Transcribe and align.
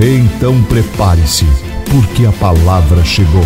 Então 0.00 0.64
prepare-se, 0.66 1.44
porque 1.90 2.24
a 2.24 2.30
palavra 2.30 3.04
chegou. 3.04 3.42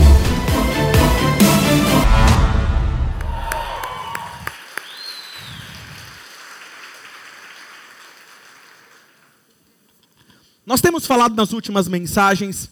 Nós 10.67 10.83
temos 10.83 11.07
falado 11.07 11.35
nas 11.35 11.55
últimas 11.55 11.89
mensagens, 11.89 12.69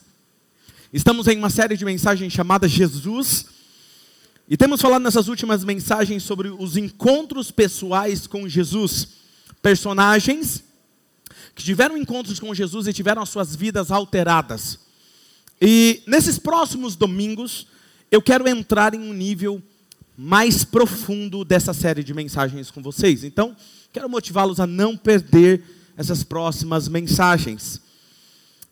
estamos 0.93 1.27
em 1.27 1.39
uma 1.39 1.49
série 1.49 1.75
de 1.75 1.87
mensagens 1.87 2.31
chamada 2.31 2.69
Jesus, 2.69 3.47
e 4.47 4.59
temos 4.59 4.83
falado 4.83 5.01
nessas 5.01 5.27
últimas 5.27 5.65
mensagens 5.65 6.23
sobre 6.23 6.49
os 6.51 6.77
encontros 6.77 7.51
pessoais 7.51 8.27
com 8.27 8.47
Jesus, 8.47 9.09
personagens 9.63 10.69
que 11.61 11.67
tiveram 11.67 11.97
encontros 11.97 12.41
com 12.41 12.55
Jesus 12.55 12.87
e 12.87 12.93
tiveram 12.93 13.23
as 13.23 13.29
suas 13.29 13.55
vidas 13.55 13.91
alteradas. 13.91 14.79
E 15.61 16.03
nesses 16.07 16.39
próximos 16.39 16.97
domingos, 16.97 17.67
eu 18.11 18.23
quero 18.23 18.49
entrar 18.49 18.95
em 18.95 19.01
um 19.01 19.13
nível 19.13 19.63
mais 20.17 20.65
profundo 20.65 21.45
dessa 21.45 21.73
série 21.73 22.03
de 22.03 22.15
mensagens 22.15 22.71
com 22.71 22.83
vocês. 22.83 23.25
Então, 23.25 23.55
quero 23.93 24.09
motivá-los 24.09 24.59
a 24.59 24.67
não 24.67 24.97
perder 24.97 25.63
essas 25.97 26.25
próximas 26.25 26.89
mensagens. 26.89 27.81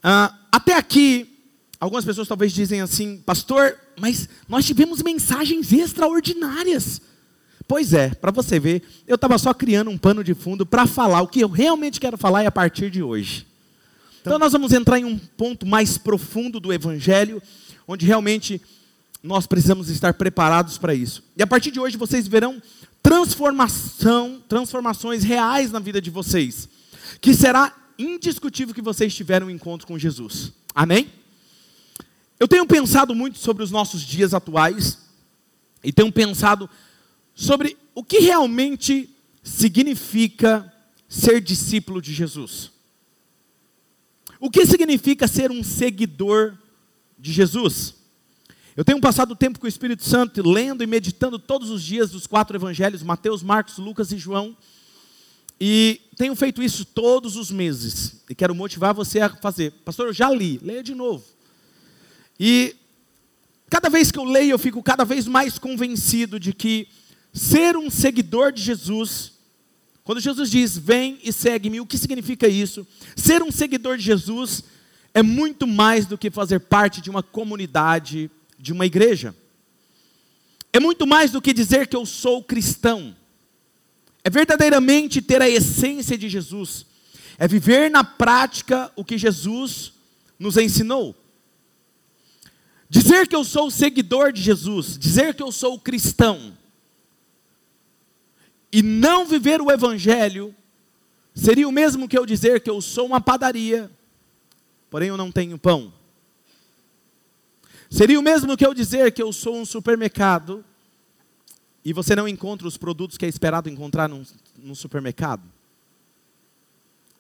Ah, 0.03 0.35
até 0.51 0.75
aqui, 0.75 1.39
algumas 1.79 2.05
pessoas 2.05 2.27
talvez 2.27 2.53
dizem 2.53 2.81
assim, 2.81 3.19
pastor, 3.19 3.79
mas 4.01 4.29
nós 4.49 4.65
tivemos 4.65 5.03
mensagens 5.03 5.73
extraordinárias. 5.73 7.03
Pois 7.69 7.93
é, 7.93 8.09
para 8.09 8.31
você 8.31 8.59
ver, 8.59 8.83
eu 9.07 9.17
estava 9.17 9.37
só 9.37 9.53
criando 9.53 9.91
um 9.91 9.99
pano 9.99 10.25
de 10.25 10.33
fundo 10.33 10.65
para 10.65 10.87
falar 10.87 11.21
o 11.21 11.29
que 11.29 11.41
eu 11.41 11.49
realmente 11.49 12.01
quero 12.01 12.17
falar 12.17 12.43
é 12.43 12.47
a 12.47 12.51
partir 12.51 12.91
de 12.91 13.03
hoje. 13.03 13.47
Então 14.23 14.39
nós 14.39 14.53
vamos 14.53 14.73
entrar 14.73 14.99
em 14.99 15.05
um 15.05 15.19
ponto 15.19 15.67
mais 15.67 15.99
profundo 15.99 16.59
do 16.59 16.73
Evangelho, 16.73 17.43
onde 17.87 18.07
realmente 18.07 18.59
nós 19.23 19.47
precisamos 19.47 19.91
estar 19.91 20.15
preparados 20.15 20.79
para 20.79 20.95
isso. 20.95 21.23
E 21.37 21.43
a 21.43 21.47
partir 21.47 21.71
de 21.71 21.79
hoje 21.79 21.99
vocês 21.99 22.27
verão 22.27 22.61
transformação, 23.03 24.43
transformações 24.49 25.23
reais 25.23 25.71
na 25.71 25.79
vida 25.79 26.01
de 26.01 26.09
vocês, 26.09 26.71
que 27.21 27.35
será 27.35 27.77
indiscutível 27.99 28.75
que 28.75 28.81
vocês 28.81 29.15
tiveram 29.15 29.49
um 29.49 29.51
encontro 29.51 29.87
com 29.87 29.99
Jesus. 29.99 30.53
Amém? 30.75 31.13
Eu 32.41 32.49
tenho 32.49 32.67
pensado 32.67 33.15
muito 33.15 33.39
sobre 33.39 33.63
os 33.63 33.71
nossos 33.71 34.01
dias 34.01 34.33
atuais 34.33 34.99
e 35.85 35.93
tenho 35.93 36.11
pensado 36.11 36.69
sobre 37.39 37.79
o 37.95 38.03
que 38.03 38.19
realmente 38.19 39.09
significa 39.45 40.75
ser 41.09 41.41
discípulo 41.41 42.03
de 42.03 42.13
Jesus. 42.13 42.73
O 44.41 44.51
que 44.51 44.67
significa 44.67 45.29
ser 45.29 45.53
um 45.53 45.63
seguidor 45.63 46.59
de 47.17 47.33
Jesus? 47.33 47.95
Eu 48.77 48.85
tenho 48.85 49.01
passado 49.01 49.37
tempo 49.37 49.61
com 49.61 49.67
o 49.67 49.69
Espírito 49.69 50.03
Santo, 50.03 50.43
lendo 50.43 50.83
e 50.83 50.87
meditando 50.87 51.39
todos 51.39 51.71
os 51.71 51.81
dias 51.81 52.11
dos 52.11 52.27
quatro 52.27 52.57
evangelhos, 52.57 53.05
Mateus, 53.05 53.41
Marcos, 53.41 53.79
Lucas 53.79 54.11
e 54.11 54.19
João. 54.19 54.57
E 55.61 56.01
tenho 56.17 56.35
feito 56.35 56.61
isso 56.61 56.85
todos 56.85 57.37
os 57.37 57.53
meses. 57.53 58.21
E 58.29 58.35
quero 58.35 58.53
motivar 58.53 58.93
você 58.93 59.21
a 59.21 59.29
fazer. 59.29 59.71
Pastor, 59.85 60.09
eu 60.09 60.13
já 60.13 60.29
li, 60.29 60.59
leia 60.61 60.83
de 60.83 60.95
novo. 60.95 61.25
E 62.39 62.75
cada 63.71 63.89
vez 63.89 64.11
que 64.11 64.19
eu 64.19 64.25
leio, 64.25 64.51
eu 64.51 64.59
fico 64.59 64.83
cada 64.83 65.05
vez 65.05 65.29
mais 65.29 65.57
convencido 65.57 66.41
de 66.41 66.53
que 66.53 66.89
Ser 67.33 67.77
um 67.77 67.91
seguidor 67.91 68.53
de 68.53 68.63
Jesus, 68.63 69.33
quando 70.03 70.21
Jesus 70.21 70.51
diz, 70.51 70.77
vem 70.77 71.19
e 71.23 71.33
segue-me, 71.33 71.81
o 71.81 71.87
que 71.87 71.99
significa 71.99 72.49
isso? 72.49 72.87
Ser 73.15 73.43
um 73.43 73.51
seguidor 73.51 73.97
de 73.97 74.05
Jesus 74.05 74.65
é 75.13 75.23
muito 75.23 75.67
mais 75.67 76.07
do 76.07 76.17
que 76.17 76.31
fazer 76.31 76.61
parte 76.61 77.01
de 77.01 77.11
uma 77.11 77.23
comunidade, 77.23 78.31
de 78.59 78.73
uma 78.73 78.87
igreja. 78.87 79.35
É 80.73 80.81
muito 80.81 81.07
mais 81.07 81.31
do 81.31 81.43
que 81.43 81.53
dizer 81.53 81.87
que 81.87 81.97
eu 81.97 82.07
sou 82.07 82.43
cristão. 82.43 83.17
É 84.23 84.31
verdadeiramente 84.31 85.23
ter 85.23 85.41
a 85.41 85.49
essência 85.49 86.17
de 86.17 86.29
Jesus. 86.29 86.87
É 87.39 87.47
viver 87.47 87.91
na 87.91 88.05
prática 88.05 88.93
o 88.97 89.05
que 89.05 89.17
Jesus 89.17 89.93
nos 90.39 90.57
ensinou. 90.57 91.15
Dizer 92.91 93.29
que 93.29 93.37
eu 93.37 93.45
sou 93.45 93.71
seguidor 93.71 94.33
de 94.33 94.41
Jesus, 94.41 94.99
dizer 94.99 95.35
que 95.35 95.43
eu 95.43 95.53
sou 95.53 95.79
cristão, 95.79 96.57
e 98.73 98.83
não 98.83 99.27
viver 99.27 99.61
o 99.61 99.71
Evangelho 99.71 100.55
seria 101.35 101.69
o 101.69 101.73
mesmo 101.73 102.09
que 102.09 102.19
eu 102.19 102.27
dizer 102.27 102.61
que 102.61 102.71
eu 102.71 102.81
sou 102.81 103.07
uma 103.07 103.21
padaria, 103.21 103.91
porém 104.91 105.09
eu 105.09 105.17
não 105.17 105.33
tenho 105.33 105.59
pão. 105.59 105.93
Seria 107.91 108.19
o 108.19 108.23
mesmo 108.23 108.57
que 108.57 108.67
eu 108.67 108.75
dizer 108.75 109.13
que 109.13 109.23
eu 109.23 109.33
sou 109.33 109.57
um 109.57 109.65
supermercado 109.65 110.65
e 111.85 111.93
você 111.93 112.15
não 112.15 112.29
encontra 112.29 112.69
os 112.69 112.77
produtos 112.77 113.17
que 113.17 113.25
é 113.25 113.29
esperado 113.29 113.71
encontrar 113.71 114.09
num, 114.09 114.23
num 114.59 114.75
supermercado. 114.75 115.43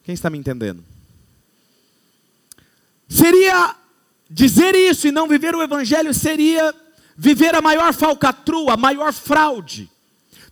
Quem 0.02 0.12
está 0.14 0.28
me 0.28 0.36
entendendo? 0.36 0.84
Seria 3.08 3.74
dizer 4.28 4.74
isso 4.74 5.08
e 5.08 5.12
não 5.12 5.26
viver 5.26 5.54
o 5.54 5.62
Evangelho 5.62 6.12
seria 6.12 6.74
viver 7.16 7.54
a 7.54 7.62
maior 7.62 7.94
falcatrua, 7.94 8.74
a 8.74 8.76
maior 8.76 9.12
fraude 9.14 9.90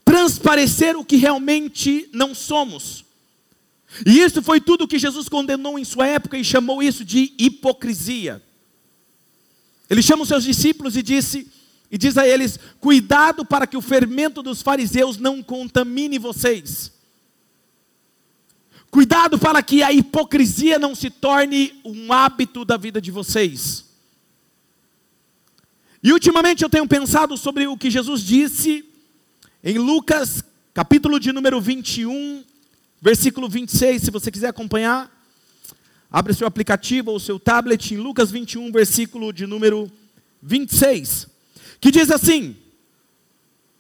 transparecer 0.06 0.96
o 0.96 1.04
que 1.04 1.16
realmente 1.16 2.08
não 2.12 2.32
somos. 2.32 3.04
E 4.06 4.20
isso 4.20 4.40
foi 4.40 4.60
tudo 4.60 4.86
que 4.86 5.00
Jesus 5.00 5.28
condenou 5.28 5.76
em 5.78 5.84
sua 5.84 6.06
época 6.06 6.38
e 6.38 6.44
chamou 6.44 6.80
isso 6.80 7.04
de 7.04 7.34
hipocrisia. 7.36 8.40
Ele 9.90 10.00
chama 10.00 10.22
os 10.22 10.28
seus 10.28 10.44
discípulos 10.44 10.96
e 10.96 11.02
disse 11.02 11.50
e 11.90 11.98
diz 11.98 12.16
a 12.16 12.26
eles: 12.26 12.58
"Cuidado 12.80 13.44
para 13.44 13.66
que 13.66 13.76
o 13.76 13.82
fermento 13.82 14.42
dos 14.42 14.62
fariseus 14.62 15.16
não 15.16 15.42
contamine 15.42 16.18
vocês. 16.18 16.92
Cuidado 18.90 19.38
para 19.38 19.60
que 19.60 19.82
a 19.82 19.92
hipocrisia 19.92 20.78
não 20.78 20.94
se 20.94 21.10
torne 21.10 21.80
um 21.84 22.12
hábito 22.12 22.64
da 22.64 22.76
vida 22.76 23.00
de 23.00 23.10
vocês." 23.10 23.84
E 26.00 26.12
ultimamente 26.12 26.62
eu 26.62 26.70
tenho 26.70 26.86
pensado 26.86 27.36
sobre 27.36 27.66
o 27.66 27.76
que 27.76 27.90
Jesus 27.90 28.22
disse 28.22 28.84
em 29.68 29.78
Lucas, 29.78 30.44
capítulo 30.72 31.18
de 31.18 31.32
número 31.32 31.60
21, 31.60 32.44
versículo 33.02 33.48
26, 33.48 34.00
se 34.00 34.10
você 34.12 34.30
quiser 34.30 34.46
acompanhar, 34.46 35.10
abre 36.08 36.32
seu 36.32 36.46
aplicativo 36.46 37.10
ou 37.10 37.18
seu 37.18 37.36
tablet 37.36 37.92
em 37.92 37.96
Lucas 37.96 38.30
21, 38.30 38.70
versículo 38.70 39.32
de 39.32 39.44
número 39.44 39.90
26, 40.40 41.26
que 41.80 41.90
diz 41.90 42.12
assim: 42.12 42.56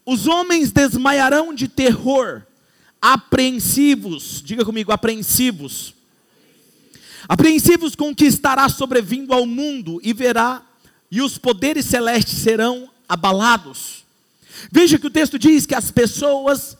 Os 0.04 0.26
homens 0.26 0.72
desmaiarão 0.72 1.54
de 1.54 1.68
terror, 1.68 2.42
apreensivos, 3.00 4.42
diga 4.44 4.64
comigo, 4.64 4.90
apreensivos. 4.90 5.94
Apreensivos 7.28 7.94
com 7.94 8.10
o 8.10 8.14
que 8.14 8.24
estará 8.24 8.68
sobrevindo 8.68 9.32
ao 9.32 9.46
mundo 9.46 10.00
e 10.02 10.12
verá, 10.12 10.62
e 11.08 11.22
os 11.22 11.38
poderes 11.38 11.86
celestes 11.86 12.38
serão 12.38 12.90
abalados. 13.08 14.05
Veja 14.70 14.98
que 14.98 15.06
o 15.06 15.10
texto 15.10 15.38
diz 15.38 15.66
que 15.66 15.74
as 15.74 15.90
pessoas 15.90 16.76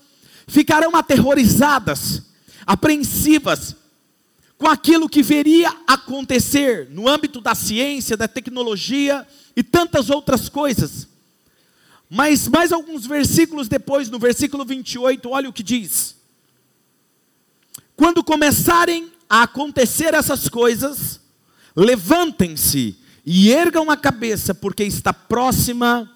ficarão 0.47 0.95
aterrorizadas, 0.95 2.23
apreensivas 2.67 3.77
com 4.59 4.69
aquilo 4.69 5.09
que 5.09 5.23
veria 5.23 5.75
acontecer 5.87 6.89
no 6.91 7.09
âmbito 7.09 7.41
da 7.41 7.55
ciência, 7.55 8.17
da 8.17 8.27
tecnologia 8.27 9.27
e 9.55 9.63
tantas 9.63 10.09
outras 10.09 10.49
coisas. 10.49 11.09
Mas 12.09 12.49
mais 12.49 12.73
alguns 12.73 13.07
versículos 13.07 13.69
depois, 13.69 14.09
no 14.09 14.19
versículo 14.19 14.65
28, 14.65 15.29
olha 15.29 15.49
o 15.49 15.53
que 15.53 15.63
diz: 15.63 16.17
Quando 17.97 18.25
começarem 18.25 19.13
a 19.29 19.43
acontecer 19.43 20.15
essas 20.15 20.49
coisas, 20.49 21.21
levantem-se 21.75 22.97
e 23.25 23.51
ergam 23.51 23.91
a 23.91 23.97
cabeça, 23.97 24.55
porque 24.55 24.85
está 24.85 25.13
próxima 25.13 26.11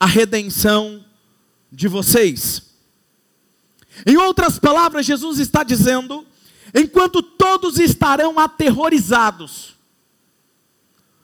a 0.00 0.06
redenção 0.06 1.04
de 1.70 1.86
vocês. 1.86 2.62
Em 4.06 4.16
outras 4.16 4.58
palavras, 4.58 5.04
Jesus 5.04 5.38
está 5.38 5.62
dizendo: 5.62 6.26
enquanto 6.74 7.22
todos 7.22 7.78
estarão 7.78 8.38
aterrorizados, 8.38 9.76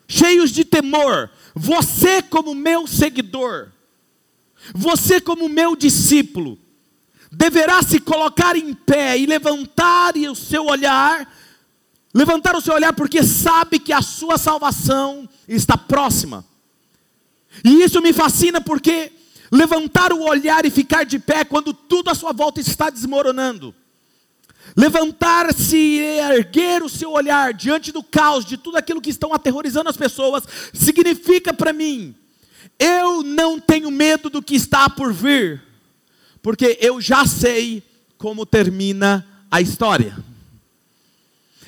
cheios 0.07 0.51
de 0.51 0.65
temor, 0.65 1.31
você, 1.55 2.21
como 2.21 2.55
meu 2.55 2.87
seguidor, 2.87 3.73
você, 4.75 5.21
como 5.21 5.49
meu 5.49 5.75
discípulo, 5.75 6.59
deverá 7.33 7.83
se 7.83 7.99
colocar 7.99 8.57
em 8.57 8.75
pé 8.75 9.19
e 9.19 9.25
levantar 9.25 10.15
o 10.17 10.35
seu 10.35 10.67
olhar, 10.67 11.33
levantar 12.13 12.55
o 12.55 12.61
seu 12.61 12.75
olhar, 12.75 12.93
porque 12.93 13.23
sabe 13.23 13.79
que 13.79 13.93
a 13.93 14.03
sua 14.03 14.37
salvação 14.37 15.29
está 15.49 15.79
próxima. 15.79 16.45
E 17.65 17.83
isso 17.83 18.01
me 18.01 18.13
fascina 18.13 18.61
porque 18.61 19.13
levantar 19.51 20.13
o 20.13 20.23
olhar 20.23 20.65
e 20.65 20.71
ficar 20.71 21.05
de 21.05 21.19
pé 21.19 21.45
quando 21.45 21.73
tudo 21.73 22.11
à 22.11 22.15
sua 22.15 22.33
volta 22.33 22.61
está 22.61 22.91
desmoronando. 22.91 23.75
Levantar-se 24.77 25.77
e 25.77 26.01
erguer 26.19 26.83
o 26.83 26.89
seu 26.89 27.13
olhar 27.13 27.55
diante 27.55 27.93
do 27.93 28.03
caos, 28.03 28.45
de 28.45 28.57
tudo 28.57 28.77
aquilo 28.77 29.01
que 29.01 29.11
estão 29.11 29.33
aterrorizando 29.33 29.89
as 29.89 29.97
pessoas, 29.97 30.45
significa 30.73 31.55
para 31.55 31.73
mim, 31.73 32.15
eu 32.79 33.23
não 33.23 33.59
tenho 33.59 33.91
medo 33.91 34.29
do 34.29 34.43
que 34.43 34.55
está 34.55 34.91
por 34.91 35.13
vir, 35.13 35.63
porque 36.43 36.77
eu 36.81 37.01
já 37.01 37.25
sei 37.25 37.83
como 38.19 38.45
termina 38.45 39.27
a 39.51 39.61
história. 39.61 40.17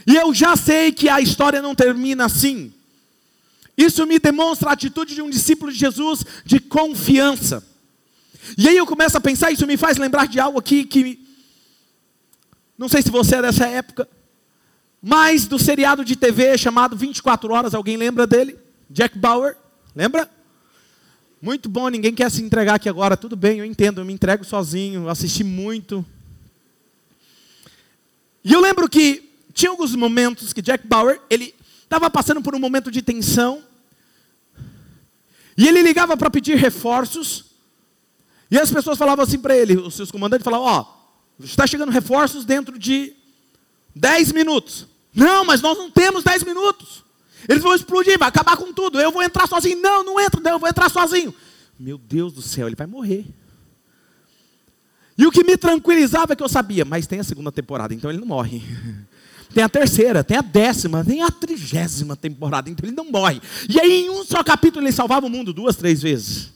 E 0.07 0.17
eu 0.17 0.35
já 0.35 0.57
sei 0.57 0.91
que 0.91 1.09
a 1.09 1.21
história 1.21 1.61
não 1.61 1.75
termina 1.75 2.25
assim. 2.25 2.73
Isso 3.79 4.05
me 4.05 4.19
demonstra 4.19 4.71
a 4.71 4.73
atitude 4.73 5.15
de 5.15 5.23
um 5.23 5.31
discípulo 5.31 5.71
de 5.71 5.79
Jesus 5.79 6.25
de 6.45 6.59
confiança. 6.59 7.65
E 8.57 8.69
aí 8.69 8.77
eu 8.77 8.85
começo 8.85 9.17
a 9.17 9.21
pensar, 9.21 9.53
isso 9.53 9.69
me 9.69 9.77
faz 9.77 9.97
lembrar 9.99 10.27
de 10.27 10.41
algo 10.41 10.59
aqui 10.59 10.85
que. 10.85 11.25
Não 12.77 12.89
sei 12.89 13.03
se 13.03 13.11
você 13.11 13.37
é 13.37 13.43
dessa 13.43 13.69
época, 13.69 14.09
mas 15.01 15.47
do 15.47 15.61
seriado 15.61 16.05
de 16.05 16.17
TV 16.17 16.59
chamado 16.59 16.97
24 16.97 17.53
Horas, 17.53 17.73
alguém 17.73 17.97
lembra 17.97 18.27
dele? 18.27 18.59
Jack 18.91 19.17
Bauer, 19.17 19.57
lembra? 19.95 20.29
Muito 21.41 21.69
bom, 21.69 21.89
ninguém 21.89 22.13
quer 22.13 22.31
se 22.33 22.43
entregar 22.43 22.75
aqui 22.75 22.89
agora, 22.89 23.17
tudo 23.17 23.37
bem, 23.37 23.61
eu 23.61 23.65
entendo, 23.65 24.01
eu 24.01 24.05
me 24.05 24.13
entrego 24.13 24.45
sozinho, 24.45 25.09
assisti 25.09 25.45
muito. 25.45 26.05
E 28.43 28.53
eu 28.53 28.61
lembro 28.61 28.89
que 28.89 29.31
tinha 29.53 29.71
alguns 29.71 29.95
momentos 29.95 30.53
que 30.53 30.63
Jack 30.63 30.85
Bauer, 30.87 31.21
ele 31.31 31.55
estava 31.85 32.11
passando 32.11 32.43
por 32.43 32.55
um 32.57 32.59
momento 32.59 32.91
de 32.91 33.03
tensão, 33.03 33.63
e 35.59 35.67
ele 35.67 35.83
ligava 35.83 36.17
para 36.17 36.31
pedir 36.31 36.57
reforços. 36.57 37.47
E 38.49 38.57
as 38.57 38.71
pessoas 38.71 38.97
falavam 38.97 39.25
assim 39.25 39.41
para 39.41 39.57
ele, 39.57 39.77
os 39.77 39.95
seus 39.95 40.09
comandantes 40.09 40.45
falavam, 40.45 40.67
ó, 40.67 40.85
oh, 40.85 41.45
está 41.45 41.67
chegando 41.67 41.91
reforços 41.91 42.45
dentro 42.45 42.79
de 42.79 43.13
10 43.95 44.31
minutos. 44.31 44.87
Não, 45.13 45.45
mas 45.45 45.61
nós 45.61 45.77
não 45.77 45.91
temos 45.91 46.23
10 46.23 46.45
minutos. 46.45 47.05
Eles 47.49 47.63
vão 47.63 47.75
explodir, 47.75 48.17
vai 48.17 48.29
acabar 48.29 48.57
com 48.57 48.73
tudo. 48.73 49.01
Eu 49.01 49.11
vou 49.11 49.23
entrar 49.23 49.49
sozinho. 49.49 49.81
Não, 49.81 50.05
não 50.05 50.21
entra, 50.21 50.41
não, 50.41 50.53
eu 50.53 50.59
vou 50.61 50.69
entrar 50.69 50.89
sozinho. 50.89 51.35
Meu 51.79 51.99
Deus 51.99 52.33
do 52.33 52.41
céu, 52.41 52.69
ele 52.69 52.77
vai 52.77 52.87
morrer. 52.87 53.27
E 55.17 55.27
o 55.27 55.33
que 55.33 55.43
me 55.43 55.57
tranquilizava 55.57 56.35
é 56.35 56.37
que 56.37 56.43
eu 56.43 56.49
sabia, 56.49 56.85
mas 56.85 57.09
tem 57.09 57.19
a 57.19 57.25
segunda 57.25 57.51
temporada, 57.51 57.93
então 57.93 58.09
ele 58.09 58.21
não 58.21 58.27
morre. 58.29 58.63
Tem 59.53 59.65
a 59.65 59.69
terceira, 59.69 60.23
tem 60.23 60.37
a 60.37 60.43
décima, 60.43 61.05
tem 61.05 61.23
a 61.23 61.31
trigésima 61.31 62.15
temporada, 62.15 62.69
então 62.69 62.87
ele 62.87 62.97
não 62.97 63.11
morre. 63.11 63.41
E 63.69 63.81
aí, 63.81 64.05
em 64.05 64.11
um 64.11 64.25
só 64.25 64.45
capítulo, 64.45 64.85
ele 64.85 64.93
salvava 64.93 65.27
o 65.27 65.31
mundo 65.31 65.53
duas, 65.53 65.75
três 65.75 66.03
vezes. 66.03 66.53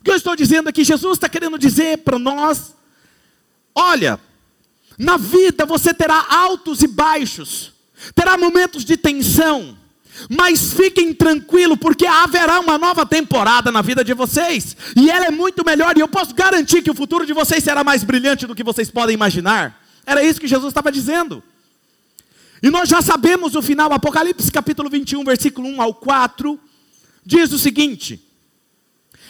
O 0.00 0.04
que 0.04 0.10
eu 0.10 0.16
estou 0.16 0.36
dizendo 0.36 0.68
aqui, 0.68 0.84
Jesus 0.84 1.14
está 1.14 1.28
querendo 1.28 1.58
dizer 1.58 1.98
para 1.98 2.18
nós: 2.18 2.74
olha, 3.74 4.20
na 4.98 5.16
vida 5.16 5.64
você 5.64 5.94
terá 5.94 6.26
altos 6.28 6.82
e 6.82 6.86
baixos, 6.86 7.72
terá 8.14 8.36
momentos 8.36 8.84
de 8.84 8.96
tensão, 8.96 9.78
mas 10.28 10.74
fiquem 10.74 11.14
tranquilos, 11.14 11.78
porque 11.78 12.06
haverá 12.06 12.60
uma 12.60 12.76
nova 12.76 13.06
temporada 13.06 13.72
na 13.72 13.80
vida 13.80 14.04
de 14.04 14.12
vocês, 14.12 14.76
e 14.94 15.08
ela 15.08 15.26
é 15.26 15.30
muito 15.30 15.64
melhor, 15.64 15.96
e 15.96 16.00
eu 16.00 16.08
posso 16.08 16.34
garantir 16.34 16.82
que 16.82 16.90
o 16.90 16.94
futuro 16.94 17.24
de 17.24 17.32
vocês 17.32 17.64
será 17.64 17.82
mais 17.82 18.04
brilhante 18.04 18.46
do 18.46 18.54
que 18.54 18.64
vocês 18.64 18.90
podem 18.90 19.14
imaginar. 19.14 19.80
Era 20.04 20.22
isso 20.22 20.40
que 20.40 20.48
Jesus 20.48 20.68
estava 20.68 20.92
dizendo. 20.92 21.42
E 22.62 22.70
nós 22.70 22.88
já 22.88 23.02
sabemos 23.02 23.56
o 23.56 23.60
final, 23.60 23.92
Apocalipse 23.92 24.50
capítulo 24.52 24.88
21, 24.88 25.24
versículo 25.24 25.66
1 25.68 25.82
ao 25.82 25.92
4, 25.92 26.60
diz 27.26 27.50
o 27.50 27.58
seguinte: 27.58 28.24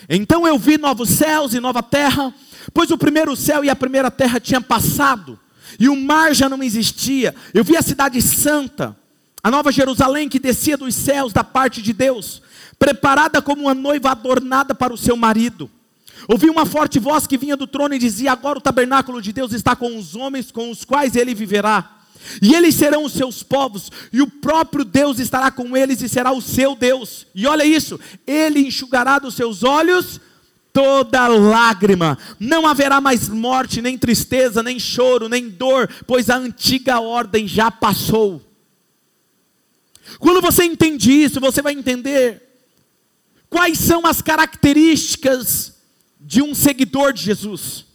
Então 0.06 0.46
eu 0.46 0.58
vi 0.58 0.76
novos 0.76 1.08
céus 1.08 1.54
e 1.54 1.60
nova 1.60 1.82
terra, 1.82 2.34
pois 2.74 2.90
o 2.90 2.98
primeiro 2.98 3.34
céu 3.34 3.64
e 3.64 3.70
a 3.70 3.76
primeira 3.76 4.10
terra 4.10 4.38
tinham 4.38 4.60
passado, 4.60 5.40
e 5.80 5.88
o 5.88 5.96
mar 5.96 6.34
já 6.34 6.46
não 6.46 6.62
existia. 6.62 7.34
Eu 7.54 7.64
vi 7.64 7.74
a 7.74 7.80
cidade 7.80 8.20
santa, 8.20 8.94
a 9.42 9.50
nova 9.50 9.72
Jerusalém 9.72 10.28
que 10.28 10.38
descia 10.38 10.76
dos 10.76 10.94
céus 10.94 11.32
da 11.32 11.42
parte 11.42 11.80
de 11.80 11.94
Deus, 11.94 12.42
preparada 12.78 13.40
como 13.40 13.62
uma 13.62 13.74
noiva 13.74 14.10
adornada 14.10 14.74
para 14.74 14.92
o 14.92 14.98
seu 14.98 15.16
marido. 15.16 15.70
Ouvi 16.28 16.50
uma 16.50 16.66
forte 16.66 16.98
voz 16.98 17.26
que 17.26 17.38
vinha 17.38 17.56
do 17.56 17.66
trono 17.66 17.94
e 17.94 17.98
dizia: 17.98 18.32
Agora 18.32 18.58
o 18.58 18.62
tabernáculo 18.62 19.22
de 19.22 19.32
Deus 19.32 19.54
está 19.54 19.74
com 19.74 19.96
os 19.96 20.14
homens 20.14 20.52
com 20.52 20.70
os 20.70 20.84
quais 20.84 21.16
ele 21.16 21.34
viverá 21.34 22.01
e 22.40 22.54
eles 22.54 22.74
serão 22.74 23.04
os 23.04 23.12
seus 23.12 23.42
povos, 23.42 23.90
e 24.12 24.22
o 24.22 24.26
próprio 24.26 24.84
Deus 24.84 25.18
estará 25.18 25.50
com 25.50 25.76
eles 25.76 26.00
e 26.02 26.08
será 26.08 26.32
o 26.32 26.40
seu 26.40 26.74
Deus. 26.74 27.26
E 27.34 27.46
olha 27.46 27.64
isso: 27.64 27.98
ele 28.26 28.60
enxugará 28.60 29.18
dos 29.18 29.34
seus 29.34 29.62
olhos 29.62 30.20
toda 30.72 31.28
lágrima. 31.28 32.18
Não 32.40 32.66
haverá 32.66 33.00
mais 33.00 33.28
morte, 33.28 33.82
nem 33.82 33.98
tristeza, 33.98 34.62
nem 34.62 34.78
choro, 34.78 35.28
nem 35.28 35.48
dor, 35.48 35.88
pois 36.06 36.30
a 36.30 36.36
antiga 36.36 37.00
ordem 37.00 37.46
já 37.46 37.70
passou. 37.70 38.40
Quando 40.18 40.40
você 40.40 40.64
entende 40.64 41.12
isso, 41.12 41.40
você 41.40 41.62
vai 41.62 41.72
entender 41.72 42.42
quais 43.48 43.78
são 43.78 44.06
as 44.06 44.22
características 44.22 45.74
de 46.20 46.42
um 46.42 46.54
seguidor 46.54 47.12
de 47.12 47.22
Jesus. 47.22 47.91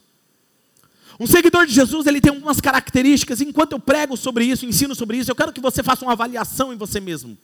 Um 1.20 1.26
seguidor 1.26 1.66
de 1.66 1.74
Jesus, 1.74 2.06
ele 2.06 2.22
tem 2.22 2.32
algumas 2.32 2.62
características. 2.62 3.42
Enquanto 3.42 3.72
eu 3.72 3.80
prego 3.80 4.16
sobre 4.16 4.46
isso, 4.46 4.66
ensino 4.66 4.94
sobre 4.94 5.18
isso, 5.18 5.32
eu 5.32 5.36
quero 5.36 5.52
que 5.52 5.60
você 5.60 5.82
faça 5.82 6.06
uma 6.06 6.12
avaliação 6.12 6.72
em 6.72 6.78
você 6.78 7.00
mesmo. 7.00 7.38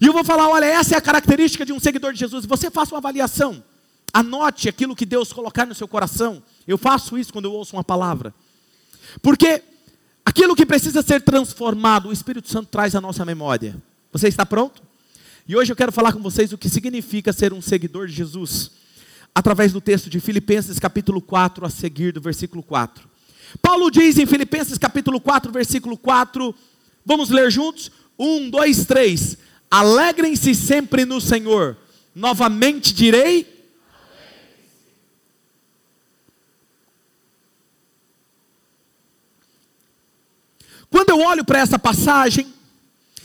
E 0.00 0.06
eu 0.06 0.12
vou 0.12 0.24
falar, 0.24 0.48
olha, 0.48 0.64
essa 0.64 0.94
é 0.94 0.98
a 0.98 1.00
característica 1.00 1.66
de 1.66 1.72
um 1.72 1.80
seguidor 1.80 2.12
de 2.12 2.18
Jesus. 2.18 2.46
Você 2.46 2.70
faça 2.70 2.94
uma 2.94 2.98
avaliação. 2.98 3.62
Anote 4.12 4.68
aquilo 4.68 4.94
que 4.94 5.04
Deus 5.04 5.32
colocar 5.32 5.66
no 5.66 5.74
seu 5.74 5.88
coração. 5.88 6.42
Eu 6.66 6.78
faço 6.78 7.18
isso 7.18 7.32
quando 7.32 7.46
eu 7.46 7.52
ouço 7.52 7.76
uma 7.76 7.84
palavra. 7.84 8.32
Porque 9.20 9.62
aquilo 10.24 10.54
que 10.54 10.64
precisa 10.64 11.02
ser 11.02 11.22
transformado, 11.22 12.08
o 12.08 12.12
Espírito 12.12 12.48
Santo 12.48 12.68
traz 12.68 12.94
à 12.94 13.00
nossa 13.00 13.24
memória. 13.24 13.76
Você 14.12 14.28
está 14.28 14.46
pronto? 14.46 14.82
E 15.46 15.56
hoje 15.56 15.72
eu 15.72 15.76
quero 15.76 15.90
falar 15.90 16.12
com 16.12 16.20
vocês 16.20 16.52
o 16.52 16.58
que 16.58 16.68
significa 16.68 17.32
ser 17.32 17.52
um 17.52 17.60
seguidor 17.60 18.06
de 18.06 18.12
Jesus 18.12 18.70
através 19.34 19.72
do 19.72 19.80
texto 19.80 20.10
de 20.10 20.20
Filipenses 20.20 20.78
capítulo 20.78 21.20
4, 21.20 21.64
a 21.64 21.70
seguir 21.70 22.12
do 22.12 22.20
versículo 22.20 22.62
4. 22.62 23.08
Paulo 23.60 23.90
diz 23.90 24.18
em 24.18 24.26
Filipenses 24.26 24.78
capítulo 24.78 25.20
4, 25.20 25.50
versículo 25.50 25.96
4, 25.96 26.54
vamos 27.04 27.30
ler 27.30 27.50
juntos? 27.50 27.90
Um, 28.18 28.50
dois, 28.50 28.84
três. 28.84 29.38
Alegrem-se 29.70 30.54
sempre 30.54 31.04
no 31.04 31.20
Senhor. 31.20 31.76
Novamente 32.14 32.92
direi. 32.92 33.60
Quando 40.90 41.10
eu 41.10 41.20
olho 41.20 41.44
para 41.44 41.60
essa 41.60 41.78
passagem, 41.78 42.52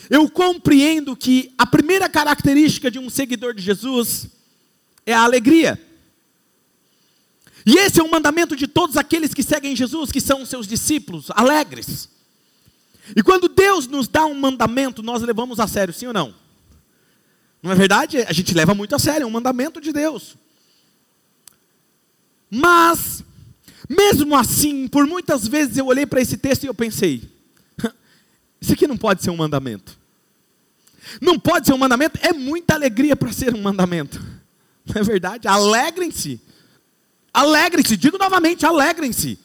eu 0.09 0.29
compreendo 0.29 1.15
que 1.15 1.51
a 1.57 1.65
primeira 1.65 2.07
característica 2.07 2.91
de 2.91 2.99
um 2.99 3.09
seguidor 3.09 3.55
de 3.55 3.61
Jesus 3.61 4.27
é 5.05 5.13
a 5.13 5.23
alegria. 5.23 5.81
E 7.65 7.77
esse 7.77 7.99
é 7.99 8.03
um 8.03 8.09
mandamento 8.09 8.55
de 8.55 8.67
todos 8.67 8.95
aqueles 8.95 9.33
que 9.33 9.41
seguem 9.41 9.75
Jesus, 9.75 10.11
que 10.11 10.21
são 10.21 10.45
seus 10.45 10.67
discípulos, 10.67 11.31
alegres. 11.31 12.09
E 13.15 13.23
quando 13.23 13.49
Deus 13.49 13.87
nos 13.87 14.07
dá 14.07 14.25
um 14.25 14.35
mandamento, 14.35 15.01
nós 15.01 15.21
levamos 15.21 15.59
a 15.59 15.67
sério, 15.67 15.93
sim 15.93 16.07
ou 16.07 16.13
não? 16.13 16.33
Não 17.61 17.71
é 17.71 17.75
verdade? 17.75 18.19
A 18.19 18.33
gente 18.33 18.53
leva 18.53 18.75
muito 18.75 18.95
a 18.95 18.99
sério, 18.99 19.23
é 19.23 19.27
um 19.27 19.31
mandamento 19.31 19.81
de 19.81 19.91
Deus. 19.91 20.35
Mas, 22.49 23.23
mesmo 23.89 24.35
assim, 24.35 24.87
por 24.87 25.07
muitas 25.07 25.47
vezes 25.47 25.77
eu 25.77 25.87
olhei 25.87 26.05
para 26.05 26.21
esse 26.21 26.37
texto 26.37 26.63
e 26.63 26.67
eu 26.67 26.73
pensei: 26.75 27.27
isso 28.61 28.73
aqui 28.73 28.87
não 28.87 28.97
pode 28.97 29.23
ser 29.23 29.31
um 29.31 29.37
mandamento. 29.37 29.97
Não 31.19 31.39
pode 31.39 31.65
ser 31.65 31.73
um 31.73 31.77
mandamento, 31.77 32.19
é 32.21 32.33
muita 32.33 32.75
alegria 32.75 33.15
para 33.15 33.31
ser 33.31 33.53
um 33.53 33.61
mandamento. 33.61 34.23
Não 34.85 35.01
é 35.01 35.03
verdade? 35.03 35.47
Alegrem-se. 35.47 36.39
Alegrem-se, 37.35 37.97
digo 37.97 38.17
novamente, 38.17 38.65
alegrem-se. 38.65 39.37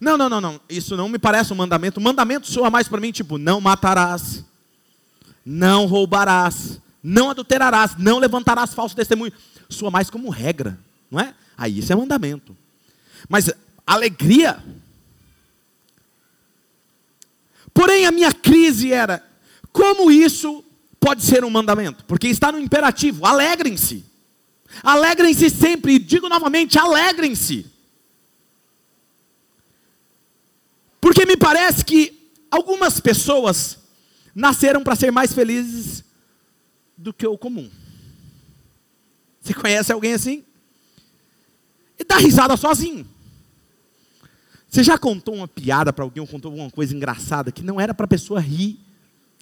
Não, 0.00 0.18
não, 0.18 0.28
não, 0.28 0.40
não. 0.40 0.60
Isso 0.68 0.96
não 0.96 1.08
me 1.08 1.16
parece 1.16 1.52
um 1.52 1.56
mandamento. 1.56 2.00
O 2.00 2.02
mandamento 2.02 2.48
soa 2.50 2.72
mais 2.72 2.88
para 2.88 3.00
mim, 3.00 3.12
tipo, 3.12 3.38
não 3.38 3.60
matarás, 3.60 4.44
não 5.46 5.86
roubarás, 5.86 6.80
não 7.00 7.30
adulterarás, 7.30 7.92
não 7.96 8.18
levantarás 8.18 8.74
falso 8.74 8.96
testemunho. 8.96 9.32
Soa 9.68 9.92
mais 9.92 10.10
como 10.10 10.28
regra, 10.28 10.76
não 11.08 11.20
é? 11.20 11.32
Aí 11.56 11.78
isso 11.78 11.92
é 11.92 11.94
mandamento. 11.94 12.56
Mas 13.28 13.48
alegria. 13.86 14.58
Porém, 17.72 18.06
a 18.06 18.10
minha 18.10 18.32
crise 18.32 18.92
era 18.92 19.24
como 19.72 20.10
isso 20.10 20.64
pode 20.98 21.22
ser 21.22 21.44
um 21.44 21.50
mandamento? 21.50 22.04
Porque 22.06 22.26
está 22.26 22.50
no 22.50 22.58
imperativo: 22.58 23.24
alegrem-se. 23.24 24.04
Alegrem-se 24.82 25.50
sempre, 25.50 25.98
digo 25.98 26.28
novamente: 26.28 26.78
alegrem-se. 26.78 27.66
Porque 31.00 31.26
me 31.26 31.36
parece 31.36 31.84
que 31.84 32.30
algumas 32.50 32.98
pessoas 32.98 33.78
nasceram 34.34 34.82
para 34.82 34.96
ser 34.96 35.12
mais 35.12 35.34
felizes 35.34 36.02
do 36.96 37.12
que 37.12 37.26
o 37.26 37.36
comum. 37.36 37.70
Você 39.40 39.52
conhece 39.52 39.92
alguém 39.92 40.14
assim? 40.14 40.44
E 41.98 42.04
dá 42.04 42.16
risada 42.16 42.56
sozinho. 42.56 43.06
Você 44.68 44.82
já 44.82 44.98
contou 44.98 45.36
uma 45.36 45.46
piada 45.46 45.92
para 45.92 46.02
alguém 46.02 46.20
ou 46.20 46.26
contou 46.26 46.50
alguma 46.50 46.70
coisa 46.70 46.96
engraçada 46.96 47.52
que 47.52 47.62
não 47.62 47.80
era 47.80 47.94
para 47.94 48.06
a 48.06 48.08
pessoa 48.08 48.40
rir 48.40 48.80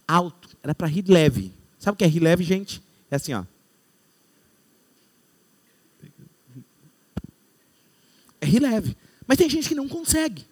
alto, 0.06 0.50
era 0.62 0.74
para 0.74 0.86
rir 0.86 1.04
leve. 1.08 1.54
Sabe 1.78 1.94
o 1.94 1.96
que 1.96 2.04
é 2.04 2.06
rir 2.06 2.20
leve, 2.20 2.44
gente? 2.44 2.82
É 3.10 3.16
assim, 3.16 3.32
ó. 3.32 3.44
É 8.42 8.44
rir 8.44 8.58
leve. 8.58 8.96
Mas 9.24 9.38
tem 9.38 9.48
gente 9.48 9.68
que 9.68 9.74
não 9.74 9.88
consegue. 9.88 10.44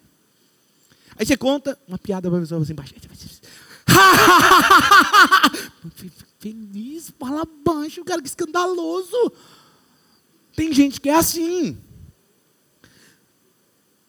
Aí 1.17 1.25
você 1.25 1.35
conta 1.35 1.77
uma 1.85 1.97
piada 1.97 2.29
para 2.29 2.37
a 2.37 2.41
pessoa 2.41 2.61
assim, 2.61 2.73
baixo. 2.73 2.95
Feliz, 6.39 7.11
fala 7.19 7.45
baixo, 7.45 8.01
cara, 8.05 8.21
que 8.21 8.29
escandaloso. 8.29 9.33
Tem 10.55 10.73
gente 10.73 11.01
que 11.01 11.09
é 11.09 11.15
assim. 11.15 11.77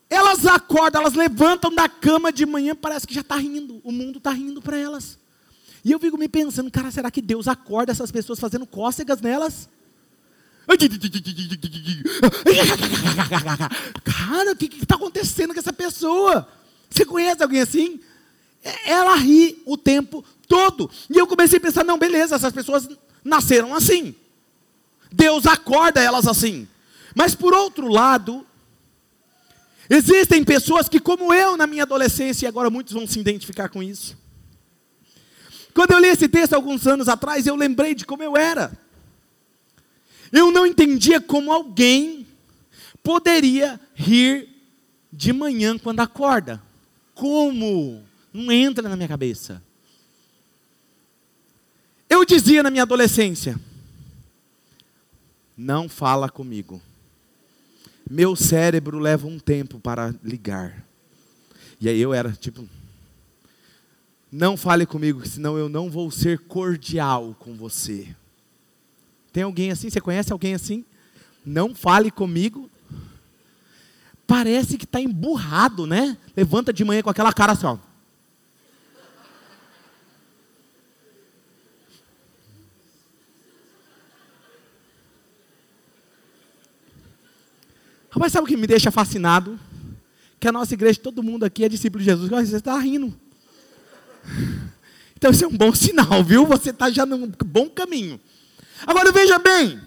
Elas 0.09 0.47
acordam, 0.47 1.01
elas 1.01 1.15
levantam 1.15 1.75
da 1.75 1.89
cama 1.89 2.33
de 2.33 2.47
manhã, 2.47 2.77
parece 2.77 3.05
que 3.05 3.15
já 3.15 3.23
está 3.23 3.35
rindo. 3.35 3.81
O 3.83 3.91
mundo 3.91 4.19
está 4.19 4.31
rindo 4.31 4.63
para 4.63 4.79
elas. 4.79 5.19
E 5.85 5.91
eu 5.91 5.99
fico 5.99 6.17
me 6.17 6.29
pensando, 6.29 6.71
cara, 6.71 6.93
será 6.93 7.11
que 7.11 7.21
Deus 7.21 7.49
acorda 7.49 7.91
essas 7.91 8.13
pessoas 8.13 8.39
fazendo 8.39 8.65
cócegas 8.65 9.21
nelas? 9.21 9.69
Cara, 14.05 14.53
o 14.53 14.57
que 14.57 14.67
está 14.67 14.95
acontecendo 14.95 15.53
com 15.53 15.61
essa 15.61 15.73
pessoa? 15.73 16.49
Você 16.89 17.05
conhece 17.05 17.43
alguém 17.43 17.61
assim? 17.61 18.01
Ela 18.85 19.17
ri 19.17 19.61
o 19.67 19.77
tempo 19.77 20.25
todo. 20.47 20.91
E 21.11 21.19
eu 21.19 21.27
comecei 21.27 21.59
a 21.59 21.61
pensar: 21.61 21.85
não, 21.85 21.99
beleza, 21.99 22.37
essas 22.37 22.53
pessoas 22.53 22.89
nasceram 23.25 23.75
assim. 23.75 24.15
Deus 25.11 25.47
acorda 25.47 26.01
elas 26.01 26.27
assim. 26.27 26.69
Mas 27.15 27.35
por 27.35 27.53
outro 27.53 27.89
lado, 27.89 28.47
existem 29.91 30.45
pessoas 30.45 30.89
que, 30.89 31.01
como 31.01 31.35
eu 31.35 31.57
na 31.57 31.67
minha 31.67 31.83
adolescência, 31.83 32.47
e 32.47 32.49
agora 32.49 32.71
muitos 32.71 32.93
vão 32.93 33.07
se 33.07 33.19
identificar 33.19 33.69
com 33.69 33.83
isso. 33.83 34.17
Quando 35.75 35.93
eu 35.93 35.99
li 35.99 36.09
esse 36.09 36.29
texto 36.29 36.53
alguns 36.53 36.87
anos 36.87 37.09
atrás, 37.09 37.47
eu 37.47 37.57
lembrei 37.57 37.95
de 37.95 38.05
como 38.05 38.23
eu 38.23 38.37
era. 38.37 38.73
Eu 40.33 40.51
não 40.51 40.67
entendia 40.67 41.21
como 41.21 41.53
alguém 41.53 42.27
poderia 43.03 43.79
rir 43.95 44.49
de 45.13 45.33
manhã 45.33 45.77
quando 45.77 46.01
acorda. 46.01 46.63
Como? 47.15 48.03
Não 48.33 48.51
entra 48.51 48.89
na 48.89 48.97
minha 48.97 49.09
cabeça. 49.09 49.63
Eu 52.09 52.25
dizia 52.25 52.63
na 52.63 52.71
minha 52.71 52.83
adolescência: 52.83 53.61
não 55.57 55.89
fala 55.89 56.31
comigo. 56.31 56.81
Meu 58.11 58.35
cérebro 58.35 58.99
leva 58.99 59.27
um 59.27 59.39
tempo 59.39 59.79
para 59.79 60.15
ligar. 60.25 60.85
E 61.81 61.89
aí 61.89 62.01
eu 62.01 62.15
era 62.15 62.33
tipo: 62.33 62.67
não 64.31 64.57
fale 64.57 64.87
comigo, 64.87 65.27
senão 65.27 65.59
eu 65.59 65.69
não 65.69 65.91
vou 65.91 66.11
ser 66.11 66.39
cordial 66.39 67.37
com 67.39 67.55
você. 67.55 68.15
Tem 69.33 69.43
alguém 69.43 69.71
assim? 69.71 69.89
Você 69.89 70.01
conhece 70.01 70.33
alguém 70.33 70.55
assim? 70.55 70.85
Não 71.45 71.75
fale 71.75 72.11
comigo, 72.11 72.71
parece 74.27 74.79
que 74.79 74.85
está 74.85 75.01
emburrado, 75.01 75.87
né? 75.87 76.17
Levanta 76.37 76.73
de 76.73 76.85
manhã 76.85 77.03
com 77.03 77.11
aquela 77.11 77.33
cara 77.33 77.53
assim, 77.53 77.67
ó. 77.67 77.79
Rapaz, 88.11 88.33
sabe 88.33 88.45
o 88.45 88.49
que 88.49 88.57
me 88.59 88.67
deixa 88.67 88.91
fascinado? 88.91 89.59
Que 90.39 90.47
a 90.47 90.53
nossa 90.53 90.75
igreja, 90.75 91.01
todo 91.01 91.23
mundo 91.23 91.45
aqui 91.45 91.65
é 91.65 91.69
discípulo 91.69 92.05
de 92.05 92.11
Jesus. 92.11 92.31
Você 92.31 92.57
está 92.57 92.79
rindo. 92.79 93.13
Então 95.15 95.31
isso 95.31 95.45
é 95.45 95.47
um 95.47 95.57
bom 95.57 95.73
sinal, 95.73 96.25
viu? 96.25 96.45
Você 96.47 96.71
está 96.71 96.91
já 96.91 97.07
num 97.07 97.31
bom 97.47 97.71
caminho. 97.71 98.21
Agora 98.87 99.13
veja 99.13 99.39
bem. 99.39 99.81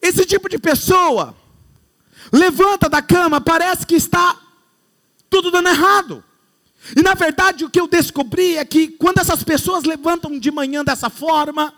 Esse 0.00 0.24
tipo 0.24 0.48
de 0.48 0.58
pessoa 0.58 1.36
levanta 2.32 2.88
da 2.88 3.02
cama, 3.02 3.40
parece 3.40 3.86
que 3.86 3.94
está 3.94 4.40
tudo 5.30 5.50
dando 5.50 5.68
errado. 5.68 6.24
E 6.96 7.02
na 7.02 7.14
verdade 7.14 7.64
o 7.64 7.70
que 7.70 7.80
eu 7.80 7.86
descobri 7.86 8.56
é 8.56 8.64
que 8.64 8.88
quando 8.88 9.18
essas 9.18 9.44
pessoas 9.44 9.84
levantam 9.84 10.38
de 10.38 10.50
manhã 10.50 10.84
dessa 10.84 11.08
forma, 11.08 11.72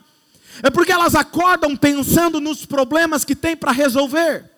é 0.62 0.71
porque 0.71 0.93
elas 0.93 1.14
acordam 1.14 1.76
pensando 1.76 2.41
nos 2.41 2.64
problemas 2.64 3.25
que 3.25 3.35
tem 3.35 3.57
para 3.57 3.73
resolver. 3.73 4.50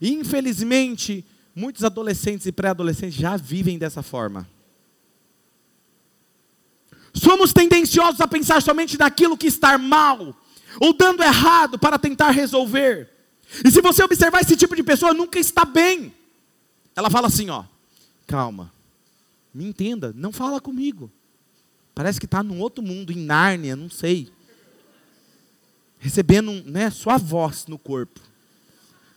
E 0.00 0.12
infelizmente, 0.12 1.24
muitos 1.54 1.84
adolescentes 1.84 2.44
e 2.44 2.52
pré-adolescentes 2.52 3.14
já 3.14 3.36
vivem 3.36 3.78
dessa 3.78 4.02
forma. 4.02 4.48
Somos 7.14 7.52
tendenciosos 7.52 8.20
a 8.20 8.26
pensar 8.26 8.62
somente 8.62 8.98
naquilo 8.98 9.36
que 9.36 9.46
está 9.46 9.76
mal, 9.76 10.34
ou 10.80 10.92
dando 10.92 11.22
errado 11.22 11.78
para 11.78 11.98
tentar 11.98 12.30
resolver. 12.30 13.10
E 13.64 13.70
se 13.70 13.82
você 13.82 14.02
observar 14.02 14.40
esse 14.40 14.56
tipo 14.56 14.74
de 14.74 14.82
pessoa, 14.82 15.12
nunca 15.12 15.38
está 15.38 15.64
bem. 15.64 16.14
Ela 16.96 17.10
fala 17.10 17.26
assim, 17.26 17.50
ó, 17.50 17.64
calma, 18.26 18.72
me 19.52 19.66
entenda, 19.66 20.12
não 20.16 20.32
fala 20.32 20.60
comigo. 20.60 21.10
Parece 21.94 22.18
que 22.18 22.24
está 22.24 22.42
num 22.42 22.60
outro 22.60 22.82
mundo, 22.82 23.12
em 23.12 23.16
Nárnia, 23.16 23.76
não 23.76 23.90
sei. 23.90 24.30
Recebendo 25.98 26.50
né, 26.64 26.90
sua 26.90 27.18
voz 27.18 27.66
no 27.66 27.78
corpo. 27.78 28.20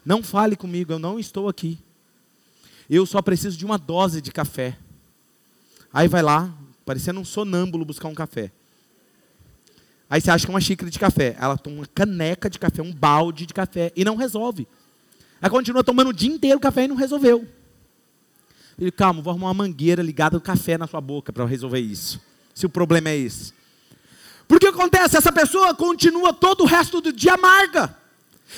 Não 0.06 0.22
fale 0.22 0.56
comigo, 0.56 0.92
eu 0.92 1.00
não 1.00 1.18
estou 1.18 1.48
aqui. 1.48 1.80
Eu 2.90 3.06
só 3.06 3.22
preciso 3.22 3.58
de 3.58 3.66
uma 3.66 3.78
dose 3.78 4.22
de 4.22 4.32
café. 4.32 4.78
Aí 5.92 6.08
vai 6.08 6.22
lá, 6.22 6.54
parecendo 6.86 7.20
um 7.20 7.25
sonâmbulo, 7.25 7.84
buscar 7.84 8.08
um 8.08 8.15
café. 8.15 8.51
Aí 10.10 10.22
você 10.22 10.30
acha 10.30 10.46
que 10.46 10.51
é 10.51 10.54
uma 10.54 10.62
xícara 10.62 10.89
de 10.89 11.00
café. 11.00 11.36
Ela 11.39 11.58
toma 11.58 11.77
uma 11.77 11.88
caneca 11.88 12.50
de 12.50 12.60
café, 12.60 12.82
um 12.82 12.94
balde 12.94 13.46
de 13.46 13.54
café 13.54 13.92
e 13.96 14.06
não 14.06 14.15
resolve. 14.15 14.68
Ela 15.42 15.50
continua 15.50 15.84
tomando 15.84 16.10
o 16.10 16.13
dia 16.13 16.30
inteiro 16.30 16.60
café 16.60 16.86
e 16.86 16.88
não 16.88 16.96
resolveu. 16.96 17.48
Ele, 18.80 18.92
calma, 18.92 19.22
vou 19.22 19.32
arrumar 19.32 19.48
uma 19.48 19.54
mangueira 19.54 20.04
ligada 20.04 20.38
ao 20.38 20.42
café 20.42 20.77
na 20.77 20.86
sua 20.86 21.01
boca 21.01 21.34
para 21.34 21.46
resolver 21.46 21.80
isso. 21.80 22.22
Se 22.54 22.65
o 22.65 22.70
problema 22.70 23.10
é 23.10 23.18
esse. 23.18 23.54
Porque 24.48 24.68
acontece? 24.68 25.18
Essa 25.18 25.32
pessoa 25.32 25.74
continua 25.74 26.34
todo 26.34 26.62
o 26.62 26.68
resto 26.68 27.01
do 27.01 27.12
dia 27.12 27.34
amarga. 27.34 27.98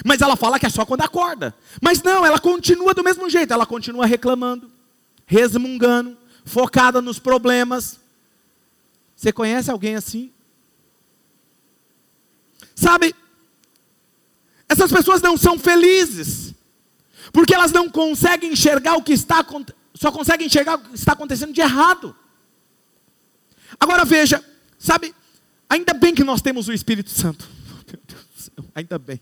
Mas 0.04 0.22
ela 0.22 0.36
fala 0.36 0.60
que 0.60 0.66
é 0.66 0.70
só 0.70 0.86
quando 0.86 1.02
acorda. 1.02 1.56
Mas 1.82 2.02
não, 2.04 2.26
ela 2.26 2.40
continua 2.40 2.94
do 2.94 3.04
mesmo 3.04 3.30
jeito. 3.30 3.54
Ela 3.54 3.66
continua 3.66 4.06
reclamando, 4.06 4.70
resmungando, 5.26 6.18
focada 6.44 7.02
nos 7.02 7.20
problemas. 7.20 8.00
Você 9.18 9.34
conhece 9.34 9.72
alguém 9.72 9.96
assim? 9.96 10.32
Sabe, 12.76 13.16
essas 14.70 14.92
pessoas 14.92 15.24
não 15.24 15.36
são 15.36 15.58
felizes, 15.58 16.54
porque 17.34 17.56
elas 17.56 17.72
não 17.72 17.90
conseguem 17.90 18.54
enxergar 18.54 18.96
o 18.96 19.02
que 19.02 19.14
está 19.14 19.44
só 19.96 20.12
conseguem 20.12 20.46
enxergar 20.46 20.76
o 20.76 20.80
que 20.90 20.96
está 20.96 21.14
acontecendo 21.14 21.52
de 21.52 21.60
errado. 21.60 22.16
Agora 23.80 24.06
veja, 24.06 24.44
sabe, 24.78 25.16
ainda 25.68 25.96
bem 25.96 26.14
que 26.14 26.24
nós 26.24 26.40
temos 26.40 26.68
o 26.68 26.74
Espírito 26.74 27.10
Santo. 27.10 27.50
Meu 27.92 28.00
Deus 28.06 28.26
do 28.36 28.42
céu, 28.42 28.66
ainda 28.76 29.00
bem. 29.00 29.20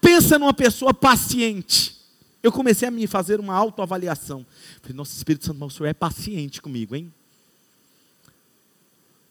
Pensa 0.00 0.38
numa 0.38 0.54
pessoa 0.54 0.94
paciente. 0.94 1.98
Eu 2.40 2.52
comecei 2.52 2.86
a 2.86 2.90
me 2.90 3.08
fazer 3.08 3.40
uma 3.40 3.54
autoavaliação. 3.54 4.46
Falei, 4.80 4.96
nosso 4.96 5.16
Espírito 5.16 5.44
Santo, 5.44 5.64
o 5.64 5.70
Senhor 5.70 5.88
é 5.88 5.92
paciente 5.92 6.62
comigo, 6.62 6.94
hein? 6.94 7.12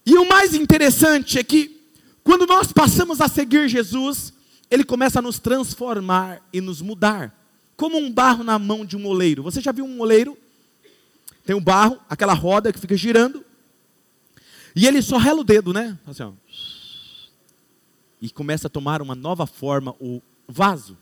E 0.09 0.17
o 0.17 0.27
mais 0.27 0.55
interessante 0.55 1.37
é 1.37 1.43
que 1.43 1.79
quando 2.23 2.47
nós 2.47 2.73
passamos 2.73 3.21
a 3.21 3.27
seguir 3.27 3.69
Jesus, 3.69 4.33
ele 4.71 4.83
começa 4.83 5.19
a 5.19 5.21
nos 5.21 5.37
transformar 5.37 6.41
e 6.51 6.59
nos 6.59 6.81
mudar, 6.81 7.31
como 7.77 7.95
um 7.95 8.11
barro 8.11 8.43
na 8.43 8.57
mão 8.57 8.83
de 8.83 8.97
um 8.97 9.05
oleiro. 9.05 9.43
Você 9.43 9.61
já 9.61 9.71
viu 9.71 9.85
um 9.85 9.99
oleiro? 9.99 10.35
Tem 11.45 11.55
um 11.55 11.61
barro, 11.61 11.99
aquela 12.09 12.33
roda 12.33 12.73
que 12.73 12.79
fica 12.79 12.97
girando, 12.97 13.45
e 14.75 14.87
ele 14.87 14.99
só 14.99 15.17
rela 15.17 15.41
o 15.41 15.43
dedo, 15.43 15.71
né? 15.71 15.95
Assim, 16.07 16.23
ó. 16.23 16.31
E 18.19 18.31
começa 18.31 18.65
a 18.65 18.69
tomar 18.69 19.03
uma 19.03 19.13
nova 19.13 19.45
forma 19.45 19.95
o 19.99 20.23
vaso. 20.47 20.97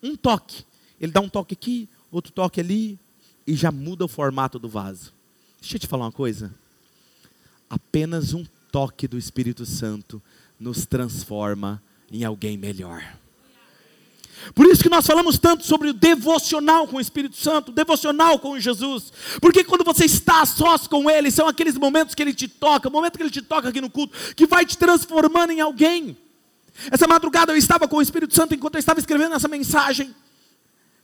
Um 0.00 0.14
toque. 0.14 0.64
Ele 1.00 1.10
dá 1.10 1.20
um 1.20 1.28
toque 1.28 1.54
aqui, 1.54 1.88
outro 2.12 2.32
toque 2.32 2.60
ali, 2.60 2.96
e 3.44 3.56
já 3.56 3.72
muda 3.72 4.04
o 4.04 4.08
formato 4.08 4.56
do 4.56 4.68
vaso. 4.68 5.12
Deixa 5.60 5.76
eu 5.76 5.80
te 5.80 5.88
falar 5.88 6.04
uma 6.04 6.12
coisa. 6.12 6.54
Apenas 7.68 8.32
um 8.32 8.44
toque 8.70 9.08
do 9.08 9.18
Espírito 9.18 9.66
Santo 9.66 10.22
nos 10.58 10.86
transforma 10.86 11.82
em 12.10 12.24
alguém 12.24 12.56
melhor. 12.56 13.02
Por 14.54 14.66
isso 14.66 14.82
que 14.82 14.88
nós 14.88 15.06
falamos 15.06 15.38
tanto 15.38 15.64
sobre 15.64 15.88
o 15.88 15.94
devocional 15.94 16.86
com 16.86 16.96
o 16.96 17.00
Espírito 17.00 17.36
Santo, 17.36 17.72
devocional 17.72 18.38
com 18.38 18.58
Jesus. 18.60 19.12
Porque 19.40 19.64
quando 19.64 19.84
você 19.84 20.04
está 20.04 20.42
a 20.42 20.46
sós 20.46 20.86
com 20.86 21.10
Ele, 21.10 21.30
são 21.30 21.48
aqueles 21.48 21.76
momentos 21.76 22.14
que 22.14 22.22
Ele 22.22 22.34
te 22.34 22.46
toca, 22.46 22.88
o 22.88 22.92
momento 22.92 23.16
que 23.16 23.22
Ele 23.22 23.30
te 23.30 23.42
toca 23.42 23.68
aqui 23.68 23.80
no 23.80 23.90
culto, 23.90 24.16
que 24.34 24.46
vai 24.46 24.64
te 24.64 24.76
transformando 24.76 25.52
em 25.52 25.60
alguém. 25.60 26.16
Essa 26.90 27.06
madrugada 27.06 27.52
eu 27.52 27.56
estava 27.56 27.88
com 27.88 27.96
o 27.96 28.02
Espírito 28.02 28.34
Santo 28.34 28.54
enquanto 28.54 28.74
eu 28.74 28.78
estava 28.80 29.00
escrevendo 29.00 29.34
essa 29.34 29.48
mensagem. 29.48 30.14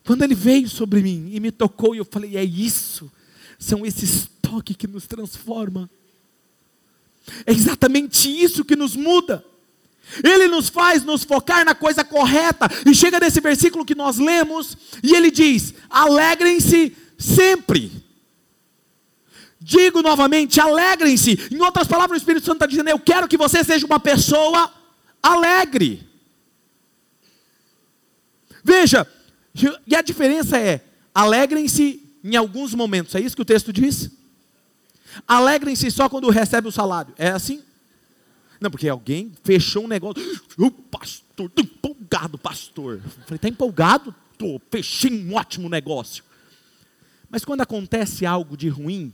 Quando 0.05 0.23
Ele 0.23 0.35
veio 0.35 0.69
sobre 0.69 1.01
mim 1.01 1.31
e 1.33 1.41
me 1.41 1.51
tocou, 1.51 1.95
e 1.95 1.99
eu 1.99 2.05
falei: 2.05 2.37
é 2.37 2.45
isso, 2.45 3.11
são 3.59 3.87
esses 3.87 4.29
toques 4.43 4.77
que 4.77 4.87
nos 4.87 5.07
transformam. 5.07 5.89
É 7.47 7.53
exatamente 7.53 8.29
isso 8.29 8.65
que 8.65 8.77
nos 8.77 8.97
muda. 8.97 9.45
Ele 10.23 10.49
nos 10.49 10.69
faz 10.69 11.05
nos 11.05 11.25
focar 11.25 11.65
na 11.65 11.75
coisa 11.75 12.05
correta. 12.05 12.69
E 12.85 12.95
chega 12.95 13.21
nesse 13.21 13.41
versículo 13.41 13.85
que 13.85 13.95
nós 13.95 14.19
lemos, 14.19 14.77
e 15.03 15.15
ele 15.15 15.31
diz: 15.31 15.75
alegrem-se 15.89 16.97
sempre. 17.19 17.91
Digo 19.61 20.03
novamente, 20.03 20.61
alegrem-se. 20.61 21.39
Em 21.51 21.61
outras 21.61 21.87
palavras, 21.87 22.19
o 22.19 22.21
Espírito 22.21 22.45
Santo 22.45 22.57
está 22.57 22.67
dizendo: 22.67 22.91
Eu 22.91 22.99
quero 22.99 23.29
que 23.29 23.37
você 23.37 23.63
seja 23.63 23.87
uma 23.87 24.01
pessoa 24.01 24.73
alegre. 25.23 26.07
Veja, 28.65 29.07
e 29.87 29.95
a 29.95 30.03
diferença 30.03 30.59
é: 30.59 30.85
alegrem-se 31.15 32.03
em 32.25 32.37
alguns 32.37 32.75
momentos, 32.75 33.15
é 33.15 33.21
isso 33.21 33.35
que 33.35 33.43
o 33.43 33.47
texto 33.47 33.73
diz? 33.73 34.11
Alegrem-se 35.27 35.91
só 35.91 36.09
quando 36.09 36.29
recebe 36.31 36.69
o 36.69 36.73
salário, 36.73 37.15
é 37.17 37.29
assim? 37.31 37.63
Não, 38.61 38.71
porque 38.71 38.89
alguém 38.89 39.33
fechou 39.43 39.85
um 39.85 39.89
negócio. 39.89 40.23
O 40.57 40.71
pastor, 40.71 41.47
estou 41.47 41.65
empolgado, 41.65 42.39
pastor. 42.39 42.95
Eu 43.05 43.11
falei, 43.25 43.37
está 43.37 43.49
empolgado? 43.49 44.15
Estou, 44.33 44.61
fechei 44.71 45.11
um 45.11 45.35
ótimo 45.35 45.69
negócio. 45.69 46.23
Mas 47.29 47.45
quando 47.45 47.63
acontece 47.63 48.25
algo 48.25 48.57
de 48.57 48.69
ruim, 48.69 49.13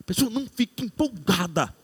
a 0.00 0.02
pessoa 0.04 0.30
não 0.30 0.46
fica 0.46 0.84
empolgada. 0.84 1.74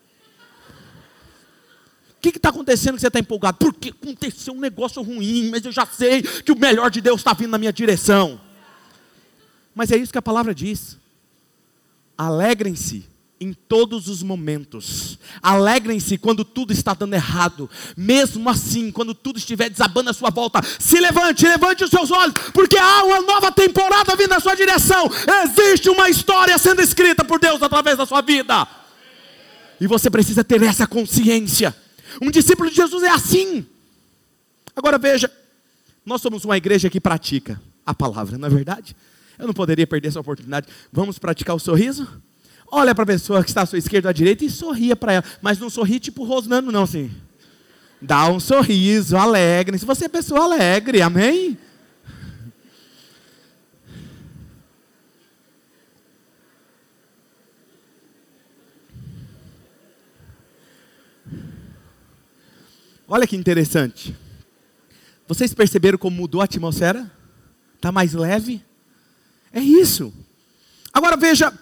O 2.16 2.20
que 2.20 2.30
está 2.30 2.48
acontecendo 2.48 2.96
que 2.96 3.00
você 3.00 3.06
está 3.06 3.18
empolgado? 3.18 3.58
Porque 3.58 3.90
aconteceu 3.90 4.52
um 4.52 4.60
negócio 4.60 5.00
ruim, 5.00 5.48
mas 5.50 5.64
eu 5.64 5.72
já 5.72 5.86
sei 5.86 6.22
que 6.22 6.52
o 6.52 6.58
melhor 6.58 6.90
de 6.90 7.00
Deus 7.00 7.20
está 7.20 7.32
vindo 7.32 7.50
na 7.50 7.58
minha 7.58 7.72
direção. 7.72 8.40
Mas 9.74 9.90
é 9.90 9.96
isso 9.96 10.12
que 10.12 10.18
a 10.18 10.22
palavra 10.22 10.54
diz. 10.54 10.98
Alegrem-se 12.20 13.08
em 13.40 13.54
todos 13.54 14.06
os 14.06 14.22
momentos. 14.22 15.18
Alegrem-se 15.40 16.18
quando 16.18 16.44
tudo 16.44 16.70
está 16.70 16.92
dando 16.92 17.14
errado. 17.14 17.70
Mesmo 17.96 18.46
assim, 18.50 18.90
quando 18.90 19.14
tudo 19.14 19.38
estiver 19.38 19.70
desabando 19.70 20.10
à 20.10 20.12
sua 20.12 20.28
volta, 20.28 20.60
se 20.78 21.00
levante, 21.00 21.46
levante 21.46 21.82
os 21.82 21.88
seus 21.88 22.10
olhos, 22.10 22.34
porque 22.52 22.76
há 22.76 23.04
uma 23.04 23.22
nova 23.22 23.50
temporada 23.50 24.14
vindo 24.16 24.28
na 24.28 24.38
sua 24.38 24.54
direção. 24.54 25.10
Existe 25.44 25.88
uma 25.88 26.10
história 26.10 26.58
sendo 26.58 26.82
escrita 26.82 27.24
por 27.24 27.40
Deus 27.40 27.62
através 27.62 27.96
da 27.96 28.04
sua 28.04 28.20
vida. 28.20 28.68
E 29.80 29.86
você 29.86 30.10
precisa 30.10 30.44
ter 30.44 30.62
essa 30.62 30.86
consciência. 30.86 31.74
Um 32.20 32.30
discípulo 32.30 32.68
de 32.68 32.76
Jesus 32.76 33.02
é 33.02 33.08
assim. 33.08 33.64
Agora 34.76 34.98
veja, 34.98 35.32
nós 36.04 36.20
somos 36.20 36.44
uma 36.44 36.58
igreja 36.58 36.90
que 36.90 37.00
pratica 37.00 37.58
a 37.86 37.94
palavra, 37.94 38.36
não 38.36 38.46
é 38.46 38.50
verdade? 38.50 38.94
Eu 39.40 39.46
não 39.46 39.54
poderia 39.54 39.86
perder 39.86 40.08
essa 40.08 40.20
oportunidade. 40.20 40.68
Vamos 40.92 41.18
praticar 41.18 41.56
o 41.56 41.58
sorriso? 41.58 42.06
Olha 42.70 42.94
para 42.94 43.04
a 43.04 43.06
pessoa 43.06 43.42
que 43.42 43.48
está 43.50 43.62
à 43.62 43.66
sua 43.66 43.78
esquerda 43.78 44.08
ou 44.08 44.10
à 44.10 44.12
direita 44.12 44.44
e 44.44 44.50
sorria 44.50 44.94
para 44.94 45.14
ela. 45.14 45.24
Mas 45.40 45.58
não 45.58 45.70
sorri 45.70 45.98
tipo 45.98 46.24
rosnando, 46.24 46.70
não, 46.70 46.82
assim. 46.82 47.10
Dá 48.00 48.28
um 48.28 48.38
sorriso, 48.38 49.16
alegre. 49.16 49.78
Se 49.78 49.86
você 49.86 50.04
é 50.04 50.08
pessoa 50.08 50.44
alegre, 50.44 51.00
amém? 51.00 51.58
Olha 63.08 63.26
que 63.26 63.36
interessante. 63.36 64.14
Vocês 65.26 65.52
perceberam 65.52 65.98
como 65.98 66.16
mudou 66.16 66.40
a 66.40 66.44
atmosfera? 66.44 67.10
Está 67.74 67.90
mais 67.90 68.12
leve? 68.12 68.62
É 69.52 69.60
isso. 69.60 70.12
Agora 70.92 71.16
veja, 71.16 71.52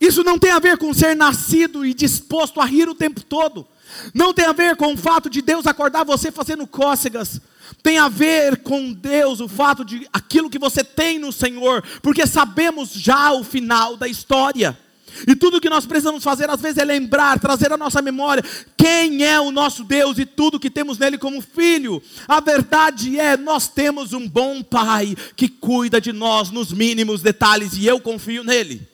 isso 0.00 0.22
não 0.22 0.38
tem 0.38 0.50
a 0.50 0.58
ver 0.58 0.76
com 0.76 0.92
ser 0.92 1.14
nascido 1.14 1.84
e 1.84 1.94
disposto 1.94 2.60
a 2.60 2.64
rir 2.64 2.88
o 2.88 2.94
tempo 2.94 3.22
todo. 3.22 3.66
Não 4.12 4.34
tem 4.34 4.44
a 4.44 4.52
ver 4.52 4.76
com 4.76 4.92
o 4.92 4.96
fato 4.96 5.30
de 5.30 5.40
Deus 5.40 5.66
acordar 5.66 6.04
você 6.04 6.30
fazendo 6.30 6.66
cócegas. 6.66 7.40
Tem 7.82 7.98
a 7.98 8.08
ver 8.08 8.58
com 8.58 8.92
Deus, 8.92 9.40
o 9.40 9.48
fato 9.48 9.84
de 9.84 10.06
aquilo 10.12 10.50
que 10.50 10.58
você 10.58 10.84
tem 10.84 11.18
no 11.18 11.32
Senhor, 11.32 11.82
porque 12.02 12.26
sabemos 12.26 12.90
já 12.92 13.32
o 13.32 13.44
final 13.44 13.96
da 13.96 14.08
história. 14.08 14.78
E 15.26 15.36
tudo 15.36 15.60
que 15.60 15.70
nós 15.70 15.86
precisamos 15.86 16.24
fazer 16.24 16.50
às 16.50 16.60
vezes 16.60 16.78
é 16.78 16.84
lembrar, 16.84 17.38
trazer 17.38 17.72
à 17.72 17.76
nossa 17.76 18.02
memória 18.02 18.42
quem 18.76 19.24
é 19.24 19.38
o 19.40 19.50
nosso 19.50 19.84
Deus 19.84 20.18
e 20.18 20.26
tudo 20.26 20.58
que 20.58 20.70
temos 20.70 20.98
nele 20.98 21.16
como 21.16 21.40
filho. 21.40 22.02
A 22.26 22.40
verdade 22.40 23.18
é, 23.18 23.36
nós 23.36 23.68
temos 23.68 24.12
um 24.12 24.28
bom 24.28 24.62
pai 24.62 25.16
que 25.36 25.48
cuida 25.48 26.00
de 26.00 26.12
nós 26.12 26.50
nos 26.50 26.72
mínimos 26.72 27.22
detalhes 27.22 27.74
e 27.76 27.86
eu 27.86 28.00
confio 28.00 28.42
nele. 28.42 28.86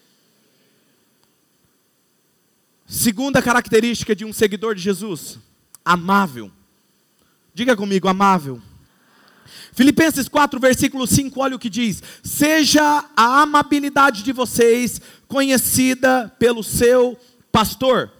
Segunda 2.86 3.40
característica 3.40 4.16
de 4.16 4.24
um 4.24 4.32
seguidor 4.32 4.74
de 4.74 4.82
Jesus: 4.82 5.38
amável. 5.84 6.50
Diga 7.54 7.76
comigo, 7.76 8.08
amável. 8.08 8.60
Filipenses 9.72 10.28
4, 10.28 10.58
versículo 10.58 11.06
5, 11.06 11.40
olha 11.40 11.56
o 11.56 11.58
que 11.58 11.70
diz: 11.70 12.02
Seja 12.22 13.04
a 13.16 13.42
amabilidade 13.42 14.22
de 14.22 14.32
vocês 14.32 15.00
conhecida 15.30 16.28
pelo 16.40 16.62
seu 16.64 17.16
pastor. 17.52 18.12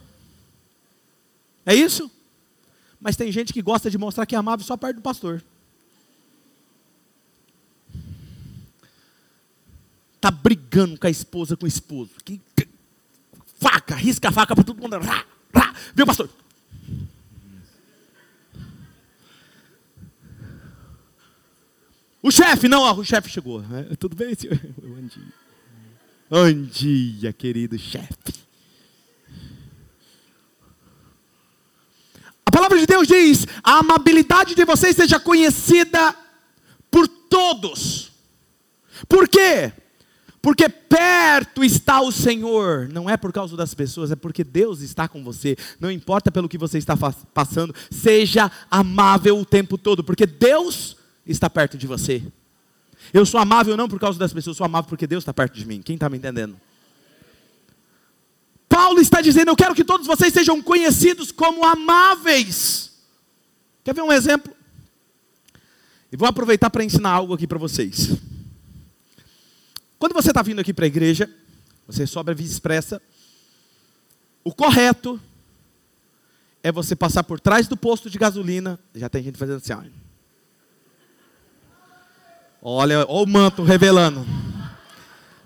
É 1.67 1.75
isso? 1.75 2.09
Mas 3.01 3.17
tem 3.17 3.33
gente 3.33 3.53
que 3.53 3.61
gosta 3.61 3.91
de 3.91 3.99
mostrar 3.99 4.25
que 4.27 4.35
é 4.37 4.39
amável 4.39 4.65
só 4.65 4.77
perto 4.77 4.97
do 4.97 5.03
pastor. 5.03 5.43
Está 10.15 10.31
brigando 10.31 10.99
com 10.99 11.07
a 11.07 11.11
esposa, 11.11 11.57
com 11.57 11.65
o 11.65 11.69
esposo. 11.69 12.13
Que 12.25 12.41
faca, 13.59 13.97
risca 13.97 14.29
a 14.29 14.33
faca 14.33 14.55
para 14.55 14.65
todo 14.65 14.81
mundo. 14.81 14.97
Rá, 14.99 15.27
rá. 15.53 15.75
Viu, 15.95 16.07
pastor? 16.07 16.31
O 22.23 22.31
chefe, 22.31 22.69
não, 22.69 22.83
ó, 22.83 22.95
o 22.95 23.05
chefe 23.05 23.31
chegou. 23.31 23.65
É, 23.91 23.97
tudo 23.97 24.15
bem, 24.15 24.35
senhor? 24.35 24.61
Bom 26.31 26.63
dia, 26.63 27.33
querido 27.33 27.77
chefe. 27.77 28.47
A 32.47 32.51
palavra 32.53 32.79
de 32.79 32.87
Deus 32.87 33.09
diz: 33.09 33.45
a 33.65 33.79
amabilidade 33.79 34.55
de 34.55 34.65
vocês 34.65 34.95
seja 34.95 35.19
conhecida 35.19 36.15
por 36.89 37.09
todos. 37.09 38.13
Por 39.09 39.27
quê? 39.27 39.73
Porque 40.41 40.69
perto 40.69 41.65
está 41.65 42.01
o 42.01 42.13
Senhor. 42.13 42.89
Não 42.93 43.11
é 43.11 43.17
por 43.17 43.33
causa 43.33 43.57
das 43.57 43.75
pessoas, 43.75 44.13
é 44.13 44.17
porque 44.17 44.45
Deus 44.45 44.83
está 44.83 45.09
com 45.09 45.25
você. 45.25 45.57
Não 45.81 45.91
importa 45.91 46.31
pelo 46.31 46.49
que 46.49 46.57
você 46.57 46.79
está 46.79 46.97
passando, 47.35 47.75
seja 47.91 48.49
amável 48.71 49.37
o 49.37 49.45
tempo 49.45 49.77
todo, 49.77 50.05
porque 50.05 50.27
Deus 50.27 50.97
está 51.27 51.51
perto 51.51 51.77
de 51.77 51.89
você. 51.89 52.23
Eu 53.13 53.27
sou 53.27 53.41
amável 53.41 53.77
não 53.77 53.89
por 53.89 53.99
causa 53.99 54.19
das 54.19 54.33
pessoas, 54.33 54.55
eu 54.55 54.59
sou 54.59 54.65
amável 54.65 54.89
porque 54.89 55.07
Deus 55.07 55.23
está 55.23 55.35
perto 55.35 55.55
de 55.55 55.67
mim. 55.67 55.83
Quem 55.83 55.95
está 55.95 56.09
me 56.09 56.19
entendendo? 56.19 56.61
Paulo 58.69 59.01
está 59.01 59.21
dizendo: 59.21 59.51
Eu 59.51 59.57
quero 59.57 59.75
que 59.75 59.85
todos 59.85 60.07
vocês 60.07 60.33
sejam 60.33 60.63
conhecidos 60.63 61.33
como 61.33 61.67
amáveis. 61.67 62.93
Quer 63.83 63.95
ver 63.95 64.03
um 64.03 64.13
exemplo? 64.13 64.55
E 66.13 66.17
vou 66.17 66.29
aproveitar 66.29 66.71
para 66.71 66.85
ensinar 66.85 67.11
algo 67.11 67.35
aqui 67.35 67.47
para 67.47 67.59
vocês. 67.59 68.17
Quando 69.99 70.13
você 70.13 70.31
está 70.31 70.43
vindo 70.43 70.61
aqui 70.61 70.73
para 70.73 70.85
a 70.85 70.89
igreja, 70.89 71.29
você 71.87 72.07
sobe 72.07 72.31
a 72.31 72.35
via 72.35 72.47
expressa, 72.47 73.03
o 74.43 74.55
correto 74.55 75.21
é 76.63 76.73
você 76.73 76.97
passar 76.97 77.23
por 77.25 77.41
trás 77.41 77.67
do 77.67 77.77
posto 77.77 78.09
de 78.09 78.19
gasolina. 78.19 78.79
Já 78.95 79.09
tem 79.09 79.23
gente 79.23 79.37
fazendo 79.37 79.57
assim, 79.57 79.73
ó. 79.73 79.83
Olha, 82.63 83.07
olha 83.09 83.09
o 83.09 83.27
manto 83.27 83.63
revelando. 83.63 84.27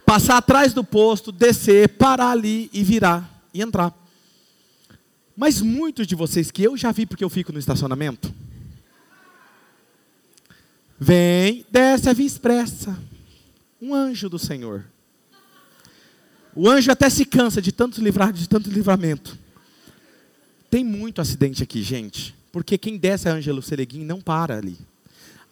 Passar 0.04 0.38
atrás 0.38 0.72
do 0.72 0.82
posto, 0.82 1.30
descer, 1.30 1.90
parar 1.90 2.30
ali 2.30 2.68
e 2.72 2.82
virar 2.82 3.48
e 3.52 3.62
entrar. 3.62 3.94
Mas 5.36 5.60
muitos 5.60 6.06
de 6.06 6.14
vocês 6.14 6.50
que 6.50 6.62
eu 6.62 6.76
já 6.76 6.92
vi 6.92 7.06
porque 7.06 7.24
eu 7.24 7.30
fico 7.30 7.52
no 7.52 7.58
estacionamento, 7.58 8.32
vem, 10.98 11.64
desce 11.70 12.08
a 12.08 12.12
via 12.12 12.26
expressa 12.26 12.96
um 13.80 13.94
anjo 13.94 14.28
do 14.28 14.38
Senhor. 14.38 14.84
O 16.54 16.68
anjo 16.68 16.90
até 16.90 17.10
se 17.10 17.24
cansa 17.24 17.60
de 17.60 17.72
tanto 17.72 18.00
livrar, 18.00 18.32
de 18.32 18.48
tanto 18.48 18.70
livramento. 18.70 19.36
Tem 20.70 20.84
muito 20.84 21.20
acidente 21.20 21.62
aqui, 21.62 21.82
gente. 21.82 22.34
Porque 22.52 22.78
quem 22.78 22.96
desce 22.96 23.28
a 23.28 23.32
Ângelo 23.32 23.60
Seleguin 23.60 24.04
não 24.04 24.20
para 24.20 24.56
ali. 24.56 24.78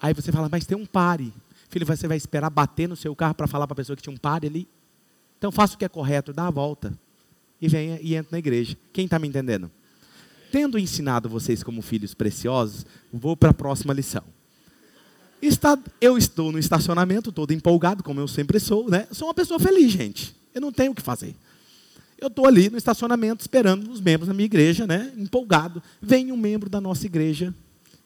Aí 0.00 0.14
você 0.14 0.30
fala, 0.30 0.48
mas 0.48 0.64
tem 0.64 0.78
um 0.78 0.86
pare. 0.86 1.32
Filho, 1.72 1.86
você 1.86 2.06
vai 2.06 2.18
esperar 2.18 2.50
bater 2.50 2.86
no 2.86 2.94
seu 2.94 3.16
carro 3.16 3.34
para 3.34 3.46
falar 3.46 3.66
para 3.66 3.72
a 3.72 3.76
pessoa 3.76 3.96
que 3.96 4.02
tinha 4.02 4.12
um 4.12 4.18
pare 4.18 4.46
ali? 4.46 4.68
Então 5.38 5.50
faça 5.50 5.74
o 5.74 5.78
que 5.78 5.86
é 5.86 5.88
correto, 5.88 6.30
dá 6.30 6.46
a 6.46 6.50
volta. 6.50 6.92
E 7.58 7.66
venha 7.66 7.98
e 8.02 8.14
entra 8.14 8.32
na 8.32 8.38
igreja. 8.38 8.76
Quem 8.92 9.06
está 9.06 9.18
me 9.18 9.26
entendendo? 9.26 9.70
Tendo 10.50 10.78
ensinado 10.78 11.30
vocês 11.30 11.62
como 11.62 11.80
filhos 11.80 12.12
preciosos, 12.12 12.84
vou 13.10 13.34
para 13.34 13.52
a 13.52 13.54
próxima 13.54 13.94
lição. 13.94 14.22
Está, 15.40 15.78
eu 15.98 16.18
estou 16.18 16.52
no 16.52 16.58
estacionamento, 16.58 17.32
todo 17.32 17.52
empolgado, 17.52 18.02
como 18.02 18.20
eu 18.20 18.28
sempre 18.28 18.60
sou, 18.60 18.90
né? 18.90 19.08
Sou 19.10 19.28
uma 19.28 19.34
pessoa 19.34 19.58
feliz, 19.58 19.90
gente. 19.92 20.36
Eu 20.54 20.60
não 20.60 20.70
tenho 20.70 20.92
o 20.92 20.94
que 20.94 21.00
fazer. 21.00 21.34
Eu 22.18 22.28
estou 22.28 22.46
ali 22.46 22.68
no 22.68 22.76
estacionamento 22.76 23.40
esperando 23.40 23.90
os 23.90 23.98
membros 23.98 24.28
da 24.28 24.34
minha 24.34 24.44
igreja, 24.44 24.86
né? 24.86 25.10
Empolgado. 25.16 25.82
Vem 26.02 26.32
um 26.32 26.36
membro 26.36 26.68
da 26.68 26.82
nossa 26.82 27.06
igreja 27.06 27.54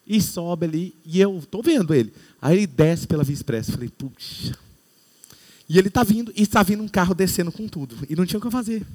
e 0.07 0.21
sobe 0.21 0.65
ali, 0.65 0.95
e 1.05 1.19
eu 1.19 1.37
estou 1.37 1.61
vendo 1.61 1.93
ele. 1.93 2.13
Aí 2.41 2.57
ele 2.57 2.67
desce 2.67 3.05
pela 3.05 3.23
Via 3.23 3.33
Expressa. 3.33 3.73
Falei, 3.73 3.89
puxa. 3.89 4.57
E 5.67 5.77
ele 5.77 5.89
está 5.89 6.03
vindo, 6.03 6.31
e 6.35 6.41
está 6.41 6.63
vindo 6.63 6.81
um 6.81 6.87
carro 6.87 7.13
descendo 7.13 7.51
com 7.51 7.67
tudo. 7.67 7.97
E 8.09 8.15
não 8.15 8.25
tinha 8.25 8.39
o 8.39 8.41
que 8.41 8.49
fazer. 8.49 8.85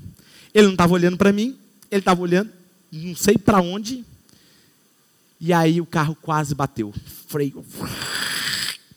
Ele 0.55 0.66
não 0.66 0.72
estava 0.72 0.94
olhando 0.94 1.18
para 1.18 1.33
mim, 1.33 1.57
ele 1.90 2.01
estava 2.01 2.22
olhando, 2.22 2.51
não 2.90 3.14
sei 3.14 3.37
para 3.37 3.61
onde. 3.61 4.05
E 5.38 5.53
aí 5.53 5.81
o 5.81 5.87
carro 5.87 6.16
quase 6.20 6.55
bateu. 6.55 6.94
Freio 7.27 7.64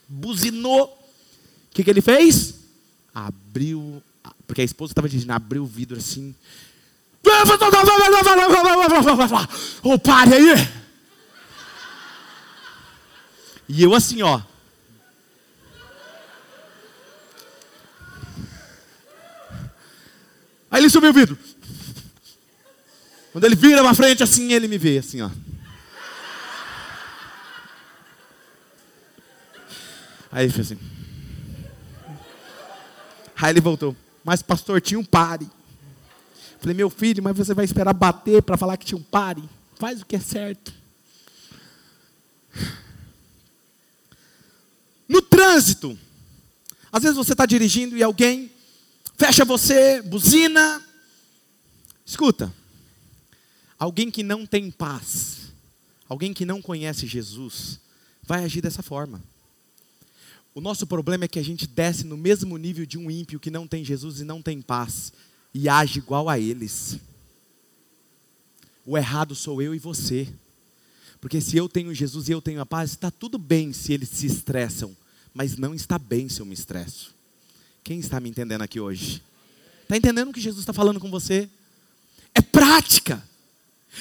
buzinou. 0.07 0.85
O 0.85 1.75
que, 1.75 1.83
que 1.83 1.89
ele 1.89 2.01
fez? 2.01 2.55
Abriu, 3.13 4.01
porque 4.47 4.61
a 4.61 4.65
esposa 4.65 4.91
estava 4.91 5.09
dirigindo, 5.09 5.33
abriu 5.33 5.63
o 5.63 5.67
vidro 5.67 5.97
assim. 5.97 6.33
Ô, 9.83 9.93
oh, 9.93 9.99
pare 9.99 10.33
aí! 10.35 10.84
E 13.67 13.81
eu 13.81 13.93
assim, 13.93 14.21
ó. 14.21 14.41
Aí 20.69 20.81
ele 20.81 20.89
subiu 20.89 21.09
o 21.09 21.13
vidro. 21.13 21.37
Quando 23.31 23.45
ele 23.45 23.55
vira 23.55 23.81
pra 23.81 23.93
frente 23.93 24.23
assim, 24.23 24.53
ele 24.53 24.67
me 24.67 24.77
vê 24.77 24.97
assim, 24.97 25.21
ó. 25.21 25.29
Aí 30.31 30.45
ele 30.45 30.53
fez 30.53 30.71
assim. 30.71 30.79
Aí 33.41 33.51
ele 33.51 33.61
voltou. 33.61 33.95
Mas 34.23 34.41
pastor, 34.41 34.81
tinha 34.81 34.99
um 34.99 35.05
pare. 35.05 35.49
Falei, 36.59 36.75
meu 36.75 36.89
filho, 36.89 37.21
mas 37.23 37.37
você 37.37 37.53
vai 37.53 37.63
esperar 37.63 37.93
bater 37.93 38.41
para 38.41 38.57
falar 38.57 38.75
que 38.75 38.85
tinha 38.85 38.97
um 38.97 39.03
pare? 39.03 39.43
Faz 39.75 40.01
o 40.01 40.05
que 40.05 40.15
é 40.15 40.19
certo. 40.19 40.73
No 45.07 45.21
trânsito, 45.55 45.97
às 46.91 47.01
vezes 47.01 47.15
você 47.15 47.31
está 47.31 47.45
dirigindo 47.45 47.97
e 47.97 48.03
alguém 48.03 48.51
fecha 49.17 49.45
você, 49.45 50.01
buzina. 50.01 50.85
Escuta, 52.05 52.53
alguém 53.79 54.11
que 54.11 54.21
não 54.21 54.45
tem 54.45 54.69
paz, 54.69 55.53
alguém 56.09 56.33
que 56.33 56.45
não 56.45 56.61
conhece 56.61 57.07
Jesus, 57.07 57.79
vai 58.21 58.43
agir 58.43 58.61
dessa 58.61 58.83
forma. 58.83 59.23
O 60.53 60.59
nosso 60.59 60.85
problema 60.85 61.23
é 61.23 61.27
que 61.27 61.39
a 61.39 61.43
gente 61.43 61.65
desce 61.65 62.03
no 62.03 62.17
mesmo 62.17 62.57
nível 62.57 62.85
de 62.85 62.97
um 62.97 63.09
ímpio 63.09 63.39
que 63.39 63.49
não 63.49 63.65
tem 63.65 63.83
Jesus 63.83 64.19
e 64.19 64.25
não 64.25 64.41
tem 64.41 64.61
paz 64.61 65.13
e 65.53 65.69
age 65.69 65.99
igual 65.99 66.27
a 66.27 66.37
eles. 66.37 66.97
O 68.85 68.97
errado 68.97 69.33
sou 69.33 69.61
eu 69.61 69.73
e 69.73 69.79
você. 69.79 70.27
Porque 71.21 71.41
se 71.41 71.57
eu 71.57 71.67
tenho 71.67 71.93
Jesus 71.93 72.29
e 72.29 72.33
eu 72.33 72.41
tenho 72.41 72.61
a 72.61 72.65
paz, 72.65 72.91
está 72.91 73.09
tudo 73.09 73.37
bem 73.37 73.73
se 73.73 73.91
eles 73.93 74.09
se 74.09 74.27
estressam, 74.27 74.95
mas 75.35 75.57
não 75.57 75.75
está 75.75 75.99
bem 75.99 76.29
se 76.29 76.39
eu 76.39 76.45
me 76.45 76.53
estresso. 76.53 77.13
Quem 77.83 77.99
está 77.99 78.21
me 78.21 78.29
entendendo 78.29 78.61
aqui 78.61 78.79
hoje? 78.79 79.21
Está 79.83 79.97
entendendo 79.97 80.29
o 80.29 80.33
que 80.33 80.39
Jesus 80.39 80.61
está 80.61 80.71
falando 80.71 80.97
com 80.97 81.11
você? 81.11 81.49
É 82.33 82.41
prática. 82.41 83.21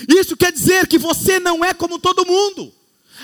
Isso 0.09 0.37
quer 0.37 0.53
dizer 0.53 0.87
que 0.87 0.97
você 0.97 1.41
não 1.41 1.65
é 1.65 1.75
como 1.75 1.99
todo 1.99 2.25
mundo. 2.25 2.73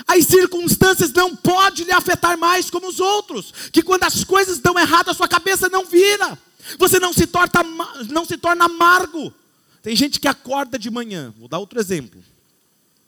As 0.05 0.25
circunstâncias 0.25 1.11
não 1.13 1.35
podem 1.35 1.85
lhe 1.85 1.91
afetar 1.91 2.37
mais 2.37 2.69
como 2.69 2.89
os 2.89 2.99
outros. 2.99 3.53
Que 3.71 3.81
quando 3.81 4.03
as 4.03 4.25
coisas 4.25 4.59
dão 4.59 4.77
errado, 4.77 5.09
a 5.09 5.13
sua 5.13 5.27
cabeça 5.27 5.69
não 5.69 5.85
vira. 5.85 6.37
Você 6.77 6.99
não 6.99 7.13
se 7.13 7.25
torna, 7.25 7.63
não 8.09 8.25
se 8.25 8.37
torna 8.37 8.65
amargo. 8.65 9.33
Tem 9.81 9.95
gente 9.95 10.19
que 10.19 10.27
acorda 10.27 10.77
de 10.77 10.91
manhã. 10.91 11.33
Vou 11.37 11.47
dar 11.47 11.59
outro 11.59 11.79
exemplo. 11.79 12.21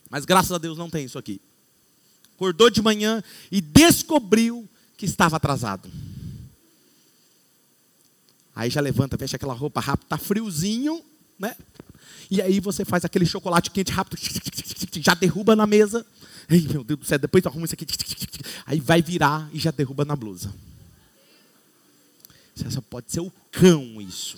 Mas 0.09 0.23
graças 0.23 0.51
a 0.53 0.57
Deus 0.57 0.77
não 0.77 0.89
tem 0.89 1.05
isso 1.05 1.19
aqui. 1.19 1.41
Acordou 2.35 2.69
de 2.69 2.81
manhã 2.81 3.21
e 3.51 3.61
descobriu 3.61 4.67
que 4.97 5.05
estava 5.05 5.37
atrasado. 5.37 5.89
Aí 8.55 8.69
já 8.69 8.81
levanta, 8.81 9.17
fecha 9.17 9.35
aquela 9.35 9.53
roupa 9.53 9.79
rápido, 9.79 10.07
tá 10.07 10.17
friozinho, 10.17 11.03
né? 11.39 11.55
E 12.29 12.41
aí 12.41 12.59
você 12.59 12.85
faz 12.85 13.03
aquele 13.03 13.25
chocolate 13.25 13.71
quente 13.71 13.91
rápido, 13.91 14.19
já 15.01 15.13
derruba 15.13 15.55
na 15.55 15.65
mesa, 15.65 16.05
Ei, 16.49 16.61
meu 16.67 16.83
Deus 16.83 16.99
do 16.99 17.05
céu, 17.05 17.19
depois 17.19 17.45
arruma 17.45 17.65
isso 17.65 17.73
aqui. 17.73 17.85
Aí 18.65 18.79
vai 18.79 19.01
virar 19.01 19.49
e 19.53 19.59
já 19.59 19.71
derruba 19.71 20.03
na 20.05 20.15
blusa. 20.15 20.53
Só 22.69 22.81
pode 22.81 23.11
ser 23.11 23.21
o 23.21 23.31
cão 23.51 24.01
isso. 24.01 24.37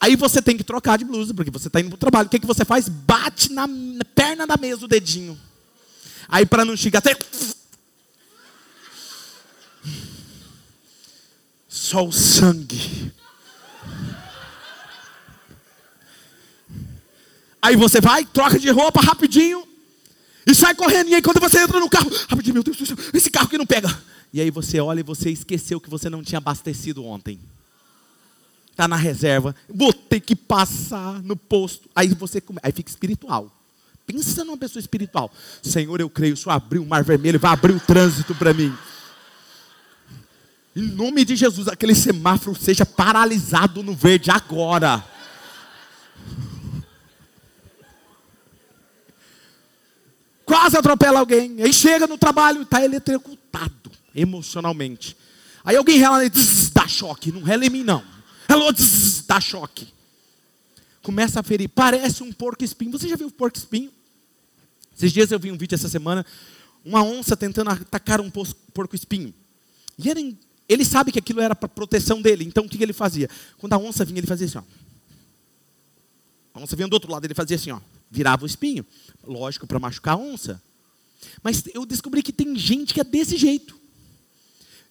Aí 0.00 0.16
você 0.16 0.40
tem 0.40 0.56
que 0.56 0.64
trocar 0.64 0.96
de 0.96 1.04
blusa, 1.04 1.34
porque 1.34 1.50
você 1.50 1.66
está 1.66 1.80
indo 1.80 1.90
para 1.90 1.96
o 1.96 1.98
trabalho. 1.98 2.26
O 2.26 2.30
que, 2.30 2.38
que 2.38 2.46
você 2.46 2.64
faz? 2.64 2.88
Bate 2.88 3.52
na 3.52 3.68
perna 4.14 4.46
da 4.46 4.56
mesa 4.56 4.84
o 4.84 4.88
dedinho. 4.88 5.38
Aí 6.28 6.46
para 6.46 6.64
não 6.64 6.76
chegar 6.76 7.00
até. 7.00 7.14
Só 11.68 12.04
o 12.04 12.12
sangue. 12.12 13.12
Aí 17.62 17.76
você 17.76 18.00
vai, 18.00 18.24
troca 18.24 18.58
de 18.58 18.70
roupa 18.70 19.00
rapidinho. 19.00 19.66
E 20.46 20.54
sai 20.54 20.74
correndo. 20.74 21.08
E 21.08 21.14
aí 21.14 21.22
quando 21.22 21.40
você 21.40 21.58
entra 21.58 21.78
no 21.78 21.88
carro, 21.88 22.10
rapidinho, 22.28 22.54
meu 22.54 22.62
Deus 22.62 22.76
do 22.76 22.86
céu, 22.86 22.96
esse 23.12 23.30
carro 23.30 23.48
que 23.48 23.58
não 23.58 23.66
pega. 23.66 23.88
E 24.32 24.40
aí 24.40 24.50
você 24.50 24.80
olha 24.80 25.00
e 25.00 25.04
você 25.04 25.30
esqueceu 25.30 25.80
que 25.80 25.90
você 25.90 26.08
não 26.08 26.22
tinha 26.22 26.38
abastecido 26.38 27.04
ontem. 27.04 27.38
Está 28.70 28.88
na 28.88 28.96
reserva. 28.96 29.54
Vou 29.68 29.92
ter 29.92 30.20
que 30.20 30.34
passar 30.34 31.22
no 31.22 31.36
posto. 31.36 31.88
Aí 31.94 32.08
você 32.08 32.40
come... 32.40 32.58
aí 32.62 32.72
fica 32.72 32.90
espiritual. 32.90 33.54
Pensa 34.06 34.44
numa 34.44 34.56
pessoa 34.56 34.80
espiritual. 34.80 35.30
Senhor, 35.62 36.00
eu 36.00 36.08
creio, 36.08 36.36
Senhor 36.36 36.54
abriu 36.54 36.82
o 36.82 36.86
mar 36.86 37.04
vermelho, 37.04 37.38
vai 37.38 37.52
abrir 37.52 37.72
o 37.72 37.80
trânsito 37.80 38.34
para 38.34 38.54
mim. 38.54 38.72
Em 40.74 40.82
nome 40.82 41.24
de 41.24 41.34
Jesus, 41.36 41.68
aquele 41.68 41.94
semáforo 41.94 42.56
seja 42.60 42.86
paralisado 42.86 43.82
no 43.82 43.94
verde 43.94 44.30
agora. 44.30 45.04
quase 50.50 50.76
atropela 50.76 51.20
alguém, 51.20 51.62
aí 51.62 51.72
chega 51.72 52.08
no 52.08 52.18
trabalho 52.18 52.58
e 52.58 52.62
está 52.64 52.84
eletrocutado 52.84 53.90
emocionalmente. 54.12 55.16
Aí 55.64 55.76
alguém 55.76 55.96
rela 55.96 56.24
e 56.24 56.30
dá 56.72 56.88
choque, 56.88 57.30
não 57.30 57.42
rela 57.42 57.64
em 57.64 57.70
mim 57.70 57.84
não. 57.84 58.04
Hello, 58.48 58.66
dá 59.28 59.40
choque. 59.40 59.86
Começa 61.02 61.38
a 61.38 61.42
ferir, 61.44 61.68
parece 61.68 62.24
um 62.24 62.32
porco 62.32 62.64
espinho. 62.64 62.90
Você 62.90 63.08
já 63.08 63.14
viu 63.14 63.30
porco 63.30 63.56
espinho? 63.56 63.92
Esses 64.96 65.12
dias 65.12 65.30
eu 65.30 65.38
vi 65.38 65.52
um 65.52 65.56
vídeo 65.56 65.76
essa 65.76 65.88
semana, 65.88 66.26
uma 66.84 67.02
onça 67.02 67.36
tentando 67.36 67.70
atacar 67.70 68.20
um 68.20 68.28
porco 68.28 68.96
espinho. 68.96 69.32
E 69.96 70.10
ele, 70.10 70.36
ele 70.72 70.84
sabe 70.84 71.12
que 71.12 71.18
aquilo 71.18 71.40
era 71.40 71.54
para 71.54 71.68
proteção 71.68 72.22
dele, 72.22 72.44
então 72.44 72.64
o 72.64 72.68
que, 72.68 72.82
ele 72.82 72.92
fazia? 72.92 73.28
Quando 73.58 73.72
a 73.72 73.78
onça 73.78 74.04
vinha, 74.04 74.20
ele 74.20 74.26
fazia 74.26 74.46
assim, 74.46 74.58
ó. 74.58 74.62
A 76.54 76.60
onça 76.60 76.76
vinha 76.76 76.88
do 76.88 76.94
outro 76.94 77.10
lado, 77.10 77.24
ele 77.24 77.34
fazia 77.34 77.56
assim, 77.56 77.70
ó 77.70 77.80
virava 78.10 78.42
o 78.42 78.46
espinho. 78.46 78.84
Lógico, 79.24 79.66
para 79.66 79.78
machucar 79.78 80.14
a 80.14 80.18
onça. 80.18 80.60
Mas 81.42 81.62
eu 81.72 81.86
descobri 81.86 82.22
que 82.22 82.32
tem 82.32 82.56
gente 82.56 82.92
que 82.92 83.00
é 83.00 83.04
desse 83.04 83.36
jeito. 83.36 83.78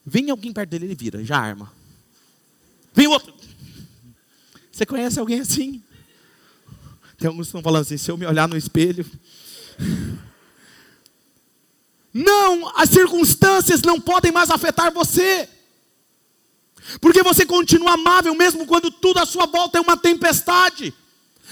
Vem 0.06 0.30
alguém 0.30 0.54
perto 0.54 0.70
dele, 0.70 0.86
ele 0.86 0.96
vira, 0.96 1.24
já 1.24 1.38
arma. 1.38 1.72
Vem 2.94 3.08
outro. 3.08 3.34
Você 4.72 4.86
conhece 4.86 5.20
alguém 5.20 5.42
assim? 5.42 5.84
Tem 7.18 7.28
alguns 7.28 7.48
que 7.48 7.50
estão 7.50 7.62
falando 7.62 7.82
assim, 7.82 7.98
se 7.98 8.10
eu 8.10 8.18
me 8.18 8.26
olhar 8.26 8.48
no 8.48 8.56
espelho. 8.56 9.06
Não, 12.14 12.76
as 12.78 12.90
circunstâncias 12.90 13.82
não 13.82 14.00
podem 14.00 14.32
mais 14.32 14.50
afetar 14.50 14.92
você. 14.92 15.50
Porque 17.00 17.22
você 17.22 17.46
continua 17.46 17.94
amável 17.94 18.34
mesmo 18.34 18.66
quando 18.66 18.90
tudo 18.90 19.20
à 19.20 19.26
sua 19.26 19.46
volta 19.46 19.78
é 19.78 19.82
uma 19.82 19.98
tempestade. 19.98 20.94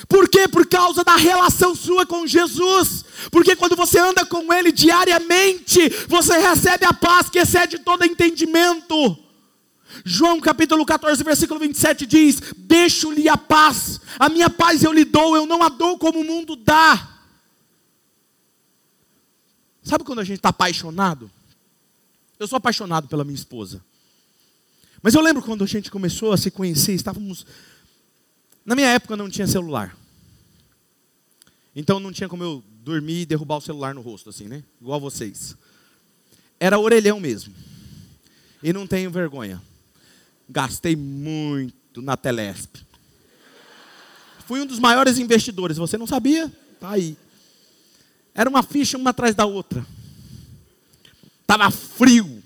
Por 0.08 0.30
quê? 0.30 0.48
Por 0.48 0.68
causa 0.68 1.04
da 1.04 1.16
relação 1.16 1.76
sua 1.76 2.06
com 2.06 2.28
Jesus. 2.28 3.04
Porque 3.32 3.56
quando 3.56 3.76
você 3.76 4.00
anda 4.00 4.26
com 4.26 4.52
Ele 4.54 4.72
diariamente, 4.72 5.90
você 6.08 6.38
recebe 6.38 6.86
a 6.86 6.94
paz 6.94 7.30
que 7.30 7.40
excede 7.40 7.80
todo 7.80 8.06
entendimento. 8.06 9.18
João 10.06 10.40
capítulo 10.40 10.86
14, 10.86 11.24
versículo 11.24 11.60
27 11.60 12.06
diz: 12.06 12.42
Deixo-lhe 12.56 13.28
a 13.28 13.38
paz, 13.38 14.00
a 14.20 14.30
minha 14.30 14.50
paz 14.50 14.84
eu 14.84 14.94
lhe 14.94 15.04
dou, 15.04 15.36
eu 15.36 15.46
não 15.46 15.64
a 15.64 15.70
dou 15.70 15.98
como 15.98 16.20
o 16.20 16.26
mundo 16.26 16.56
dá. 16.56 17.16
Sabe 19.82 20.04
quando 20.04 20.20
a 20.20 20.24
gente 20.24 20.38
está 20.38 20.50
apaixonado? 20.50 21.32
Eu 22.38 22.48
sou 22.48 22.58
apaixonado 22.58 23.08
pela 23.08 23.24
minha 23.24 23.36
esposa. 23.36 23.84
Mas 25.08 25.16
eu 25.16 25.22
lembro 25.22 25.42
quando 25.42 25.64
a 25.64 25.66
gente 25.66 25.90
começou 25.90 26.34
a 26.34 26.38
se 26.38 26.52
conhecer, 26.52 26.92
estávamos. 26.92 27.46
Na 28.66 28.76
minha 28.76 28.90
época 28.90 29.16
não 29.16 29.30
tinha 29.30 29.48
celular. 29.48 29.98
Então 31.74 31.98
não 31.98 32.12
tinha 32.12 32.28
como 32.28 32.44
eu 32.44 32.62
dormir 32.84 33.22
e 33.22 33.26
derrubar 33.26 33.56
o 33.56 33.62
celular 33.62 33.96
no 33.96 34.02
rosto, 34.02 34.30
assim, 34.30 34.50
né? 34.50 34.66
Igual 34.82 35.00
vocês. 35.00 35.56
Era 36.60 36.78
orelhão 36.78 37.22
mesmo. 37.22 37.56
E 38.62 38.74
não 38.74 38.86
tenho 38.86 39.10
vergonha. 39.10 39.62
Gastei 40.50 40.94
muito 40.94 42.02
na 42.02 42.18
Telesp. 42.18 42.76
Fui 44.46 44.60
um 44.60 44.66
dos 44.66 44.78
maiores 44.78 45.20
investidores. 45.20 45.78
Você 45.78 45.98
não 45.98 46.06
sabia? 46.06 46.52
Tá 46.82 46.90
aí. 46.90 47.16
Era 48.36 48.50
uma 48.50 48.62
ficha 48.62 48.98
uma 48.98 49.12
atrás 49.12 49.34
da 49.34 49.46
outra. 49.46 49.88
Tava 51.46 51.72
frio. 51.72 52.44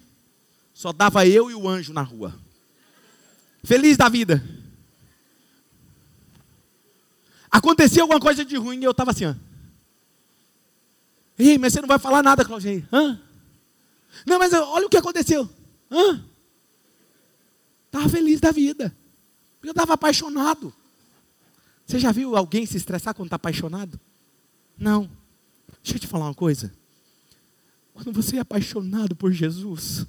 Só 0.75 0.93
dava 0.93 1.25
eu 1.25 1.49
e 1.49 1.55
o 1.55 1.67
anjo 1.67 1.91
na 1.91 2.03
rua. 2.03 2.39
Feliz 3.63 3.97
da 3.97 4.09
vida. 4.09 4.43
Acontecia 7.49 8.01
alguma 8.01 8.19
coisa 8.19 8.45
de 8.45 8.55
ruim 8.55 8.79
e 8.79 8.83
eu 8.83 8.91
estava 8.91 9.11
assim, 9.11 9.25
ó. 9.25 9.35
Ei, 11.37 11.57
mas 11.57 11.73
você 11.73 11.81
não 11.81 11.87
vai 11.87 11.99
falar 11.99 12.23
nada, 12.23 12.45
Claudinei. 12.45 12.85
Hã? 12.91 13.19
Não, 14.25 14.39
mas 14.39 14.53
olha 14.53 14.85
o 14.85 14.89
que 14.89 14.97
aconteceu. 14.97 15.49
Estava 17.87 18.07
feliz 18.09 18.39
da 18.39 18.51
vida. 18.51 18.95
Eu 19.61 19.71
estava 19.71 19.93
apaixonado. 19.93 20.73
Você 21.85 21.99
já 21.99 22.11
viu 22.11 22.35
alguém 22.37 22.65
se 22.65 22.77
estressar 22.77 23.13
quando 23.13 23.27
está 23.27 23.35
apaixonado? 23.35 23.99
Não. 24.77 25.09
Deixa 25.83 25.97
eu 25.97 25.99
te 25.99 26.07
falar 26.07 26.25
uma 26.25 26.33
coisa. 26.33 26.73
Quando 27.93 28.13
você 28.13 28.37
é 28.37 28.39
apaixonado 28.39 29.15
por 29.15 29.31
Jesus, 29.31 30.05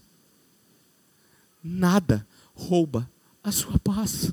nada 1.62 2.26
rouba 2.54 3.10
a 3.42 3.50
sua 3.50 3.78
paz. 3.78 4.32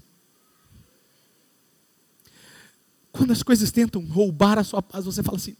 Quando 3.12 3.32
as 3.32 3.44
coisas 3.44 3.72
tentam 3.72 4.06
roubar 4.06 4.58
a 4.58 4.64
sua 4.64 4.82
paz, 4.82 5.06
você 5.06 5.24
fala 5.24 5.38
assim: 5.38 5.56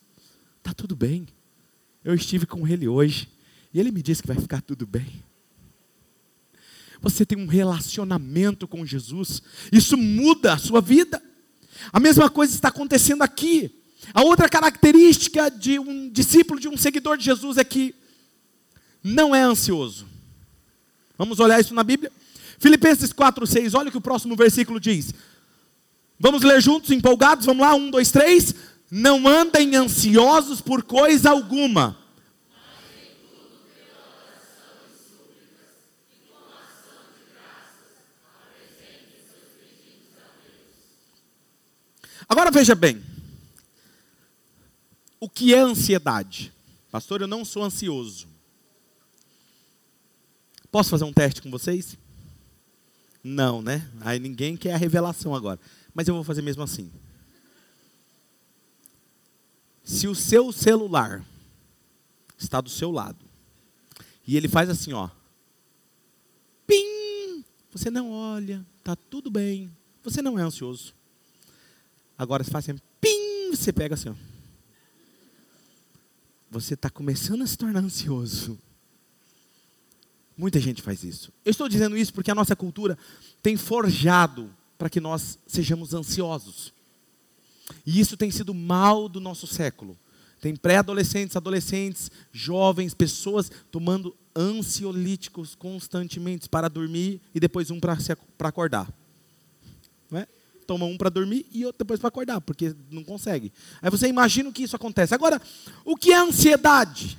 está 0.58 0.74
tudo 0.74 0.96
bem. 0.96 1.28
Eu 2.04 2.14
estive 2.14 2.46
com 2.46 2.68
ele 2.68 2.88
hoje 2.88 3.30
e 3.74 3.80
ele 3.80 3.92
me 3.92 4.02
disse 4.02 4.22
que 4.22 4.28
vai 4.28 4.38
ficar 4.38 4.62
tudo 4.62 4.86
bem. 4.86 5.24
Você 7.02 7.26
tem 7.26 7.38
um 7.38 7.48
relacionamento 7.48 8.68
com 8.68 8.86
Jesus, 8.86 9.42
isso 9.72 9.98
muda 9.98 10.54
a 10.54 10.58
sua 10.58 10.82
vida. 10.82 11.22
A 11.94 12.00
mesma 12.00 12.30
coisa 12.30 12.54
está 12.54 12.68
acontecendo 12.68 13.22
aqui. 13.22 13.74
A 14.14 14.22
outra 14.22 14.50
característica 14.50 15.50
de 15.50 15.80
um 15.80 16.10
discípulo, 16.10 16.60
de 16.60 16.68
um 16.68 16.78
seguidor 16.78 17.18
de 17.18 17.26
Jesus 17.26 17.58
é 17.58 17.64
que 17.64 17.96
não 19.04 19.34
é 19.34 19.42
ansioso. 19.42 20.08
Vamos 21.18 21.40
olhar 21.40 21.60
isso 21.60 21.74
na 21.74 21.84
Bíblia? 21.84 22.12
Filipenses 22.60 23.14
4, 23.14 23.48
6, 23.48 23.74
olha 23.74 23.90
o 23.90 23.92
que 23.92 23.98
o 23.98 24.02
próximo 24.02 24.36
versículo 24.36 24.80
diz. 24.80 25.14
Vamos 26.20 26.44
ler 26.44 26.62
juntos, 26.62 26.92
empolgados? 26.92 27.46
Vamos 27.46 27.62
lá, 27.62 27.74
um, 27.74 27.90
dois, 27.90 28.12
três. 28.12 28.54
Não 28.92 29.28
andem 29.28 29.76
ansiosos 29.76 30.60
por 30.60 30.84
coisa 30.84 31.30
alguma 31.30 31.98
Agora 42.30 42.52
veja 42.52 42.76
bem. 42.76 43.04
O 45.20 45.28
que 45.28 45.52
é 45.52 45.58
ansiedade? 45.58 46.54
Pastor, 46.92 47.22
eu 47.22 47.28
não 47.28 47.44
sou 47.44 47.64
ansioso. 47.64 48.28
Posso 50.72 50.92
fazer 50.92 51.06
um 51.06 51.12
teste 51.12 51.42
com 51.42 51.50
vocês? 51.50 51.98
Não, 53.24 53.62
né? 53.62 53.90
Aí 54.02 54.20
ninguém 54.20 54.56
quer 54.56 54.74
a 54.74 54.78
revelação 54.78 55.36
agora. 55.36 55.60
Mas 55.94 56.08
eu 56.08 56.14
vou 56.14 56.24
fazer 56.24 56.42
mesmo 56.42 56.64
assim. 56.64 56.92
Se 59.84 60.08
o 60.08 60.16
seu 60.16 60.52
celular 60.52 61.26
está 62.38 62.62
do 62.62 62.70
seu 62.70 62.92
lado 62.92 63.26
e 64.26 64.38
ele 64.38 64.48
faz 64.48 64.70
assim, 64.70 64.94
ó. 64.94 65.10
Pim! 66.68 67.44
Você 67.72 67.90
não 67.90 68.12
olha, 68.12 68.66
tá 68.84 68.96
tudo 68.96 69.30
bem. 69.30 69.72
Você 70.04 70.22
não 70.22 70.38
é 70.38 70.44
ansioso. 70.44 70.94
Agora 72.18 72.44
você 72.44 72.52
faz 72.52 72.70
assim, 72.70 72.80
pim, 73.02 73.50
você 73.52 73.74
pega 73.74 73.96
assim, 73.96 74.10
ó. 74.10 74.16
Você 76.52 76.76
está 76.76 76.90
começando 76.90 77.42
a 77.42 77.48
se 77.48 77.58
tornar 77.58 77.84
ansioso. 77.84 78.60
Muita 80.40 80.58
gente 80.58 80.82
faz 80.82 81.04
isso. 81.04 81.34
Eu 81.44 81.52
estou 81.52 81.68
dizendo 81.68 81.98
isso 81.98 82.14
porque 82.14 82.32
a 82.32 82.36
nossa 82.36 82.56
cultura 82.56 82.98
tem 83.44 83.58
forjado 83.58 84.50
para 84.78 84.90
que 84.90 85.02
nós 85.02 85.38
sejamos 85.46 85.94
ansiosos. 85.94 86.74
E 87.86 88.00
isso 88.00 88.16
tem 88.16 88.32
sido 88.32 88.54
mal 88.54 89.10
do 89.10 89.20
nosso 89.20 89.46
século. 89.46 89.98
Tem 90.40 90.56
pré-adolescentes, 90.56 91.36
adolescentes, 91.36 92.10
jovens, 92.32 92.94
pessoas 92.94 93.52
tomando 93.70 94.16
ansiolíticos 94.34 95.56
constantemente 95.56 96.48
para 96.48 96.70
dormir 96.70 97.20
e 97.36 97.40
depois 97.42 97.70
um 97.70 97.78
para 97.78 97.98
acordar. 98.48 98.90
Não 100.10 100.20
é? 100.20 100.28
toma 100.66 100.86
um 100.86 100.96
para 100.98 101.10
dormir 101.10 101.46
e 101.52 101.66
outro 101.66 101.80
depois 101.80 102.00
para 102.00 102.08
acordar, 102.08 102.40
porque 102.40 102.74
não 102.90 103.04
consegue. 103.04 103.52
Aí 103.82 103.90
você 103.90 104.08
imagina 104.08 104.48
o 104.48 104.54
que 104.54 104.64
isso 104.64 104.78
acontece. 104.78 105.14
Agora, 105.14 105.42
o 105.84 105.98
que 105.98 106.14
é 106.14 106.18
ansiedade? 106.18 107.18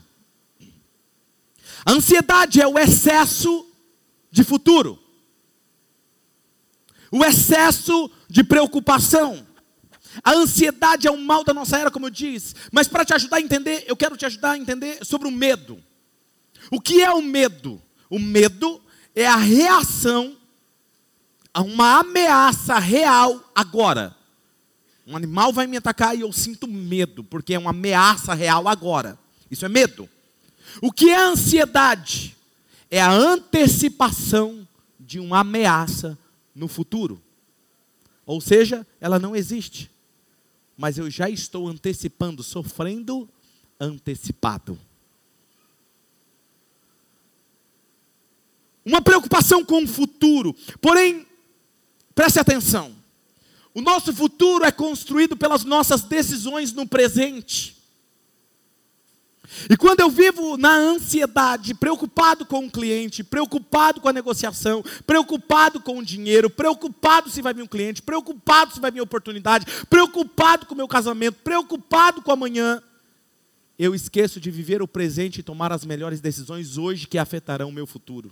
A 1.84 1.92
ansiedade 1.92 2.60
é 2.60 2.66
o 2.66 2.78
excesso 2.78 3.66
de 4.30 4.44
futuro, 4.44 4.98
o 7.10 7.24
excesso 7.24 8.10
de 8.28 8.44
preocupação. 8.44 9.46
A 10.22 10.32
ansiedade 10.32 11.06
é 11.06 11.10
um 11.10 11.24
mal 11.24 11.44
da 11.44 11.54
nossa 11.54 11.78
era, 11.78 11.90
como 11.90 12.06
eu 12.06 12.10
disse. 12.10 12.54
Mas 12.72 12.88
para 12.88 13.04
te 13.04 13.14
ajudar 13.14 13.36
a 13.36 13.40
entender, 13.40 13.84
eu 13.86 13.96
quero 13.96 14.16
te 14.16 14.26
ajudar 14.26 14.52
a 14.52 14.58
entender 14.58 15.04
sobre 15.04 15.28
o 15.28 15.30
medo. 15.30 15.82
O 16.70 16.80
que 16.80 17.00
é 17.00 17.10
o 17.10 17.22
medo? 17.22 17.80
O 18.08 18.18
medo 18.18 18.80
é 19.14 19.26
a 19.26 19.36
reação 19.36 20.36
a 21.52 21.62
uma 21.62 22.00
ameaça 22.00 22.78
real 22.78 23.42
agora. 23.54 24.16
Um 25.06 25.16
animal 25.16 25.52
vai 25.52 25.66
me 25.66 25.76
atacar 25.76 26.16
e 26.16 26.20
eu 26.20 26.32
sinto 26.32 26.68
medo, 26.68 27.24
porque 27.24 27.54
é 27.54 27.58
uma 27.58 27.70
ameaça 27.70 28.34
real 28.34 28.68
agora. 28.68 29.18
Isso 29.50 29.64
é 29.64 29.68
medo. 29.68 30.08
O 30.82 30.92
que 30.92 31.10
é 31.10 31.16
ansiedade? 31.16 32.36
É 32.90 33.00
a 33.00 33.10
antecipação 33.10 34.66
de 34.98 35.18
uma 35.18 35.40
ameaça 35.40 36.18
no 36.54 36.68
futuro. 36.68 37.22
Ou 38.26 38.40
seja, 38.40 38.86
ela 39.00 39.18
não 39.18 39.34
existe. 39.34 39.90
Mas 40.76 40.98
eu 40.98 41.10
já 41.10 41.28
estou 41.28 41.68
antecipando, 41.68 42.42
sofrendo 42.42 43.28
antecipado. 43.78 44.78
Uma 48.84 49.00
preocupação 49.00 49.64
com 49.64 49.84
o 49.84 49.88
futuro. 49.88 50.54
Porém, 50.80 51.26
Preste 52.20 52.38
atenção. 52.38 52.94
O 53.72 53.80
nosso 53.80 54.12
futuro 54.12 54.62
é 54.64 54.70
construído 54.70 55.38
pelas 55.38 55.64
nossas 55.64 56.02
decisões 56.02 56.70
no 56.70 56.86
presente. 56.86 57.79
E 59.68 59.76
quando 59.76 60.00
eu 60.00 60.08
vivo 60.08 60.56
na 60.56 60.74
ansiedade, 60.74 61.74
preocupado 61.74 62.46
com 62.46 62.66
o 62.66 62.70
cliente, 62.70 63.24
preocupado 63.24 64.00
com 64.00 64.08
a 64.08 64.12
negociação, 64.12 64.82
preocupado 65.06 65.80
com 65.80 65.98
o 65.98 66.04
dinheiro, 66.04 66.48
preocupado 66.48 67.28
se 67.28 67.42
vai 67.42 67.52
vir 67.52 67.62
um 67.62 67.66
cliente, 67.66 68.00
preocupado 68.00 68.72
se 68.72 68.80
vai 68.80 68.90
vir 68.90 69.00
oportunidade, 69.00 69.66
preocupado 69.88 70.66
com 70.66 70.74
o 70.74 70.76
meu 70.76 70.86
casamento, 70.86 71.38
preocupado 71.42 72.22
com 72.22 72.30
amanhã, 72.30 72.80
eu 73.78 73.94
esqueço 73.94 74.38
de 74.38 74.50
viver 74.50 74.82
o 74.82 74.88
presente 74.88 75.40
e 75.40 75.42
tomar 75.42 75.72
as 75.72 75.86
melhores 75.86 76.20
decisões 76.20 76.76
hoje 76.76 77.06
que 77.06 77.16
afetarão 77.16 77.70
o 77.70 77.72
meu 77.72 77.86
futuro. 77.86 78.30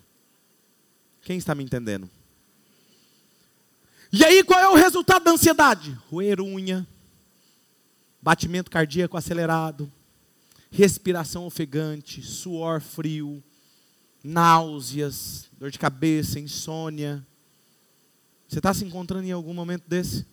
Quem 1.23 1.39
está 1.39 1.55
me 1.55 1.65
entendendo? 1.65 2.09
E 4.13 4.25
aí 4.25 4.45
qual 4.45 4.61
é 4.61 4.69
o 4.69 4.75
resultado 4.75 5.25
da 5.25 5.31
ansiedade? 5.31 5.99
Roer 6.11 6.41
unha, 6.41 6.87
batimento 8.21 8.71
cardíaco 8.71 9.17
acelerado, 9.17 9.91
respiração 10.71 11.47
ofegante, 11.47 12.23
suor 12.23 12.81
frio, 12.81 13.43
náuseas, 14.23 15.49
dor 15.59 15.71
de 15.71 15.79
cabeça, 15.79 16.39
insônia. 16.39 17.27
Você 18.49 18.59
está 18.59 18.73
se 18.73 18.85
encontrando 18.85 19.27
em 19.27 19.33
algum 19.33 19.55
momento 19.55 19.85
desse? 19.87 20.27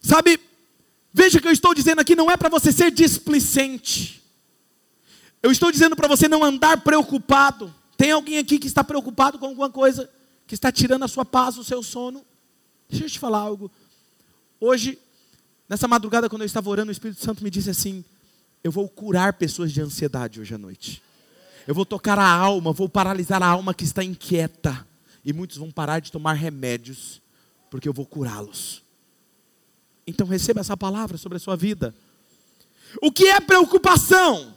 Sabe, 0.00 0.38
veja 1.12 1.40
que 1.40 1.48
eu 1.48 1.52
estou 1.52 1.74
dizendo 1.74 2.00
aqui, 2.00 2.14
não 2.14 2.30
é 2.30 2.36
para 2.36 2.48
você 2.48 2.70
ser 2.70 2.90
displicente. 2.90 4.22
Eu 5.42 5.50
estou 5.50 5.70
dizendo 5.70 5.96
para 5.96 6.08
você 6.08 6.28
não 6.28 6.42
andar 6.42 6.80
preocupado. 6.82 7.74
Tem 7.96 8.10
alguém 8.10 8.38
aqui 8.38 8.58
que 8.58 8.66
está 8.66 8.82
preocupado 8.82 9.38
com 9.38 9.46
alguma 9.46 9.70
coisa 9.70 10.10
que 10.46 10.54
está 10.54 10.70
tirando 10.70 11.04
a 11.04 11.08
sua 11.08 11.24
paz, 11.24 11.56
o 11.56 11.64
seu 11.64 11.82
sono? 11.82 12.24
Deixa 12.88 13.06
eu 13.06 13.10
te 13.10 13.18
falar 13.18 13.38
algo. 13.38 13.70
Hoje, 14.60 14.98
nessa 15.68 15.88
madrugada, 15.88 16.28
quando 16.28 16.42
eu 16.42 16.46
estava 16.46 16.68
orando, 16.70 16.90
o 16.90 16.92
Espírito 16.92 17.22
Santo 17.22 17.42
me 17.42 17.50
disse 17.50 17.70
assim: 17.70 18.04
Eu 18.62 18.70
vou 18.70 18.88
curar 18.88 19.34
pessoas 19.34 19.72
de 19.72 19.80
ansiedade 19.80 20.40
hoje 20.40 20.54
à 20.54 20.58
noite. 20.58 21.02
Eu 21.66 21.74
vou 21.74 21.86
tocar 21.86 22.18
a 22.18 22.28
alma, 22.28 22.72
vou 22.72 22.88
paralisar 22.88 23.42
a 23.42 23.46
alma 23.46 23.72
que 23.72 23.84
está 23.84 24.04
inquieta. 24.04 24.86
E 25.24 25.32
muitos 25.32 25.56
vão 25.56 25.70
parar 25.70 26.00
de 26.00 26.12
tomar 26.12 26.34
remédios, 26.34 27.22
porque 27.70 27.88
eu 27.88 27.92
vou 27.92 28.04
curá-los. 28.04 28.82
Então 30.06 30.26
receba 30.26 30.60
essa 30.60 30.76
palavra 30.76 31.16
sobre 31.16 31.36
a 31.36 31.40
sua 31.40 31.56
vida. 31.56 31.94
O 33.00 33.10
que 33.10 33.26
é 33.26 33.40
preocupação? 33.40 34.54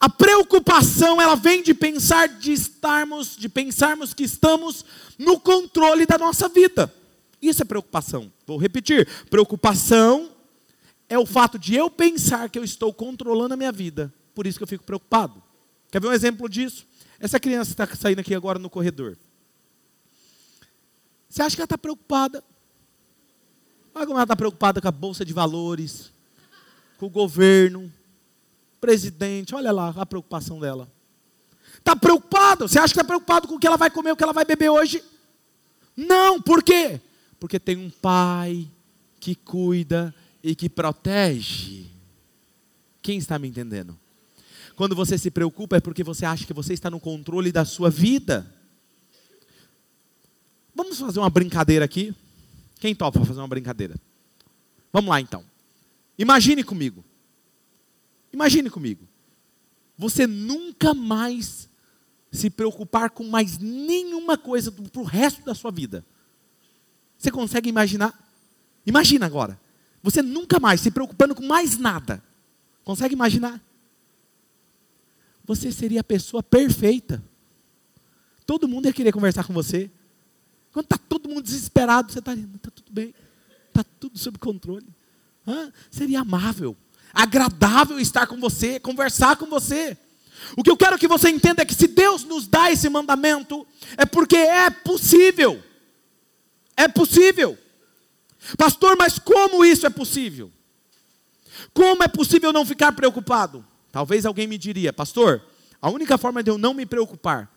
A 0.00 0.08
preocupação, 0.08 1.20
ela 1.20 1.34
vem 1.34 1.62
de 1.62 1.74
pensar 1.74 2.28
de 2.28 2.52
estarmos, 2.52 3.36
de 3.36 3.48
pensarmos 3.48 4.14
que 4.14 4.24
estamos 4.24 4.84
no 5.18 5.38
controle 5.38 6.06
da 6.06 6.16
nossa 6.16 6.48
vida. 6.48 6.92
Isso 7.42 7.60
é 7.60 7.64
preocupação. 7.64 8.32
Vou 8.46 8.56
repetir. 8.56 9.08
Preocupação 9.28 10.30
é 11.08 11.18
o 11.18 11.26
fato 11.26 11.58
de 11.58 11.74
eu 11.74 11.90
pensar 11.90 12.48
que 12.48 12.56
eu 12.58 12.62
estou 12.62 12.94
controlando 12.94 13.54
a 13.54 13.56
minha 13.56 13.72
vida. 13.72 14.14
Por 14.32 14.46
isso 14.46 14.58
que 14.58 14.62
eu 14.62 14.68
fico 14.68 14.84
preocupado. 14.84 15.42
Quer 15.90 16.00
ver 16.00 16.06
um 16.06 16.12
exemplo 16.12 16.48
disso? 16.48 16.86
Essa 17.18 17.40
criança 17.40 17.72
está 17.72 17.86
saindo 17.96 18.20
aqui 18.20 18.34
agora 18.34 18.58
no 18.58 18.70
corredor. 18.70 19.18
Você 21.28 21.42
acha 21.42 21.56
que 21.56 21.60
ela 21.60 21.66
está 21.66 21.76
preocupada? 21.76 22.44
Olha 23.94 24.06
como 24.06 24.18
ela 24.18 24.24
está 24.24 24.36
preocupada 24.36 24.80
com 24.80 24.88
a 24.88 24.92
bolsa 24.92 25.24
de 25.24 25.32
valores, 25.32 26.12
com 26.98 27.06
o 27.06 27.10
governo, 27.10 27.92
presidente, 28.80 29.54
olha 29.54 29.70
lá 29.70 29.92
a 29.96 30.06
preocupação 30.06 30.58
dela. 30.60 30.90
Está 31.76 31.96
preocupado? 31.96 32.68
Você 32.68 32.78
acha 32.78 32.94
que 32.94 33.00
está 33.00 33.04
preocupado 33.04 33.48
com 33.48 33.56
o 33.56 33.58
que 33.58 33.66
ela 33.66 33.76
vai 33.76 33.90
comer, 33.90 34.12
o 34.12 34.16
que 34.16 34.22
ela 34.22 34.32
vai 34.32 34.44
beber 34.44 34.70
hoje? 34.70 35.02
Não, 35.96 36.40
por 36.40 36.62
quê? 36.62 37.00
Porque 37.42 37.58
tem 37.58 37.76
um 37.76 37.90
pai 37.90 38.70
que 39.18 39.34
cuida 39.34 40.14
e 40.44 40.54
que 40.54 40.68
protege. 40.68 41.86
Quem 43.02 43.18
está 43.18 43.36
me 43.36 43.48
entendendo? 43.48 43.98
Quando 44.76 44.94
você 44.94 45.18
se 45.18 45.28
preocupa 45.28 45.76
é 45.76 45.80
porque 45.80 46.04
você 46.04 46.24
acha 46.24 46.46
que 46.46 46.52
você 46.52 46.72
está 46.72 46.88
no 46.88 47.00
controle 47.00 47.50
da 47.50 47.64
sua 47.64 47.90
vida. 47.90 48.48
Vamos 50.72 51.00
fazer 51.00 51.18
uma 51.18 51.28
brincadeira 51.28 51.84
aqui? 51.84 52.14
Quem 52.78 52.94
topa 52.94 53.24
fazer 53.24 53.40
uma 53.40 53.48
brincadeira? 53.48 53.96
Vamos 54.92 55.10
lá 55.10 55.20
então. 55.20 55.44
Imagine 56.16 56.62
comigo. 56.62 57.04
Imagine 58.32 58.70
comigo. 58.70 59.08
Você 59.98 60.28
nunca 60.28 60.94
mais 60.94 61.68
se 62.30 62.48
preocupar 62.48 63.10
com 63.10 63.24
mais 63.24 63.58
nenhuma 63.58 64.38
coisa 64.38 64.70
para 64.70 65.02
o 65.02 65.04
resto 65.04 65.44
da 65.44 65.56
sua 65.56 65.72
vida. 65.72 66.06
Você 67.22 67.30
consegue 67.30 67.68
imaginar? 67.68 68.12
Imagina 68.84 69.26
agora. 69.26 69.60
Você 70.02 70.20
nunca 70.20 70.58
mais 70.58 70.80
se 70.80 70.90
preocupando 70.90 71.36
com 71.36 71.46
mais 71.46 71.78
nada. 71.78 72.20
Consegue 72.82 73.14
imaginar? 73.14 73.62
Você 75.44 75.70
seria 75.70 76.00
a 76.00 76.04
pessoa 76.04 76.42
perfeita. 76.42 77.22
Todo 78.44 78.66
mundo 78.66 78.86
ia 78.86 78.92
querer 78.92 79.12
conversar 79.12 79.44
com 79.44 79.52
você. 79.52 79.88
Quando 80.72 80.86
está 80.86 80.98
todo 80.98 81.28
mundo 81.28 81.42
desesperado, 81.42 82.10
você 82.10 82.18
está 82.18 82.32
ali, 82.32 82.48
está 82.56 82.70
tudo 82.70 82.90
bem, 82.90 83.14
está 83.68 83.84
tudo 84.00 84.18
sob 84.18 84.38
controle. 84.38 84.86
Hã? 85.46 85.72
Seria 85.90 86.20
amável 86.20 86.76
agradável 87.12 88.00
estar 88.00 88.26
com 88.26 88.38
você, 88.40 88.80
conversar 88.80 89.36
com 89.36 89.46
você. 89.46 89.96
O 90.56 90.62
que 90.62 90.70
eu 90.70 90.76
quero 90.76 90.98
que 90.98 91.06
você 91.06 91.28
entenda 91.28 91.62
é 91.62 91.64
que 91.64 91.74
se 91.74 91.86
Deus 91.86 92.24
nos 92.24 92.46
dá 92.46 92.70
esse 92.70 92.88
mandamento, 92.88 93.66
é 93.96 94.06
porque 94.06 94.36
é 94.36 94.70
possível. 94.70 95.62
É 96.82 96.88
possível. 96.88 97.56
Pastor, 98.58 98.96
mas 98.96 99.16
como 99.16 99.64
isso 99.64 99.86
é 99.86 99.90
possível? 99.90 100.50
Como 101.72 102.02
é 102.02 102.08
possível 102.08 102.52
não 102.52 102.66
ficar 102.66 102.90
preocupado? 102.90 103.64
Talvez 103.92 104.26
alguém 104.26 104.48
me 104.48 104.58
diria, 104.58 104.92
pastor, 104.92 105.40
a 105.80 105.88
única 105.88 106.18
forma 106.18 106.42
de 106.42 106.50
eu 106.50 106.58
não 106.58 106.74
me 106.74 106.84
preocupar 106.84 107.48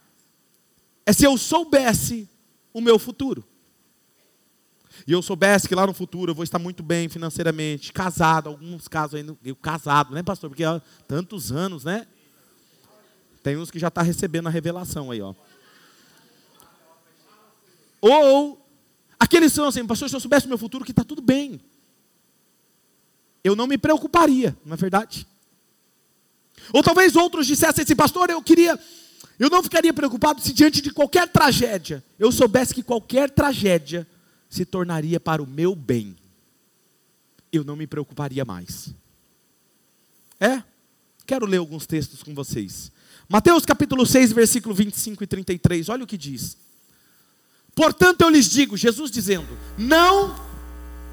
é 1.08 1.12
se 1.12 1.26
eu 1.26 1.36
soubesse 1.40 2.30
o 2.72 2.80
meu 2.80 3.00
futuro 3.00 3.44
e 5.08 5.12
eu 5.12 5.24
soubesse 5.24 5.68
que 5.68 5.74
lá 5.74 5.88
no 5.88 5.94
futuro 5.94 6.30
eu 6.30 6.36
vou 6.36 6.44
estar 6.44 6.60
muito 6.60 6.84
bem 6.84 7.10
financeiramente, 7.10 7.92
casado, 7.92 8.50
alguns 8.50 8.88
casos 8.88 9.16
ainda, 9.16 9.36
eu 9.44 9.56
casado, 9.56 10.14
né, 10.14 10.22
pastor? 10.22 10.52
Porque 10.52 10.64
há 10.64 10.80
tantos 11.08 11.52
anos, 11.52 11.84
né? 11.84 12.06
Tem 13.42 13.58
uns 13.58 13.72
que 13.72 13.80
já 13.80 13.88
está 13.88 14.04
recebendo 14.04 14.48
a 14.48 14.52
revelação 14.52 15.10
aí, 15.10 15.22
ó. 15.22 15.34
Ou 18.00 18.65
aqueles 19.20 19.54
são 19.54 19.68
assim, 19.68 19.86
pastor, 19.86 20.10
se 20.10 20.16
eu 20.16 20.20
soubesse 20.20 20.46
o 20.46 20.50
meu 20.50 20.58
futuro, 20.58 20.86
que 20.86 20.92
está 20.92 21.04
tudo 21.04 21.22
bem. 21.22 21.60
Eu 23.44 23.56
não 23.56 23.68
me 23.68 23.78
preocuparia, 23.78 24.58
não 24.66 24.74
é 24.74 24.78
verdade? 24.78 25.28
Ou 26.74 26.82
talvez 26.82 27.16
outros 27.16 27.46
dissessem 27.46 27.84
assim, 27.84 27.96
pastor, 27.96 28.30
eu 28.30 28.42
queria, 28.42 28.80
eu 29.38 29.50
não 29.50 29.62
ficaria 29.62 29.94
preocupado 29.94 30.42
se 30.42 30.52
diante 30.52 30.82
de 30.82 30.92
qualquer 30.92 31.28
tragédia, 31.28 32.04
eu 32.18 32.32
soubesse 32.32 32.74
que 32.74 32.82
qualquer 32.82 33.30
tragédia 33.30 34.08
se 34.50 34.66
tornaria 34.66 35.20
para 35.20 35.44
o 35.44 35.48
meu 35.48 35.76
bem, 35.76 36.16
eu 37.52 37.64
não 37.64 37.76
me 37.76 37.86
preocuparia 37.86 38.44
mais. 38.44 38.94
É? 40.40 40.64
Quero 41.26 41.46
ler 41.46 41.58
alguns 41.58 41.86
textos 41.86 42.22
com 42.22 42.34
vocês. 42.34 42.92
Mateus 43.28 43.66
capítulo 43.66 44.06
6, 44.06 44.32
versículo 44.32 44.76
25 44.76 45.24
e 45.24 45.28
33, 45.28 45.90
olha 45.90 46.04
o 46.04 46.08
que 46.08 46.18
diz. 46.18 46.58
Portanto, 47.76 48.22
eu 48.22 48.30
lhes 48.30 48.50
digo, 48.50 48.78
Jesus 48.78 49.12
dizendo: 49.12 49.50
não 49.78 50.34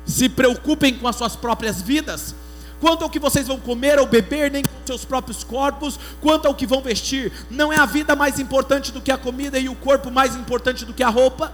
se 0.06 0.28
preocupem 0.28 0.94
com 0.94 1.08
as 1.08 1.16
suas 1.16 1.34
próprias 1.34 1.82
vidas, 1.82 2.34
quanto 2.80 3.02
ao 3.02 3.10
que 3.10 3.18
vocês 3.18 3.48
vão 3.48 3.58
comer 3.58 3.98
ou 3.98 4.06
beber, 4.06 4.50
nem 4.50 4.62
com 4.62 4.86
seus 4.86 5.04
próprios 5.04 5.42
corpos, 5.42 5.98
quanto 6.20 6.46
ao 6.46 6.54
que 6.54 6.66
vão 6.66 6.80
vestir. 6.80 7.32
Não 7.50 7.72
é 7.72 7.76
a 7.76 7.86
vida 7.86 8.14
mais 8.14 8.38
importante 8.38 8.92
do 8.92 9.00
que 9.00 9.10
a 9.10 9.18
comida 9.18 9.58
e 9.58 9.68
o 9.68 9.74
corpo 9.74 10.10
mais 10.10 10.36
importante 10.36 10.84
do 10.84 10.94
que 10.94 11.02
a 11.02 11.08
roupa? 11.08 11.52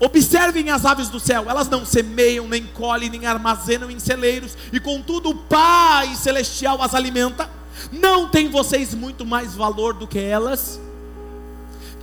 Observem 0.00 0.70
as 0.70 0.84
aves 0.84 1.08
do 1.08 1.20
céu, 1.20 1.44
elas 1.48 1.68
não 1.68 1.86
semeiam, 1.86 2.48
nem 2.48 2.66
colhem, 2.66 3.08
nem 3.08 3.26
armazenam 3.26 3.90
em 3.90 3.98
celeiros, 3.98 4.56
e 4.72 4.80
contudo 4.80 5.30
o 5.30 5.36
Pai 5.36 6.14
Celestial 6.16 6.82
as 6.82 6.94
alimenta. 6.94 7.48
Não 7.92 8.28
tem 8.28 8.48
vocês 8.48 8.94
muito 8.94 9.24
mais 9.24 9.54
valor 9.54 9.94
do 9.94 10.06
que 10.06 10.18
elas? 10.18 10.80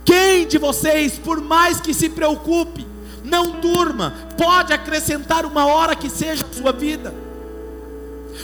Quem 0.04 0.46
de 0.46 0.58
vocês, 0.58 1.18
por 1.18 1.40
mais 1.40 1.80
que 1.80 1.94
se 1.94 2.08
preocupe, 2.08 2.86
não 3.24 3.60
durma, 3.60 4.14
pode 4.36 4.72
acrescentar 4.72 5.46
uma 5.46 5.66
hora 5.66 5.94
que 5.94 6.10
seja 6.10 6.44
a 6.44 6.54
sua 6.54 6.72
vida? 6.72 7.14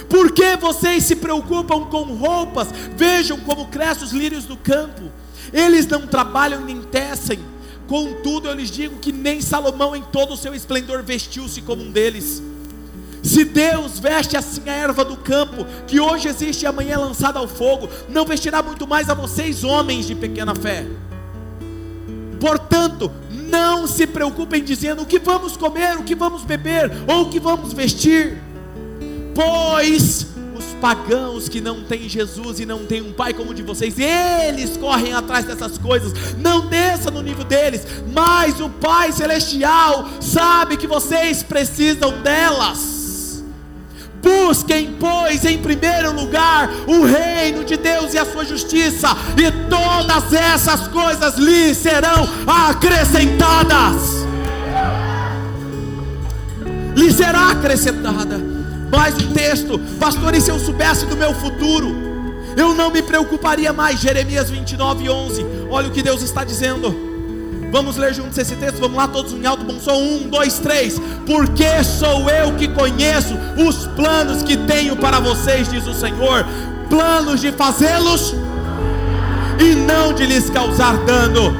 Por 0.08 0.32
que 0.32 0.56
vocês 0.56 1.04
se 1.04 1.16
preocupam 1.16 1.84
com 1.86 2.02
roupas? 2.02 2.68
Vejam 2.96 3.38
como 3.40 3.66
crescem 3.66 4.04
os 4.04 4.12
lírios 4.12 4.44
do 4.44 4.56
campo, 4.56 5.10
eles 5.52 5.86
não 5.86 6.06
trabalham 6.06 6.64
nem 6.64 6.80
tecem 6.82 7.40
Contudo, 7.88 8.48
eu 8.48 8.54
lhes 8.54 8.70
digo 8.70 8.98
que 8.98 9.10
nem 9.10 9.40
Salomão, 9.40 9.96
em 9.96 10.02
todo 10.02 10.34
o 10.34 10.36
seu 10.36 10.54
esplendor, 10.54 11.02
vestiu-se 11.02 11.62
como 11.62 11.82
um 11.82 11.90
deles. 11.90 12.42
Se 13.22 13.46
Deus 13.46 13.98
veste 13.98 14.36
assim 14.36 14.68
a 14.68 14.72
erva 14.72 15.04
do 15.04 15.16
campo, 15.16 15.66
que 15.86 15.98
hoje 15.98 16.28
existe 16.28 16.62
e 16.62 16.66
amanhã 16.66 16.94
é 16.94 16.98
lançada 16.98 17.38
ao 17.38 17.48
fogo, 17.48 17.88
não 18.10 18.26
vestirá 18.26 18.62
muito 18.62 18.86
mais 18.86 19.08
a 19.08 19.14
vocês, 19.14 19.64
homens 19.64 20.06
de 20.06 20.14
pequena 20.14 20.54
fé. 20.54 20.86
Portanto, 22.40 23.10
não 23.30 23.86
se 23.86 24.06
preocupem 24.06 24.62
dizendo 24.62 25.02
o 25.02 25.06
que 25.06 25.18
vamos 25.18 25.56
comer, 25.56 25.96
o 25.96 26.04
que 26.04 26.14
vamos 26.14 26.44
beber 26.44 26.90
ou 27.06 27.22
o 27.22 27.30
que 27.30 27.40
vamos 27.40 27.72
vestir, 27.72 28.38
pois 29.34 30.28
pagãos 30.80 31.48
que 31.48 31.60
não 31.60 31.82
têm 31.82 32.08
Jesus 32.08 32.60
e 32.60 32.66
não 32.66 32.84
têm 32.84 33.02
um 33.02 33.12
pai 33.12 33.34
como 33.34 33.50
o 33.50 33.54
de 33.54 33.62
vocês, 33.62 33.98
eles 33.98 34.76
correm 34.76 35.12
atrás 35.12 35.44
dessas 35.44 35.76
coisas, 35.76 36.36
não 36.36 36.66
desça 36.66 37.10
no 37.10 37.22
nível 37.22 37.44
deles, 37.44 37.84
mas 38.12 38.60
o 38.60 38.68
Pai 38.68 39.12
Celestial 39.12 40.08
sabe 40.20 40.76
que 40.76 40.86
vocês 40.86 41.42
precisam 41.42 42.22
delas. 42.22 42.97
Busquem, 44.22 44.96
pois, 44.98 45.44
em 45.44 45.58
primeiro 45.58 46.12
lugar 46.12 46.70
o 46.86 47.04
reino 47.04 47.64
de 47.64 47.76
Deus 47.76 48.14
e 48.14 48.18
a 48.18 48.24
sua 48.24 48.44
justiça, 48.44 49.08
e 49.36 49.50
todas 49.68 50.32
essas 50.32 50.88
coisas 50.88 51.36
lhe 51.36 51.74
serão 51.74 52.28
acrescentadas. 52.46 54.26
Lhe 56.96 57.12
será 57.12 57.50
acrescentada. 57.50 58.38
Mais 58.90 59.14
um 59.14 59.32
texto, 59.32 59.78
pastor, 60.00 60.34
e 60.34 60.40
se 60.40 60.50
eu 60.50 60.58
soubesse 60.58 61.06
do 61.06 61.16
meu 61.16 61.34
futuro, 61.34 61.94
eu 62.56 62.74
não 62.74 62.90
me 62.90 63.02
preocuparia 63.02 63.72
mais. 63.72 64.00
Jeremias 64.00 64.50
29, 64.50 65.08
11. 65.08 65.46
Olha 65.70 65.88
o 65.88 65.92
que 65.92 66.02
Deus 66.02 66.22
está 66.22 66.42
dizendo. 66.42 67.07
Vamos 67.70 67.96
ler 67.96 68.14
juntos 68.14 68.38
esse 68.38 68.56
texto, 68.56 68.78
vamos 68.80 68.96
lá, 68.96 69.06
todos 69.08 69.32
em 69.32 69.44
alto 69.44 69.64
bom 69.64 69.78
som. 69.78 69.94
Um, 69.94 70.28
dois, 70.28 70.58
três. 70.58 71.00
Porque 71.26 71.84
sou 71.84 72.28
eu 72.30 72.54
que 72.54 72.68
conheço 72.68 73.34
os 73.56 73.86
planos 73.88 74.42
que 74.42 74.56
tenho 74.56 74.96
para 74.96 75.20
vocês, 75.20 75.68
diz 75.68 75.86
o 75.86 75.94
Senhor. 75.94 76.46
Planos 76.88 77.40
de 77.40 77.52
fazê-los 77.52 78.34
hão 80.08 80.12
de 80.12 80.24
lhes 80.26 80.48
causar 80.50 80.96
dano. 81.04 81.54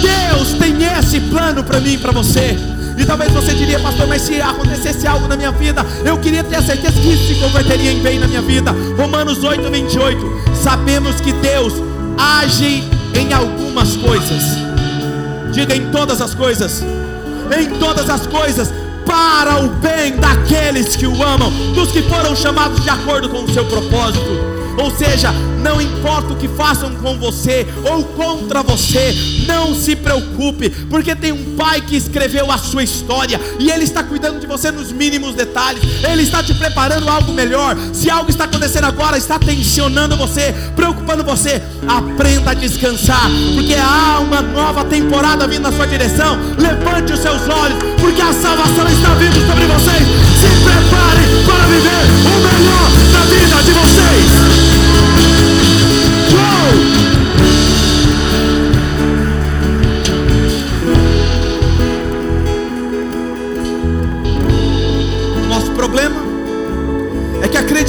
Deus 0.00 0.52
tem 0.58 0.84
esse 0.98 1.20
plano 1.20 1.64
para 1.64 1.80
mim 1.80 1.94
e 1.94 1.98
para 1.98 2.12
você. 2.12 2.71
E 3.02 3.04
talvez 3.04 3.32
você 3.32 3.52
diria, 3.52 3.80
pastor, 3.80 4.06
mas 4.06 4.22
se 4.22 4.40
acontecesse 4.40 5.08
algo 5.08 5.26
na 5.26 5.36
minha 5.36 5.50
vida, 5.50 5.84
eu 6.04 6.16
queria 6.18 6.44
ter 6.44 6.54
a 6.54 6.62
certeza 6.62 6.92
que 7.00 7.12
isso 7.12 7.34
se 7.34 7.40
converteria 7.40 7.90
em 7.90 8.00
bem 8.00 8.20
na 8.20 8.28
minha 8.28 8.40
vida. 8.40 8.72
Romanos 8.96 9.42
8, 9.42 9.68
28. 9.68 10.54
Sabemos 10.54 11.20
que 11.20 11.32
Deus 11.32 11.74
age 12.16 12.84
em 13.18 13.32
algumas 13.32 13.96
coisas. 13.96 14.44
Diga 15.50 15.74
em 15.74 15.90
todas 15.90 16.20
as 16.20 16.32
coisas. 16.32 16.84
Em 17.58 17.70
todas 17.80 18.08
as 18.08 18.24
coisas 18.24 18.72
para 19.04 19.64
o 19.64 19.68
bem 19.68 20.14
daqueles 20.16 20.94
que 20.94 21.04
o 21.04 21.22
amam, 21.24 21.50
dos 21.74 21.90
que 21.90 22.02
foram 22.02 22.36
chamados 22.36 22.84
de 22.84 22.88
acordo 22.88 23.28
com 23.28 23.42
o 23.42 23.52
seu 23.52 23.64
propósito. 23.64 24.61
Ou 24.78 24.90
seja, 24.90 25.32
não 25.62 25.80
importa 25.80 26.32
o 26.32 26.36
que 26.36 26.48
façam 26.48 26.94
com 26.96 27.18
você 27.18 27.66
ou 27.90 28.04
contra 28.04 28.62
você, 28.62 29.14
não 29.46 29.74
se 29.74 29.94
preocupe, 29.94 30.70
porque 30.90 31.14
tem 31.14 31.32
um 31.32 31.56
pai 31.56 31.80
que 31.80 31.96
escreveu 31.96 32.50
a 32.50 32.58
sua 32.58 32.82
história 32.82 33.40
e 33.58 33.70
ele 33.70 33.84
está 33.84 34.02
cuidando 34.02 34.40
de 34.40 34.46
você 34.46 34.70
nos 34.70 34.90
mínimos 34.90 35.34
detalhes. 35.34 35.82
Ele 36.02 36.22
está 36.22 36.42
te 36.42 36.54
preparando 36.54 37.08
algo 37.08 37.32
melhor. 37.32 37.76
Se 37.92 38.10
algo 38.10 38.30
está 38.30 38.44
acontecendo 38.44 38.84
agora, 38.84 39.16
está 39.16 39.38
tensionando 39.38 40.16
você, 40.16 40.54
preocupando 40.74 41.22
você, 41.22 41.62
aprenda 41.86 42.50
a 42.50 42.54
descansar, 42.54 43.30
porque 43.54 43.74
há 43.74 44.18
uma 44.20 44.42
nova 44.42 44.84
temporada 44.84 45.46
vindo 45.46 45.62
na 45.62 45.72
sua 45.72 45.86
direção. 45.86 46.38
Levante 46.58 47.12
os 47.12 47.20
seus 47.20 47.48
olhos, 47.48 47.78
porque 48.00 48.20
a 48.20 48.32
salvação 48.32 48.88
está 48.88 49.14
vindo 49.14 49.46
sobre 49.46 49.66
vocês. 49.66 50.02
Se 50.40 50.48
preparem 50.64 51.44
para 51.46 51.66
viver 51.66 52.02
o 52.26 52.40
melhor 52.40 52.90
da 53.12 53.20
vida 53.24 53.62
de 53.62 53.72
vocês. 53.72 54.41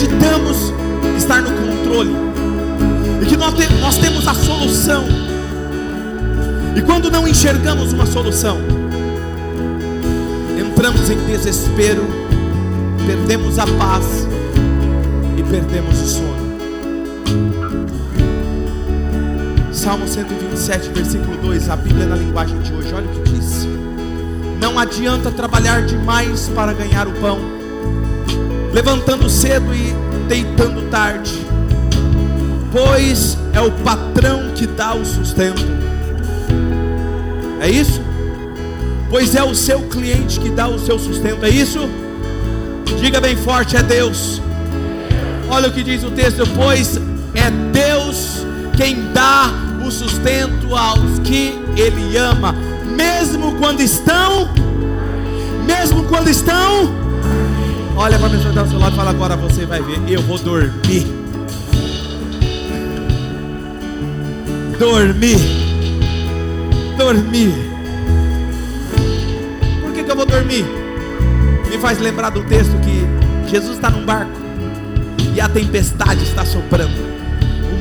Acreditamos 0.04 0.74
estar 1.18 1.42
no 1.42 1.52
controle 1.52 2.12
e 3.22 3.26
que 3.26 3.38
nós, 3.38 3.54
nós 3.80 3.98
temos 3.98 4.28
a 4.28 4.34
solução. 4.34 5.06
E 6.76 6.82
quando 6.82 7.10
não 7.10 7.28
enxergamos 7.28 7.94
uma 7.94 8.06
solução, 8.06 8.58
entramos 10.60 11.10
em 11.10 11.18
desespero, 11.26 12.06
perdemos 13.06 13.58
a 13.60 13.66
paz 13.66 14.28
e 15.38 15.44
perdemos 15.44 16.02
o 16.02 16.08
sono. 16.08 16.44
Salmo 19.72 20.08
127, 20.08 20.90
versículo 20.90 21.38
2, 21.38 21.70
a 21.70 21.76
Bíblia 21.76 22.06
na 22.08 22.16
linguagem 22.16 22.60
de 22.62 22.74
hoje, 22.74 22.94
olha 22.94 23.06
o 23.06 23.10
que 23.10 23.32
diz: 23.32 23.68
Não 24.60 24.78
adianta 24.80 25.32
trabalhar 25.32 25.86
demais 25.86 26.50
para 26.56 26.74
ganhar 26.74 27.08
o 27.08 27.12
pão, 27.14 27.63
levantando 28.74 29.30
cedo 29.30 29.74
e 29.74 29.94
deitando 30.28 30.90
tarde, 30.90 31.32
pois 32.72 33.38
é 33.54 33.62
o 33.62 33.72
patrão 33.72 34.52
que 34.56 34.66
dá 34.66 34.96
o 34.96 35.06
sustento. 35.06 35.64
É 37.62 37.70
isso? 37.70 38.02
Pois 39.10 39.36
é 39.36 39.44
o 39.44 39.54
seu 39.54 39.84
cliente 39.84 40.40
que 40.40 40.50
dá 40.50 40.68
o 40.68 40.80
seu 40.80 40.98
sustento, 40.98 41.46
é 41.46 41.50
isso? 41.50 41.88
Diga 43.00 43.22
bem 43.22 43.38
forte: 43.38 43.78
é 43.78 43.84
Deus. 43.84 44.42
Olha 45.50 45.70
o 45.70 45.72
que 45.72 45.84
diz 45.84 46.04
o 46.04 46.10
texto: 46.10 46.44
pois 46.56 46.98
é 47.36 47.52
Deus 47.72 48.44
quem 48.76 49.12
dá 49.14 49.52
o 49.86 49.92
sustento 49.92 50.76
aos 50.76 51.20
que 51.20 51.60
Ele 51.78 52.18
ama, 52.18 52.56
mesmo 52.98 53.56
quando 53.56 53.82
estão, 53.82 54.50
mesmo 55.66 56.04
quando 56.06 56.30
estão. 56.30 57.03
Olha 57.96 58.18
para 58.18 58.28
a 58.28 58.30
pessoa 58.32 58.54
do 58.54 58.70
seu 58.70 58.80
lado 58.80 58.94
e 58.94 58.96
fala: 58.96 59.10
agora 59.12 59.36
você 59.36 59.66
vai 59.66 59.82
ver, 59.82 60.00
eu 60.08 60.22
vou 60.22 60.38
dormir. 60.38 61.06
Dormir, 64.80 65.38
dormir. 66.98 67.54
Por 69.82 69.94
que, 69.94 70.04
que 70.04 70.12
eu 70.12 70.16
vou 70.16 70.26
dormir? 70.26 70.66
Me 71.70 71.78
faz 71.78 72.00
lembrar 72.00 72.32
do 72.32 72.44
texto 72.44 72.74
que 72.82 73.50
Jesus 73.50 73.76
está 73.76 73.90
num 73.90 74.06
barco 74.06 74.32
e 75.36 75.40
a 75.40 75.48
tempestade 75.48 76.24
está 76.24 76.46
soprando 76.46 77.14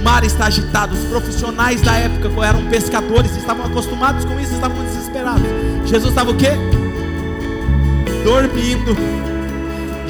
mar 0.02 0.24
está 0.24 0.46
agitado. 0.46 0.94
Os 0.94 1.04
profissionais 1.04 1.80
da 1.80 1.94
época 1.96 2.28
eram 2.44 2.66
pescadores, 2.66 3.34
estavam 3.36 3.66
acostumados 3.66 4.24
com 4.24 4.38
isso, 4.38 4.54
estavam 4.54 4.82
desesperados. 4.84 5.46
Jesus 5.86 6.10
estava 6.10 6.30
o 6.30 6.36
quê? 6.36 6.50
Dormindo. 8.24 9.31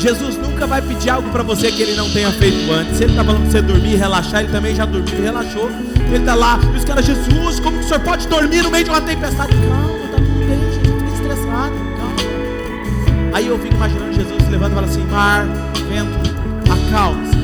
Jesus 0.03 0.37
nunca 0.37 0.67
vai 0.67 0.83
pedir 0.83 1.11
algo 1.11 1.31
para 1.31 1.43
você 1.43 1.71
que 1.71 1.81
ele 1.81 1.95
não 1.95 2.11
tenha 2.11 2.31
feito 2.33 2.71
antes. 2.73 2.97
Se 2.97 3.05
ele 3.05 3.13
está 3.13 3.25
falando 3.25 3.43
para 3.43 3.51
você 3.53 3.63
dormir 3.63 3.93
e 3.93 3.97
relaxar, 3.97 4.43
ele 4.43 4.53
também 4.53 4.75
já 4.75 4.85
dormiu 4.85 5.19
e 5.19 5.23
relaxou. 5.23 5.71
Ele 6.09 6.17
está 6.17 6.35
lá, 6.35 6.59
e 6.75 6.77
os 6.77 6.85
caras, 6.85 7.07
Jesus, 7.07 7.61
como 7.61 7.79
que 7.79 7.85
o 7.85 7.89
senhor 7.89 8.01
pode 8.01 8.27
dormir 8.27 8.63
no 8.63 8.71
meio 8.71 8.85
de 8.85 8.91
uma 8.91 9.01
tempestade? 9.01 9.53
Calma, 9.53 10.05
está 10.05 10.17
tudo 10.17 10.47
bem, 10.47 10.59
Jesus, 10.73 11.03
fica 11.03 11.15
estressado, 11.15 11.75
calma. 11.97 13.33
Aí 13.33 13.47
eu 13.47 13.59
fico 13.59 13.75
imaginando 13.75 14.13
Jesus 14.13 14.43
se 14.43 14.51
levando 14.51 14.73
e 14.73 14.75
fala 14.75 14.87
assim: 14.89 15.07
mar, 15.07 15.47
vento, 15.89 16.69
acalme-se. 16.69 17.43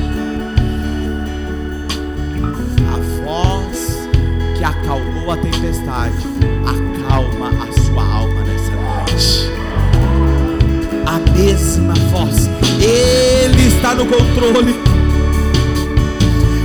que 4.59 4.65
acalmou 4.65 5.31
a 5.31 5.37
tempestade, 5.37 6.17
acalma 6.65 7.47
a 7.63 7.71
sua 7.81 8.03
alma 8.03 8.41
nessa 8.41 8.71
noite. 8.75 9.48
Mesma 11.41 11.93
voz, 12.11 12.49
Ele 12.81 13.67
está 13.67 13.95
no 13.95 14.05
controle. 14.05 14.75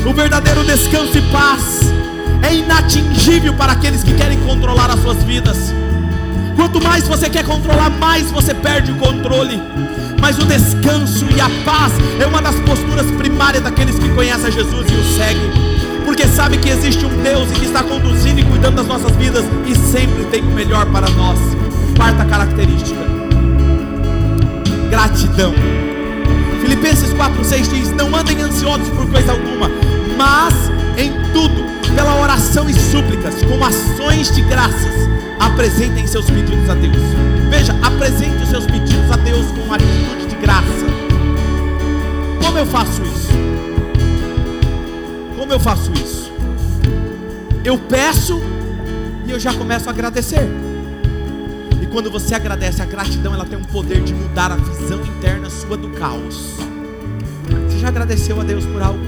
O 0.04 0.12
verdadeiro 0.12 0.64
descanso 0.64 1.16
e 1.16 1.22
paz 1.30 1.80
é 2.42 2.56
inatingível 2.56 3.54
para 3.54 3.72
aqueles 3.72 4.02
que 4.02 4.12
querem 4.14 4.36
controlar 4.40 4.90
as 4.90 5.00
suas 5.00 5.22
vidas. 5.22 5.72
Quanto 6.56 6.82
mais 6.82 7.06
você 7.06 7.30
quer 7.30 7.44
controlar, 7.44 7.88
mais 7.88 8.32
você 8.32 8.52
perde 8.52 8.90
o 8.90 8.96
controle. 8.96 9.62
Mas 10.20 10.38
o 10.38 10.44
descanso 10.44 11.24
e 11.36 11.40
a 11.40 11.48
paz 11.64 11.92
é 12.20 12.26
uma 12.26 12.42
das 12.42 12.56
posturas 12.56 13.08
primárias 13.12 13.62
daqueles 13.62 13.96
que 13.96 14.08
conhecem 14.08 14.50
Jesus 14.50 14.86
e 14.90 14.94
o 14.94 15.16
seguem 15.16 15.64
porque 16.04 16.26
sabe 16.28 16.58
que 16.58 16.68
existe 16.68 17.04
um 17.06 17.22
Deus 17.22 17.50
que 17.52 17.64
está 17.64 17.82
conduzindo 17.82 18.38
e 18.38 18.44
cuidando 18.44 18.76
das 18.76 18.86
nossas 18.86 19.16
vidas 19.16 19.44
e 19.66 19.74
sempre 19.74 20.24
tem 20.24 20.42
o 20.42 20.52
melhor 20.52 20.84
para 20.86 21.08
nós. 21.10 21.38
Quarta 21.96 22.24
característica: 22.24 23.13
gratidão. 24.94 25.52
Filipenses 26.60 27.12
4,6 27.14 27.68
diz: 27.68 27.90
Não 27.90 28.14
andem 28.14 28.40
ansiosos 28.40 28.88
por 28.90 29.10
coisa 29.10 29.32
alguma, 29.32 29.68
mas 30.16 30.54
em 30.96 31.10
tudo, 31.32 31.64
pela 31.96 32.20
oração 32.20 32.70
e 32.70 32.74
súplicas, 32.74 33.34
com 33.42 33.64
ações 33.64 34.30
de 34.30 34.40
graças, 34.42 34.94
apresentem 35.40 36.06
seus 36.06 36.26
pedidos 36.30 36.70
a 36.70 36.74
Deus. 36.74 36.96
Veja, 37.50 37.74
apresente 37.82 38.40
os 38.44 38.48
seus 38.48 38.66
pedidos 38.66 39.10
a 39.10 39.16
Deus 39.16 39.46
com 39.50 39.74
atitude 39.74 40.26
de 40.28 40.36
graça. 40.36 40.86
Como 42.40 42.56
eu 42.56 42.66
faço 42.66 43.02
isso? 43.02 43.32
Como 45.36 45.52
eu 45.52 45.58
faço 45.58 45.92
isso? 45.92 46.32
Eu 47.64 47.76
peço 47.78 48.40
e 49.26 49.32
eu 49.32 49.40
já 49.40 49.52
começo 49.52 49.88
a 49.88 49.92
agradecer. 49.92 50.48
Quando 51.94 52.10
você 52.10 52.34
agradece, 52.34 52.82
a 52.82 52.84
gratidão 52.84 53.32
ela 53.32 53.44
tem 53.44 53.56
um 53.56 53.62
poder 53.62 54.02
de 54.02 54.12
mudar 54.12 54.50
a 54.50 54.56
visão 54.56 55.00
interna 55.06 55.48
sua 55.48 55.76
do 55.76 55.90
caos. 55.90 56.56
Você 57.68 57.78
já 57.78 57.86
agradeceu 57.86 58.40
a 58.40 58.42
Deus 58.42 58.66
por 58.66 58.82
algo? 58.82 58.98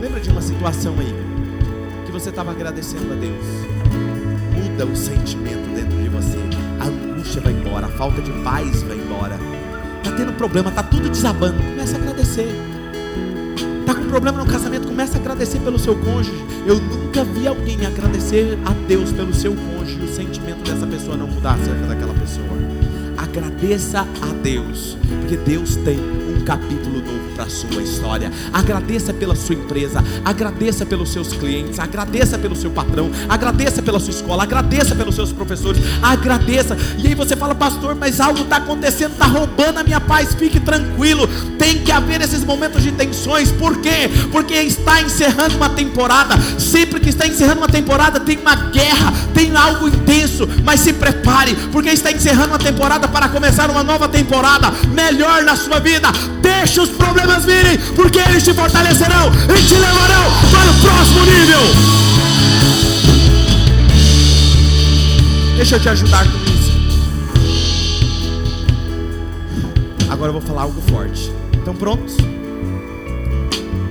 Lembra 0.00 0.20
de 0.20 0.30
uma 0.30 0.40
situação 0.40 0.94
aí 1.00 1.12
que 2.06 2.12
você 2.12 2.30
estava 2.30 2.52
agradecendo 2.52 3.12
a 3.12 3.16
Deus? 3.16 3.44
Muda 4.54 4.86
o 4.86 4.94
sentimento 4.94 5.68
dentro 5.74 6.00
de 6.00 6.08
você. 6.08 6.38
A 6.78 6.84
angústia 6.84 7.40
vai 7.40 7.52
embora, 7.52 7.86
a 7.86 7.90
falta 7.90 8.22
de 8.22 8.30
paz 8.44 8.84
vai 8.84 8.96
embora. 8.96 9.36
Tá 10.04 10.12
tendo 10.12 10.32
problema, 10.34 10.70
tá 10.70 10.84
tudo 10.84 11.10
desabando. 11.10 11.60
Começa 11.60 11.96
a 11.96 12.00
agradecer 12.00 12.67
problema 13.94 14.38
no 14.38 14.46
casamento, 14.50 14.88
comece 14.88 15.16
a 15.16 15.20
agradecer 15.20 15.60
pelo 15.60 15.78
seu 15.78 15.96
cônjuge. 15.96 16.44
Eu 16.66 16.80
nunca 16.80 17.24
vi 17.24 17.46
alguém 17.46 17.86
agradecer 17.86 18.58
a 18.64 18.72
Deus 18.86 19.12
pelo 19.12 19.32
seu 19.34 19.54
cônjuge 19.54 19.98
e 20.00 20.04
o 20.04 20.08
sentimento 20.08 20.62
dessa 20.68 20.86
pessoa 20.86 21.16
não 21.16 21.26
mudar 21.26 21.54
acerca 21.54 21.86
daquela 21.86 22.14
pessoa. 22.14 22.77
Agradeça 23.38 24.00
a 24.00 24.26
Deus, 24.42 24.96
porque 25.20 25.36
Deus 25.36 25.76
tem 25.76 25.96
um 25.98 26.44
capítulo 26.44 27.00
novo 27.00 27.28
para 27.38 27.44
a 27.44 27.48
sua 27.48 27.80
história. 27.82 28.32
Agradeça 28.52 29.14
pela 29.14 29.36
sua 29.36 29.54
empresa, 29.54 30.02
agradeça 30.24 30.84
pelos 30.84 31.10
seus 31.10 31.28
clientes, 31.28 31.78
agradeça 31.78 32.36
pelo 32.36 32.56
seu 32.56 32.70
patrão, 32.70 33.10
agradeça 33.28 33.80
pela 33.80 34.00
sua 34.00 34.10
escola, 34.10 34.42
agradeça 34.42 34.94
pelos 34.96 35.14
seus 35.14 35.32
professores, 35.32 35.80
agradeça. 36.02 36.76
E 36.98 37.06
aí 37.06 37.14
você 37.14 37.36
fala, 37.36 37.54
pastor, 37.54 37.94
mas 37.94 38.20
algo 38.20 38.40
está 38.40 38.56
acontecendo, 38.56 39.12
está 39.12 39.26
roubando 39.26 39.78
a 39.78 39.84
minha 39.84 40.00
paz. 40.00 40.34
Fique 40.34 40.58
tranquilo, 40.58 41.28
tem 41.58 41.78
que 41.78 41.92
haver 41.92 42.20
esses 42.20 42.44
momentos 42.44 42.82
de 42.82 42.90
tensões. 42.90 43.52
Por 43.52 43.80
quê? 43.80 44.10
Porque 44.32 44.54
está 44.54 45.00
encerrando 45.00 45.56
uma 45.56 45.70
temporada. 45.70 46.34
Sempre 46.58 46.98
que 46.98 47.10
está 47.10 47.26
encerrando 47.26 47.58
uma 47.58 47.68
temporada, 47.68 48.18
tem 48.18 48.36
uma 48.36 48.56
guerra, 48.56 49.12
tem 49.32 49.54
algo 49.54 49.86
intenso. 49.86 50.48
Mas 50.64 50.80
se 50.80 50.92
prepare, 50.92 51.54
porque 51.70 51.90
está 51.90 52.10
encerrando 52.10 52.48
uma 52.48 52.58
temporada 52.58 53.06
para 53.06 53.27
começar 53.28 53.70
uma 53.70 53.82
nova 53.82 54.08
temporada 54.08 54.72
melhor 54.92 55.42
na 55.42 55.56
sua 55.56 55.78
vida. 55.78 56.08
Deixa 56.40 56.82
os 56.82 56.90
problemas 56.90 57.44
virem, 57.44 57.78
porque 57.94 58.18
eles 58.18 58.42
te 58.42 58.52
fortalecerão 58.52 59.30
e 59.56 59.62
te 59.62 59.74
levarão 59.74 60.24
para 60.50 60.70
o 60.70 60.74
próximo 60.80 61.20
nível. 61.24 61.60
Deixa 65.56 65.76
eu 65.76 65.80
te 65.80 65.88
ajudar 65.88 66.24
com 66.24 66.38
isso. 66.44 66.72
Agora 70.08 70.30
eu 70.30 70.32
vou 70.32 70.42
falar 70.42 70.62
algo 70.62 70.80
forte. 70.90 71.32
Estão 71.52 71.74
prontos? 71.74 72.16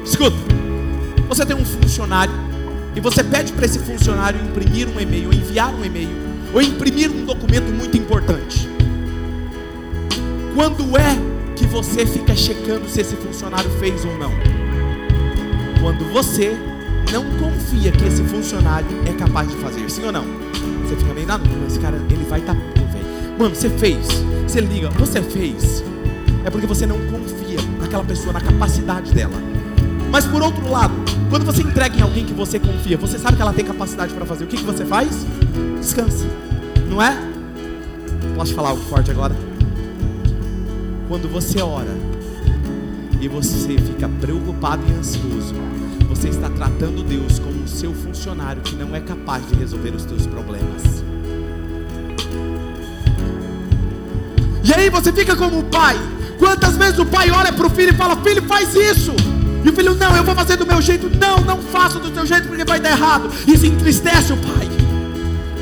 Escuta. 0.03 0.37
Você 1.27 1.45
tem 1.45 1.55
um 1.55 1.65
funcionário 1.65 2.33
e 2.95 2.99
você 2.99 3.23
pede 3.23 3.51
para 3.51 3.65
esse 3.65 3.79
funcionário 3.79 4.39
imprimir 4.41 4.87
um 4.87 4.99
e-mail, 4.99 5.31
enviar 5.31 5.73
um 5.73 5.85
e-mail, 5.85 6.09
ou 6.53 6.61
imprimir 6.61 7.11
um 7.11 7.25
documento 7.25 7.71
muito 7.71 7.97
importante. 7.97 8.76
Quando 10.57 10.97
é 10.97 11.15
que 11.55 11.67
você 11.67 12.03
fica 12.03 12.35
checando 12.35 12.89
se 12.89 13.01
esse 13.01 13.15
funcionário 13.15 13.69
fez 13.77 14.03
ou 14.03 14.17
não? 14.17 14.31
Quando 15.79 16.11
você 16.11 16.57
não 17.13 17.23
confia 17.37 17.91
que 17.91 18.03
esse 18.03 18.23
funcionário 18.23 18.87
é 19.05 19.13
capaz 19.13 19.47
de 19.51 19.55
fazer, 19.57 19.87
sim 19.87 20.03
ou 20.05 20.11
não? 20.11 20.23
Você 20.81 20.95
fica 20.95 21.13
meio 21.13 21.27
na 21.27 21.37
dúvida, 21.37 21.67
esse 21.67 21.77
cara, 21.77 21.97
ele 22.09 22.25
vai 22.27 22.39
estar 22.39 22.55
tá 22.55 22.59
velho. 22.59 23.05
Mano, 23.37 23.53
você 23.53 23.69
fez, 23.69 24.07
você 24.47 24.59
liga, 24.59 24.89
você 24.89 25.21
fez. 25.21 25.83
É 26.43 26.49
porque 26.49 26.65
você 26.65 26.87
não 26.87 26.97
confia 27.05 27.59
naquela 27.79 28.03
pessoa, 28.03 28.33
na 28.33 28.41
capacidade 28.41 29.13
dela. 29.13 29.39
Mas 30.09 30.25
por 30.25 30.41
outro 30.41 30.67
lado, 30.71 30.95
quando 31.29 31.45
você 31.45 31.61
entrega 31.61 31.95
em 31.95 32.01
alguém 32.01 32.25
que 32.25 32.33
você 32.33 32.59
confia, 32.59 32.97
você 32.97 33.19
sabe 33.19 33.35
que 33.35 33.43
ela 33.43 33.53
tem 33.53 33.63
capacidade 33.63 34.11
para 34.11 34.25
fazer, 34.25 34.45
o 34.45 34.47
que, 34.47 34.57
que 34.57 34.63
você 34.63 34.83
faz? 34.83 35.23
Descansa, 35.79 36.25
não 36.89 36.99
é? 36.99 37.15
Posso 38.35 38.55
falar 38.55 38.69
algo 38.69 38.81
forte 38.85 39.11
agora? 39.11 39.46
Quando 41.07 41.29
você 41.29 41.61
ora 41.61 41.95
e 43.21 43.29
você 43.29 43.77
fica 43.77 44.09
preocupado 44.19 44.83
e 44.89 44.93
ansioso, 44.93 45.55
você 46.09 46.27
está 46.27 46.49
tratando 46.49 47.01
Deus 47.01 47.39
como 47.39 47.63
o 47.63 47.67
seu 47.67 47.93
funcionário 47.93 48.61
que 48.61 48.75
não 48.75 48.93
é 48.93 48.99
capaz 48.99 49.47
de 49.47 49.55
resolver 49.55 49.95
os 49.95 50.03
teus 50.03 50.27
problemas. 50.27 50.83
E 54.65 54.73
aí 54.73 54.89
você 54.89 55.13
fica 55.13 55.33
como 55.33 55.59
o 55.59 55.63
pai. 55.63 55.95
Quantas 56.37 56.75
vezes 56.75 56.99
o 56.99 57.05
pai 57.05 57.31
olha 57.31 57.53
para 57.53 57.65
o 57.65 57.69
filho 57.69 57.93
e 57.93 57.95
fala: 57.95 58.17
Filho, 58.17 58.43
faz 58.43 58.75
isso. 58.75 59.13
E 59.63 59.69
o 59.69 59.73
filho, 59.73 59.95
não, 59.95 60.15
eu 60.15 60.25
vou 60.25 60.35
fazer 60.35 60.57
do 60.57 60.67
meu 60.67 60.81
jeito. 60.81 61.09
Não, 61.17 61.37
não 61.37 61.61
faça 61.61 61.99
do 61.99 62.11
teu 62.11 62.25
jeito 62.25 62.49
porque 62.49 62.65
vai 62.65 62.81
dar 62.81 62.91
errado. 62.91 63.31
Isso 63.47 63.65
entristece 63.65 64.33
o 64.33 64.37
pai. 64.37 64.66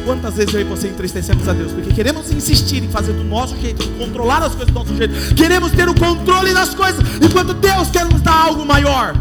Quantas 0.05 0.35
vezes 0.35 0.53
eu 0.53 0.61
e 0.61 0.63
você 0.63 0.87
entristecemos 0.87 1.47
a 1.47 1.53
Deus? 1.53 1.71
Porque 1.71 1.91
queremos 1.91 2.31
insistir 2.31 2.83
em 2.83 2.89
fazer 2.89 3.11
do 3.13 3.23
nosso 3.23 3.59
jeito, 3.59 3.83
controlar 3.97 4.43
as 4.43 4.53
coisas 4.53 4.67
do 4.67 4.73
nosso 4.73 4.95
jeito. 4.95 5.33
Queremos 5.33 5.71
ter 5.71 5.89
o 5.89 5.95
controle 5.95 6.53
das 6.53 6.75
coisas, 6.75 7.03
enquanto 7.19 7.55
Deus 7.55 7.89
quer 7.89 8.05
nos 8.05 8.21
dar 8.21 8.45
algo 8.45 8.63
maior. 8.63 9.15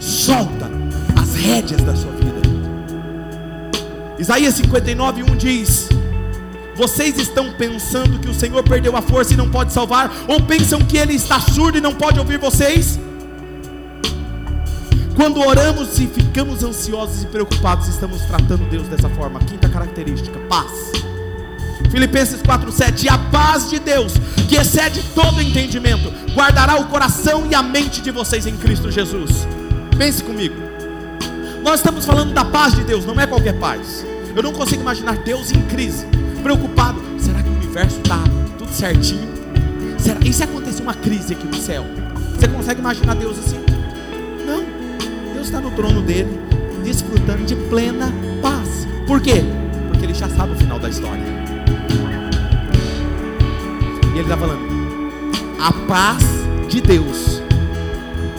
Solta 0.00 0.70
as 1.20 1.34
rédeas 1.34 1.82
da 1.82 1.94
sua 1.94 2.10
vida. 2.12 2.28
Isaías 4.18 4.54
59, 4.54 5.22
1 5.22 5.36
diz: 5.36 5.88
Vocês 6.74 7.18
estão 7.18 7.52
pensando 7.52 8.18
que 8.18 8.28
o 8.30 8.34
Senhor 8.34 8.62
perdeu 8.62 8.96
a 8.96 9.02
força 9.02 9.34
e 9.34 9.36
não 9.36 9.50
pode 9.50 9.70
salvar? 9.70 10.10
Ou 10.26 10.40
pensam 10.40 10.80
que 10.80 10.96
Ele 10.96 11.12
está 11.12 11.38
surdo 11.40 11.76
e 11.76 11.80
não 11.80 11.94
pode 11.94 12.18
ouvir 12.18 12.38
vocês? 12.38 12.98
Quando 15.18 15.40
oramos 15.40 15.98
e 15.98 16.06
ficamos 16.06 16.62
ansiosos 16.62 17.24
e 17.24 17.26
preocupados, 17.26 17.88
estamos 17.88 18.22
tratando 18.22 18.70
Deus 18.70 18.86
dessa 18.86 19.08
forma. 19.08 19.40
Quinta 19.40 19.68
característica: 19.68 20.38
paz. 20.48 20.92
Filipenses 21.90 22.40
4:7 22.40 23.02
E 23.02 23.08
a 23.08 23.18
paz 23.18 23.68
de 23.68 23.80
Deus, 23.80 24.12
que 24.48 24.54
excede 24.54 25.02
todo 25.16 25.42
entendimento, 25.42 26.08
guardará 26.36 26.76
o 26.76 26.84
coração 26.84 27.44
e 27.50 27.54
a 27.56 27.60
mente 27.64 28.00
de 28.00 28.12
vocês 28.12 28.46
em 28.46 28.56
Cristo 28.56 28.92
Jesus. 28.92 29.44
Pense 29.98 30.22
comigo. 30.22 30.54
Nós 31.64 31.80
estamos 31.80 32.06
falando 32.06 32.32
da 32.32 32.44
paz 32.44 32.76
de 32.76 32.84
Deus, 32.84 33.04
não 33.04 33.20
é 33.20 33.26
qualquer 33.26 33.58
paz. 33.58 34.06
Eu 34.36 34.42
não 34.44 34.52
consigo 34.52 34.82
imaginar 34.82 35.16
Deus 35.16 35.50
em 35.50 35.60
crise, 35.62 36.06
preocupado. 36.44 37.02
Será 37.18 37.42
que 37.42 37.48
o 37.48 37.54
universo 37.54 37.98
está 37.98 38.22
tudo 38.56 38.72
certinho? 38.72 39.28
Será? 39.98 40.20
E 40.24 40.32
se 40.32 40.44
acontecer 40.44 40.80
uma 40.80 40.94
crise 40.94 41.32
aqui 41.32 41.44
no 41.44 41.56
céu? 41.56 41.84
Você 42.38 42.46
consegue 42.46 42.78
imaginar 42.78 43.16
Deus 43.16 43.36
assim? 43.36 43.67
Está 45.48 45.60
no 45.60 45.70
trono 45.70 46.02
dele, 46.02 46.38
desfrutando 46.84 47.44
de 47.44 47.56
plena 47.56 48.12
paz. 48.42 48.86
Por 49.06 49.18
quê? 49.20 49.42
Porque 49.88 50.04
ele 50.04 50.12
já 50.12 50.28
sabe 50.28 50.52
o 50.52 50.56
final 50.56 50.78
da 50.78 50.90
história. 50.90 51.24
E 54.04 54.18
ele 54.18 54.20
está 54.20 54.36
falando: 54.36 54.60
a 55.58 55.72
paz 55.86 56.22
de 56.68 56.82
Deus 56.82 57.42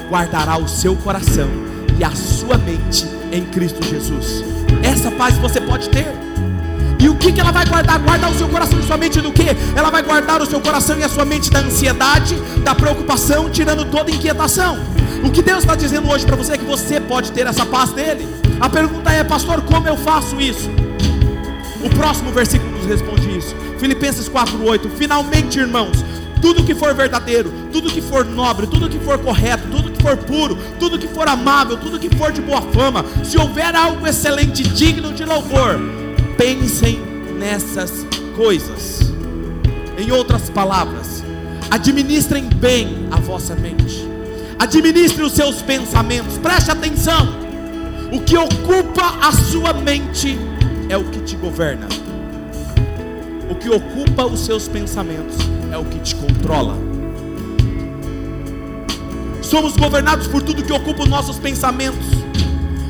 guardará 0.08 0.58
o 0.58 0.68
seu 0.68 0.96
coração 0.98 1.50
e 1.98 2.04
a 2.04 2.12
sua 2.12 2.58
mente 2.60 3.08
em 3.32 3.44
Cristo 3.46 3.84
Jesus. 3.84 4.44
Essa 4.84 5.10
paz 5.10 5.36
você 5.38 5.60
pode 5.60 5.90
ter. 5.90 6.19
E 7.00 7.08
o 7.08 7.16
que, 7.16 7.32
que 7.32 7.40
ela 7.40 7.52
vai 7.52 7.66
guardar? 7.66 7.98
Guardar 8.00 8.30
o 8.30 8.38
seu 8.38 8.50
coração 8.50 8.78
e 8.78 8.84
sua 8.84 8.98
mente 8.98 9.22
do 9.22 9.32
que? 9.32 9.48
Ela 9.76 9.90
vai 9.90 10.04
guardar 10.04 10.42
o 10.42 10.46
seu 10.46 10.60
coração 10.60 11.00
e 11.00 11.04
a 11.04 11.10
sua 11.10 11.24
mente 11.24 11.50
da 11.50 11.60
ansiedade, 11.60 12.36
da 12.64 12.76
preocupação, 12.76 13.50
tirando 13.50 13.86
toda 13.86 14.12
inquietação. 14.12 14.78
O 15.24 15.32
que 15.32 15.42
Deus 15.42 15.60
está 15.60 15.76
dizendo 15.76 16.10
hoje 16.10 16.26
para 16.26 16.36
você 16.36 16.54
é 16.54 16.58
que 16.58 16.66
você 16.66 17.00
pode 17.00 17.32
ter 17.32 17.48
essa 17.48 17.66
paz 17.66 17.92
dele. 17.94 18.28
A 18.60 18.70
pergunta 18.70 19.12
é, 19.12 19.24
pastor, 19.24 19.62
como 19.62 19.88
eu 19.88 19.96
faço 19.96 20.40
isso? 20.42 20.70
O 21.82 21.90
próximo 21.90 22.32
versículo 22.32 22.72
nos 22.78 22.86
responde 22.86 23.38
isso. 23.38 23.56
Filipenses 23.80 24.28
4:8. 24.28 24.90
Finalmente, 24.98 25.58
irmãos, 25.58 26.04
tudo 26.42 26.64
que 26.64 26.76
for 26.76 26.94
verdadeiro, 26.94 27.52
tudo 27.72 27.90
que 27.90 28.02
for 28.02 28.26
nobre, 28.26 28.68
tudo 28.68 28.90
que 28.90 29.00
for 29.00 29.18
correto, 29.18 29.68
tudo 29.70 29.92
que 29.92 30.02
for 30.02 30.18
puro, 30.18 30.58
tudo 30.78 31.00
que 31.00 31.08
for 31.08 31.28
amável, 31.28 31.78
tudo 31.78 32.00
que 32.00 32.14
for 32.18 32.32
de 32.32 32.42
boa 32.42 32.62
fama, 32.62 33.06
se 33.24 33.38
houver 33.38 33.74
algo 33.76 34.06
excelente, 34.06 34.64
digno 34.64 35.14
de 35.14 35.24
louvor, 35.24 35.80
pensem 36.40 37.00
nessas 37.38 37.92
coisas. 38.36 39.12
Em 40.00 40.10
outras 40.12 40.50
palavras, 40.50 41.24
administrem 41.70 42.46
bem 42.46 43.08
a 43.12 43.20
vossa 43.20 43.54
mente 43.54 44.10
Administre 44.60 45.24
os 45.24 45.32
seus 45.32 45.62
pensamentos. 45.62 46.38
Preste 46.38 46.70
atenção. 46.70 47.30
O 48.12 48.20
que 48.20 48.38
ocupa 48.38 49.18
a 49.26 49.32
sua 49.32 49.72
mente 49.72 50.38
é 50.90 50.98
o 50.98 51.06
que 51.06 51.22
te 51.22 51.38
governa. 51.38 51.88
O 53.50 53.56
que 53.56 53.70
ocupa 53.70 54.26
os 54.26 54.42
seus 54.42 54.68
pensamentos 54.68 55.38
é 55.72 55.78
o 55.78 55.86
que 55.86 56.00
te 56.00 56.14
controla. 56.14 56.76
Somos 59.42 59.78
governados 59.78 60.28
por 60.28 60.44
tudo 60.44 60.62
que 60.62 60.74
ocupa 60.74 61.04
os 61.04 61.10
nossos 61.10 61.40
pensamentos. 61.40 62.06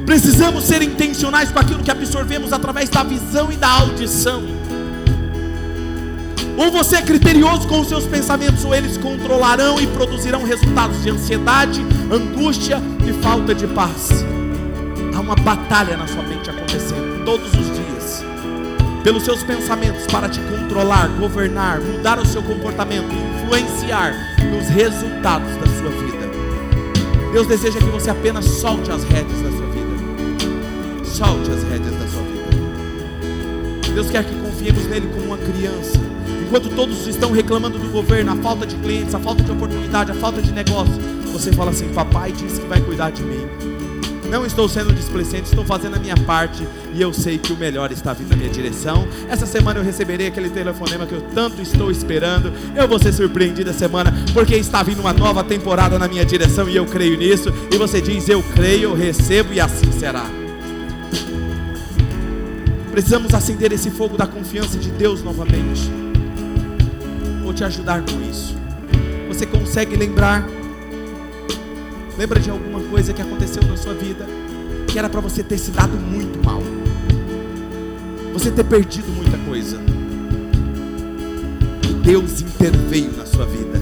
Precisamos 0.10 0.64
ser 0.64 0.82
intencionais 0.82 1.52
com 1.52 1.60
aquilo 1.60 1.84
que 1.84 1.92
absorvemos 1.92 2.52
através 2.52 2.90
da 2.90 3.04
visão 3.04 3.52
e 3.52 3.56
da 3.56 3.70
audição. 3.70 4.42
Ou 6.58 6.72
você 6.72 6.96
é 6.96 7.02
criterioso 7.04 7.68
com 7.68 7.80
os 7.80 7.88
seus 7.88 8.08
pensamentos, 8.08 8.66
ou 8.66 8.74
eles 8.74 8.98
controlarão 8.98 9.80
e 9.80 9.86
produzirão 9.86 10.44
resultados 10.44 11.04
de 11.04 11.12
ansiedade, 11.12 11.86
angústia 12.12 12.82
e 13.08 13.14
falta 13.22 13.54
de 13.54 13.68
paz. 13.68 14.26
Há 15.16 15.20
uma 15.20 15.36
batalha 15.36 15.96
na 15.96 16.08
sua 16.08 16.24
mente 16.24 16.50
acontecendo 16.50 17.24
todos 17.24 17.54
os 17.54 17.68
dias, 17.68 18.24
pelos 19.04 19.22
seus 19.22 19.44
pensamentos, 19.44 20.08
para 20.08 20.28
te 20.28 20.40
controlar, 20.40 21.08
governar, 21.20 21.82
mudar 21.82 22.18
o 22.18 22.26
seu 22.26 22.42
comportamento, 22.42 23.14
influenciar 23.14 24.16
nos 24.52 24.70
resultados 24.70 25.56
da 25.58 25.68
sua 25.68 25.92
vida. 25.92 26.28
Deus 27.32 27.46
deseja 27.46 27.78
que 27.78 27.92
você 27.92 28.10
apenas 28.10 28.46
solte 28.46 28.90
as 28.90 29.04
rédeas 29.04 29.40
da 29.44 29.52
sua 29.52 29.60
vida. 29.60 29.69
Solte 31.20 31.52
as 31.52 31.64
rédeas 31.64 31.96
da 31.96 32.08
sua 32.08 32.24
vida. 32.24 33.94
Deus 33.94 34.10
quer 34.10 34.24
que 34.24 34.34
confiemos 34.36 34.86
nele 34.86 35.08
como 35.14 35.26
uma 35.26 35.38
criança 35.38 36.00
Enquanto 36.50 36.68
todos 36.70 37.06
estão 37.06 37.32
reclamando 37.32 37.78
do 37.78 37.88
governo, 37.90 38.32
a 38.32 38.36
falta 38.38 38.66
de 38.66 38.76
clientes, 38.78 39.14
a 39.14 39.20
falta 39.20 39.44
de 39.44 39.52
oportunidade, 39.52 40.10
a 40.10 40.16
falta 40.16 40.42
de 40.42 40.52
negócio, 40.52 40.96
você 41.32 41.54
fala 41.54 41.70
assim: 41.70 41.90
Papai 41.90 42.32
disse 42.32 42.60
que 42.60 42.66
vai 42.66 42.82
cuidar 42.82 43.12
de 43.12 43.22
mim. 43.22 43.46
Não 44.32 44.44
estou 44.44 44.68
sendo 44.68 44.92
displicente, 44.92 45.44
estou 45.44 45.64
fazendo 45.64 45.98
a 45.98 46.00
minha 46.00 46.18
parte 46.18 46.68
e 46.92 47.00
eu 47.00 47.14
sei 47.14 47.38
que 47.38 47.54
o 47.54 47.56
melhor 47.56 47.92
está 47.92 48.14
vindo 48.14 48.32
na 48.32 48.36
minha 48.36 48.50
direção. 48.50 49.08
Essa 49.30 49.46
semana 49.46 49.80
eu 49.80 49.84
receberei 49.84 50.26
aquele 50.26 50.50
telefonema 50.50 51.06
que 51.06 51.14
eu 51.14 51.22
tanto 51.36 51.62
estou 51.62 51.92
esperando. 51.92 52.52
Eu 52.76 52.88
vou 52.88 52.98
ser 52.98 53.14
surpreendido 53.14 53.70
essa 53.70 53.78
semana 53.78 54.12
porque 54.34 54.56
está 54.56 54.82
vindo 54.82 55.02
uma 55.02 55.14
nova 55.14 55.44
temporada 55.44 56.00
na 56.00 56.08
minha 56.08 56.26
direção 56.26 56.68
e 56.68 56.76
eu 56.76 56.88
creio 56.88 57.16
nisso. 57.16 57.54
E 57.72 57.78
você 57.78 58.02
diz: 58.02 58.28
Eu 58.28 58.42
creio, 58.56 58.90
eu 58.90 58.96
recebo 58.96 59.54
e 59.54 59.62
assim 59.62 59.92
será. 59.92 60.49
Precisamos 62.92 63.34
acender 63.34 63.72
esse 63.72 63.90
fogo 63.90 64.18
da 64.18 64.28
confiança 64.28 64.78
de 64.78 64.92
Deus 64.92 65.24
novamente. 65.24 65.90
Vou 67.44 67.54
te 67.54 67.64
ajudar 67.64 68.04
com 68.04 68.22
isso. 68.30 68.56
Você 69.28 69.46
consegue 69.46 69.96
lembrar? 69.96 70.46
Lembra 72.18 72.40
de 72.40 72.50
alguma 72.50 72.82
coisa 72.82 73.14
que 73.14 73.22
aconteceu 73.22 73.64
na 73.64 73.78
sua 73.78 73.94
vida 73.94 74.26
que 74.90 74.98
era 74.98 75.08
para 75.08 75.22
você 75.22 75.44
ter 75.44 75.58
se 75.58 75.72
dado 75.72 75.96
muito 75.96 76.44
mal? 76.44 76.62
Você 78.34 78.52
ter 78.52 78.64
perdido 78.64 79.08
muita 79.10 79.38
coisa. 79.40 79.80
E 81.84 81.94
Deus 82.04 82.42
interveio 82.42 83.12
na 83.16 83.26
sua 83.26 83.46
vida. 83.46 83.80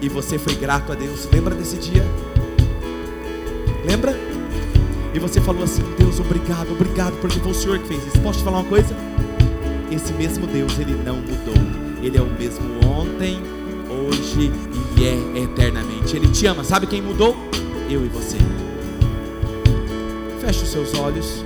E 0.00 0.08
você 0.08 0.38
foi 0.38 0.54
grato 0.54 0.92
a 0.92 0.94
Deus. 0.94 1.28
Lembra 1.32 1.54
desse 1.54 1.76
dia? 1.76 2.04
Lembra? 3.84 4.23
E 5.14 5.18
você 5.18 5.40
falou 5.40 5.62
assim: 5.62 5.82
Deus, 5.96 6.18
obrigado, 6.18 6.72
obrigado, 6.72 7.14
porque 7.20 7.38
foi 7.38 7.52
o 7.52 7.54
Senhor 7.54 7.78
que 7.78 7.86
fez 7.86 8.04
isso. 8.06 8.20
Posso 8.20 8.40
te 8.40 8.44
falar 8.44 8.58
uma 8.58 8.68
coisa? 8.68 8.94
Esse 9.90 10.12
mesmo 10.14 10.46
Deus, 10.46 10.76
ele 10.78 10.94
não 11.04 11.16
mudou. 11.16 11.54
Ele 12.02 12.18
é 12.18 12.20
o 12.20 12.26
mesmo 12.26 12.64
ontem, 12.84 13.40
hoje 13.88 14.50
e 14.98 15.04
é 15.04 15.42
eternamente. 15.44 16.16
Ele 16.16 16.28
te 16.28 16.46
ama. 16.46 16.64
Sabe 16.64 16.86
quem 16.86 17.00
mudou? 17.00 17.36
Eu 17.88 18.04
e 18.04 18.08
você. 18.08 18.36
Feche 20.40 20.64
os 20.64 20.68
seus 20.68 20.94
olhos. 20.94 21.43